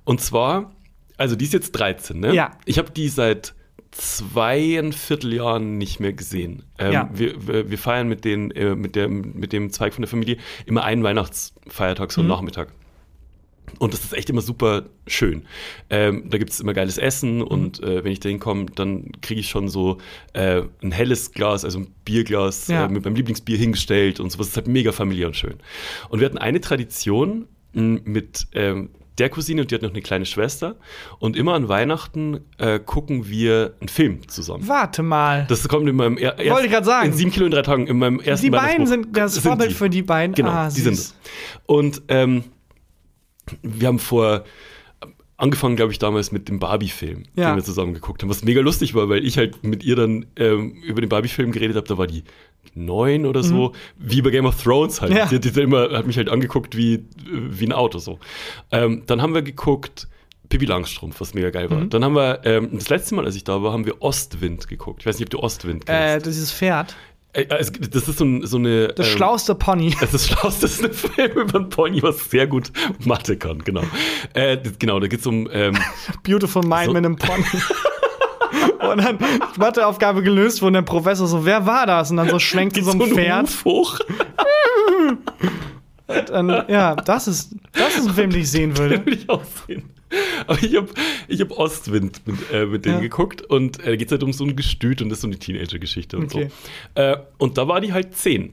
Und 0.02 0.20
zwar, 0.20 0.72
also 1.18 1.36
die 1.36 1.44
ist 1.44 1.52
jetzt 1.52 1.70
13, 1.72 2.18
ne? 2.18 2.34
Ja. 2.34 2.50
Ich 2.64 2.78
habe 2.78 2.90
die 2.90 3.08
seit 3.08 3.54
zweieinviertel 3.90 5.32
Jahren 5.34 5.78
nicht 5.78 6.00
mehr 6.00 6.12
gesehen. 6.12 6.62
Ähm, 6.78 6.92
Ja. 6.92 7.10
wir, 7.12 7.46
wir, 7.46 7.70
wir 7.70 7.78
feiern 7.78 8.08
mit, 8.08 8.24
den, 8.24 8.50
äh, 8.52 8.74
mit, 8.74 8.96
der, 8.96 9.08
mit 9.08 9.52
dem 9.52 9.70
Zweig 9.70 9.94
von 9.94 10.02
der 10.02 10.08
Familie 10.08 10.36
immer 10.66 10.84
einen 10.84 11.02
Weihnachtsfeiertag, 11.02 12.08
Mhm. 12.10 12.12
so 12.12 12.20
einen 12.20 12.28
Nachmittag. 12.28 12.72
Und 13.78 13.92
das 13.94 14.02
ist 14.02 14.14
echt 14.14 14.28
immer 14.30 14.40
super 14.40 14.86
schön. 15.06 15.44
Ähm, 15.90 16.28
da 16.28 16.38
gibt 16.38 16.50
es 16.50 16.58
immer 16.58 16.74
geiles 16.74 16.98
Essen 16.98 17.40
und 17.40 17.80
äh, 17.82 18.02
wenn 18.02 18.10
ich 18.10 18.18
da 18.18 18.28
hinkomme, 18.28 18.66
dann 18.74 19.12
kriege 19.22 19.40
ich 19.40 19.48
schon 19.48 19.68
so 19.68 19.98
äh, 20.32 20.62
ein 20.82 20.90
helles 20.90 21.30
Glas, 21.32 21.64
also 21.64 21.78
ein 21.78 21.86
Bierglas 22.04 22.66
Ja. 22.66 22.86
äh, 22.86 22.88
mit 22.88 23.04
meinem 23.04 23.14
Lieblingsbier 23.14 23.56
hingestellt 23.56 24.18
und 24.18 24.30
sowas. 24.32 24.46
Das 24.48 24.52
ist 24.52 24.56
halt 24.56 24.66
mega 24.68 24.90
familiär 24.90 25.28
und 25.28 25.36
schön. 25.36 25.54
Und 26.08 26.18
wir 26.18 26.26
hatten 26.26 26.38
eine 26.38 26.60
Tradition 26.60 27.46
mit 27.72 28.48
ähm, 28.54 28.90
der 29.20 29.28
Cousine 29.28 29.60
und 29.62 29.70
die 29.70 29.74
hat 29.76 29.82
noch 29.82 29.90
eine 29.90 30.00
kleine 30.02 30.26
Schwester. 30.26 30.76
Und 31.18 31.36
immer 31.36 31.54
an 31.54 31.68
Weihnachten 31.68 32.40
äh, 32.58 32.80
gucken 32.80 33.28
wir 33.28 33.74
einen 33.80 33.88
Film 33.88 34.26
zusammen. 34.28 34.66
Warte 34.66 35.02
mal. 35.02 35.46
Das 35.48 35.68
kommt 35.68 35.88
in 35.88 35.96
meinem 35.96 36.16
er 36.16 36.36
Wollte 36.50 36.66
ich 36.66 36.72
grad 36.72 36.84
sagen. 36.84 37.10
In 37.10 37.12
sieben 37.12 37.30
Kilo 37.30 37.46
in 37.46 37.52
drei 37.52 37.62
Tagen, 37.62 37.86
in 37.86 37.98
meinem 37.98 38.18
ersten 38.20 38.46
die 38.46 38.50
beiden 38.50 38.86
sind 38.86 39.16
das 39.16 39.34
Sind 39.34 39.42
Vorbild 39.42 39.70
die. 39.70 39.74
für 39.74 39.90
die 39.90 40.02
beiden. 40.02 40.34
Genau, 40.34 40.50
ah, 40.50 40.68
die 40.68 40.80
sind 40.80 40.94
es. 40.94 41.14
Und 41.66 42.02
ähm, 42.08 42.44
wir 43.62 43.88
haben 43.88 43.98
vor 43.98 44.44
angefangen, 45.36 45.74
glaube 45.74 45.90
ich, 45.92 45.98
damals 45.98 46.32
mit 46.32 46.48
dem 46.48 46.58
Barbie-Film, 46.58 47.22
Ja. 47.34 47.50
den 47.50 47.56
wir 47.56 47.64
zusammen 47.64 47.94
geguckt 47.94 48.22
haben, 48.22 48.28
was 48.28 48.44
mega 48.44 48.60
lustig 48.60 48.94
war, 48.94 49.08
weil 49.08 49.24
ich 49.24 49.38
halt 49.38 49.64
mit 49.64 49.82
ihr 49.82 49.96
dann 49.96 50.26
ähm, 50.36 50.72
über 50.82 51.00
den 51.00 51.08
Barbie-Film 51.08 51.50
geredet 51.52 51.76
habe, 51.76 51.88
da 51.88 51.96
war 51.96 52.06
die 52.06 52.24
neun 52.74 53.26
oder 53.26 53.42
so, 53.42 53.72
wie 53.98 54.22
bei 54.22 54.30
Game 54.30 54.46
of 54.46 54.62
Thrones 54.62 55.00
halt. 55.00 55.10
Mhm. 55.12 55.16
Ja. 55.18 55.26
Die, 55.26 55.36
hat- 55.36 55.44
die 55.44 55.60
immer, 55.60 55.90
hat 55.90 56.06
mich 56.06 56.16
halt 56.16 56.28
angeguckt 56.28 56.76
wie, 56.76 57.04
wie 57.28 57.66
ein 57.66 57.72
Auto 57.72 57.98
so. 57.98 58.18
Ähm, 58.70 59.02
dann 59.06 59.20
haben 59.22 59.34
wir 59.34 59.42
geguckt 59.42 60.06
Pippi 60.48 60.66
Langstrumpf, 60.66 61.20
was 61.20 61.34
mega 61.34 61.50
geil 61.50 61.70
war. 61.70 61.78
Mhm. 61.78 61.90
Dann 61.90 62.04
haben 62.04 62.14
wir, 62.14 62.40
ähm, 62.44 62.70
das 62.72 62.88
letzte 62.88 63.14
Mal, 63.14 63.24
als 63.24 63.36
ich 63.36 63.44
da 63.44 63.62
war, 63.62 63.72
haben 63.72 63.86
wir 63.86 64.02
Ostwind 64.02 64.66
geguckt. 64.68 65.00
Ich 65.00 65.06
weiß 65.06 65.18
nicht, 65.18 65.26
ob 65.26 65.30
du 65.30 65.38
Ostwind 65.40 65.84
Äh, 65.88 66.12
kennst. 66.12 66.26
dieses 66.26 66.52
Pferd. 66.52 66.96
Äh, 67.32 67.44
es, 67.60 67.70
das 67.72 68.08
ist 68.08 68.18
so, 68.18 68.24
ein, 68.24 68.44
so 68.44 68.56
eine... 68.56 68.88
Das 68.88 69.06
ähm, 69.08 69.16
schlauste 69.16 69.54
Pony. 69.54 69.94
es 70.00 70.12
ist 70.14 70.28
schlau, 70.28 70.42
das 70.42 70.62
ist 70.64 70.84
ein 70.84 70.92
Film 70.92 71.30
über 71.38 71.58
einen 71.60 71.68
Pony, 71.68 72.02
was 72.02 72.28
sehr 72.30 72.48
gut 72.48 72.72
Mathe 73.04 73.36
kann, 73.36 73.58
genau. 73.62 73.82
Äh, 74.34 74.58
das- 74.58 74.78
genau, 74.80 74.98
da 74.98 75.06
geht 75.06 75.20
es 75.20 75.26
um. 75.26 75.48
Ähm, 75.52 75.76
Beautiful 76.24 76.62
Mind 76.64 76.86
So. 76.86 76.92
mit 76.94 77.04
einem 77.04 77.16
Pony. 77.16 77.44
Und 78.90 78.98
dann 79.04 79.18
Matheaufgabe 79.58 80.22
gelöst, 80.22 80.62
wo 80.62 80.70
der 80.70 80.82
Professor 80.82 81.26
so, 81.26 81.44
wer 81.44 81.66
war 81.66 81.86
das? 81.86 82.10
Und 82.10 82.16
dann 82.18 82.28
so 82.28 82.38
schwenkt 82.38 82.76
so 82.82 82.90
ein 82.92 83.00
Pferd. 83.00 83.48
Hoch. 83.64 83.98
Dann, 86.06 86.48
ja, 86.68 86.96
das 86.96 87.28
ist, 87.28 87.54
das 87.72 87.96
ist 87.96 88.08
ein 88.08 88.14
Film, 88.14 88.30
den 88.30 88.40
ich 88.40 88.50
sehen 88.50 88.76
würde. 88.76 89.04
will 89.06 89.14
ich 89.14 89.28
auch 89.28 89.42
sehen. 89.66 89.84
Aber 90.48 90.60
ich 90.60 90.74
habe 90.76 90.88
ich 91.28 91.40
hab 91.40 91.52
Ostwind 91.52 92.26
mit, 92.26 92.50
äh, 92.52 92.66
mit 92.66 92.84
denen 92.84 92.96
Ja. 92.96 93.00
geguckt 93.00 93.42
und 93.42 93.78
äh, 93.80 93.90
da 93.90 93.96
geht 93.96 94.08
es 94.08 94.12
halt 94.12 94.24
um 94.24 94.32
so 94.32 94.42
ein 94.44 94.56
Gestüt 94.56 95.00
und 95.02 95.08
das 95.08 95.18
ist 95.18 95.22
so 95.22 95.28
eine 95.28 95.38
Teenager-Geschichte 95.38 96.16
und 96.18 96.24
Okay. 96.34 96.46
Mhm. 96.46 96.50
so. 96.96 97.00
Äh, 97.02 97.16
und 97.38 97.58
da 97.58 97.68
war 97.68 97.80
die 97.80 97.92
halt 97.92 98.16
zehn. 98.16 98.52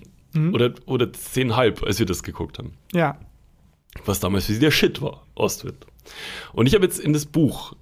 Oder, 0.53 0.71
oder 0.85 1.11
zehnhalb, 1.13 1.81
als 1.81 1.97
wir 1.97 2.05
das 2.05 2.21
geguckt 2.21 2.59
haben. 2.59 2.73
Ja. 2.93 3.17
was 4.05 4.19
damals 4.19 4.45
für 4.45 4.53
sie 4.53 4.59
der 4.59 4.69
Shit 4.69 5.01
war, 5.01 5.25
Ostwind. 5.33 5.87
Und 6.53 6.67
ich 6.67 6.75
habe 6.75 6.85
jetzt 6.85 6.99
in 6.99 7.11
das 7.11 7.25
Buch 7.25 7.73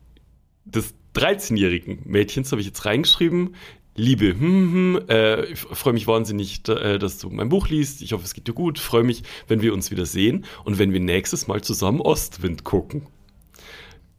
des 0.64 0.94
13-jährigen 1.16 2.00
Mädchens 2.06 2.52
habe 2.52 2.62
ich 2.62 2.68
jetzt 2.68 2.86
reingeschrieben, 2.86 3.56
Liebe, 3.98 4.28
hm, 4.38 4.74
hm, 4.74 5.02
äh, 5.08 5.46
ich 5.46 5.60
freue 5.60 5.94
mich 5.94 6.06
wahnsinnig, 6.06 6.68
äh, 6.68 6.98
dass 7.00 7.18
du 7.18 7.30
mein 7.30 7.48
Buch 7.48 7.70
liest. 7.70 8.02
Ich 8.02 8.12
hoffe, 8.12 8.26
es 8.26 8.34
geht 8.34 8.46
dir 8.46 8.54
gut. 8.54 8.78
Freue 8.78 9.04
mich, 9.04 9.24
wenn 9.48 9.62
wir 9.62 9.74
uns 9.74 9.90
wieder 9.90 10.06
sehen 10.06 10.44
und 10.66 10.78
wenn 10.80 10.92
wir 10.92 11.00
nächstes 11.00 11.48
Mal 11.48 11.62
zusammen 11.62 12.02
Ostwind 12.02 12.66
gucken. 12.66 13.08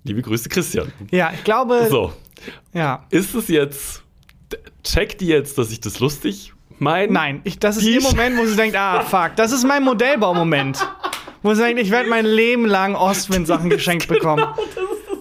Liebe 0.02 0.22
Grüße, 0.22 0.48
Christian. 0.48 0.90
Ja, 1.10 1.30
ich 1.34 1.44
glaube. 1.44 1.88
So, 1.90 2.12
Ja. 2.72 3.04
ist 3.10 3.34
es 3.34 3.48
jetzt, 3.48 4.02
checkt 4.82 5.20
die 5.20 5.26
jetzt, 5.26 5.58
dass 5.58 5.70
ich 5.70 5.80
das 5.80 6.00
lustig 6.00 6.54
meine? 6.78 7.12
Nein, 7.12 7.40
ich, 7.44 7.58
das 7.58 7.76
ist 7.76 7.84
Die 7.86 7.92
der 7.98 8.02
Moment, 8.02 8.38
wo 8.38 8.46
sie 8.46 8.56
denkt, 8.56 8.76
ah, 8.76 9.02
fuck, 9.02 9.36
das 9.36 9.52
ist 9.52 9.64
mein 9.66 9.82
Modellbaumoment. 9.84 10.88
Wo 11.42 11.52
sie 11.52 11.62
denkt, 11.62 11.82
ich 11.82 11.90
werde 11.90 12.08
mein 12.08 12.24
Leben 12.24 12.64
lang 12.64 12.94
Ostwind-Sachen 12.94 13.68
geschenkt 13.70 14.08
bekommen. 14.08 14.46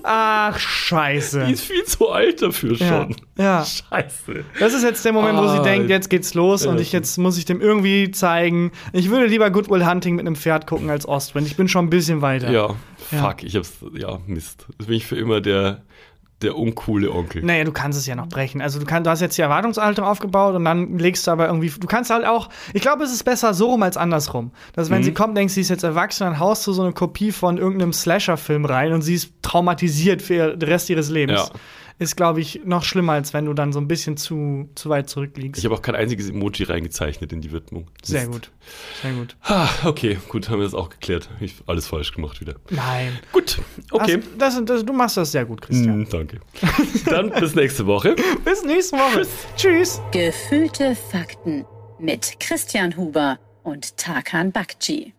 Ach, 0.07 0.53
Die 0.55 0.61
scheiße. 0.61 1.41
ist 1.51 1.61
viel 1.63 1.83
zu 1.85 2.09
alt 2.09 2.41
dafür 2.41 2.73
Ja, 2.75 2.87
schon. 2.87 3.15
ja. 3.39 3.65
Scheiße. 3.65 4.43
Das 4.59 4.73
ist 4.73 4.83
jetzt 4.83 5.03
der 5.03 5.13
Moment, 5.13 5.37
wo 5.39 5.47
sie 5.47 5.57
Ah, 5.59 5.63
denkt, 5.63 5.89
jetzt 5.89 6.09
geht's 6.11 6.35
los 6.35 6.65
und 6.67 6.75
ja. 6.75 6.81
ich 6.81 6.91
jetzt 6.91 7.17
muss 7.17 7.37
ich 7.39 7.45
dem 7.45 7.59
irgendwie 7.59 8.11
zeigen. 8.11 8.71
Ich 8.93 9.09
würde 9.09 9.25
lieber 9.25 9.49
Good 9.49 9.69
Will 9.69 9.85
Hunting 9.85 10.15
mit 10.15 10.25
einem 10.27 10.35
Pferd 10.35 10.67
gucken 10.67 10.89
als 10.91 11.07
Ostwind. 11.07 11.47
Ich 11.47 11.55
bin 11.57 11.67
schon 11.67 11.85
ein 11.85 11.89
bisschen 11.89 12.21
weiter. 12.21 12.51
Ja, 12.51 12.75
Ja. 13.11 13.21
fuck, 13.29 13.43
ich 13.43 13.55
hab's, 13.55 13.73
ja, 13.93 14.19
Mist. 14.27 14.65
Das 14.77 14.87
bin 14.87 14.95
ich 14.97 15.05
für 15.07 15.15
immer 15.17 15.41
der, 15.41 15.81
der 16.41 16.57
uncoole 16.57 17.11
Onkel. 17.11 17.43
Naja, 17.43 17.63
du 17.63 17.71
kannst 17.71 17.97
es 17.97 18.05
ja 18.05 18.15
noch 18.15 18.27
brechen. 18.27 18.61
Also 18.61 18.77
du, 18.79 18.85
kannst, 18.85 19.05
du 19.07 19.09
hast 19.11 19.21
jetzt 19.21 19.37
die 19.37 19.41
Erwartungshaltung 19.41 20.05
aufgebaut 20.05 20.53
und 20.55 20.65
dann 20.65 20.97
legst 20.97 21.25
du 21.27 21.31
aber 21.31 21.47
irgendwie. 21.47 21.69
Du 21.69 21.87
kannst 21.87 22.09
halt 22.11 22.25
auch. 22.25 22.49
Ich 22.73 22.81
glaube, 22.81 23.03
es 23.05 23.13
ist 23.13 23.23
besser 23.23 23.53
so 23.53 23.67
rum 23.71 23.83
als 23.83 23.95
andersrum. 23.95 24.51
Dass 24.73 24.89
wenn 24.89 24.99
Mhm. 24.99 25.03
sie 25.05 25.13
kommt, 25.13 25.37
denkst 25.37 25.53
sie 25.53 25.61
ist 25.61 25.69
jetzt 25.69 25.83
erwachsen, 25.83 26.25
dann 26.25 26.39
haust 26.39 26.67
du 26.67 26.73
so 26.73 26.81
eine 26.83 26.91
Kopie 26.91 27.31
von 27.31 27.57
irgendeinem 27.57 27.93
Slasher-Film 27.93 28.65
rein 28.65 28.91
und 28.91 29.01
sie 29.01 29.13
ist 29.15 29.31
traumatisiert 29.41 30.21
für 30.21 30.57
den 30.57 30.69
Rest 30.69 30.89
ihres 30.89 31.09
Lebens. 31.09 31.39
Ja. 31.53 31.59
Ist, 31.97 32.17
glaube 32.17 32.41
ich, 32.41 32.61
noch 32.65 32.83
schlimmer, 32.83 33.13
als 33.13 33.33
wenn 33.33 33.45
du 33.45 33.53
dann 33.53 33.71
so 33.71 33.79
ein 33.79 33.87
bisschen 33.87 34.17
zu, 34.17 34.69
zu 34.75 34.89
weit 34.89 35.09
zurückliegst. 35.09 35.59
Ich 35.59 35.65
habe 35.65 35.75
auch 35.75 35.81
kein 35.81 35.95
einziges 35.95 36.29
Emoji 36.29 36.65
reingezeichnet 36.65 37.31
in 37.31 37.39
die 37.39 37.53
Widmung. 37.53 37.87
Sehr 38.03 38.27
Mist. 38.27 38.31
gut. 38.31 38.51
Sehr 39.01 39.13
gut. 39.13 39.37
Ah, 39.41 39.69
okay, 39.85 40.17
gut, 40.27 40.49
haben 40.49 40.59
wir 40.59 40.65
das 40.65 40.73
auch 40.73 40.89
geklärt. 40.89 41.29
Ich 41.39 41.55
alles 41.67 41.87
falsch 41.87 42.11
gemacht 42.11 42.41
wieder. 42.41 42.55
Nein. 42.69 43.17
Gut, 43.31 43.61
okay. 43.91 44.19
Das, 44.37 44.55
das, 44.55 44.65
das, 44.65 44.85
du 44.85 44.91
machst 44.91 45.15
das 45.15 45.31
sehr 45.31 45.45
gut, 45.45 45.61
Christian. 45.61 46.01
Hm, 46.01 46.09
danke. 46.09 46.41
Dann 47.05 47.31
bis 47.31 47.55
nächste 47.55 47.85
Woche. 47.85 48.15
Bis 48.45 48.63
nächste 48.63 48.97
Woche. 48.97 49.25
Tschüss. 49.55 50.01
Gefühlte 50.11 50.95
Fakten 50.95 51.65
mit 51.99 52.39
Christian 52.39 52.97
Huber 52.97 53.39
und 53.63 53.97
Tarkan 53.97 54.51
Bakci. 54.51 55.14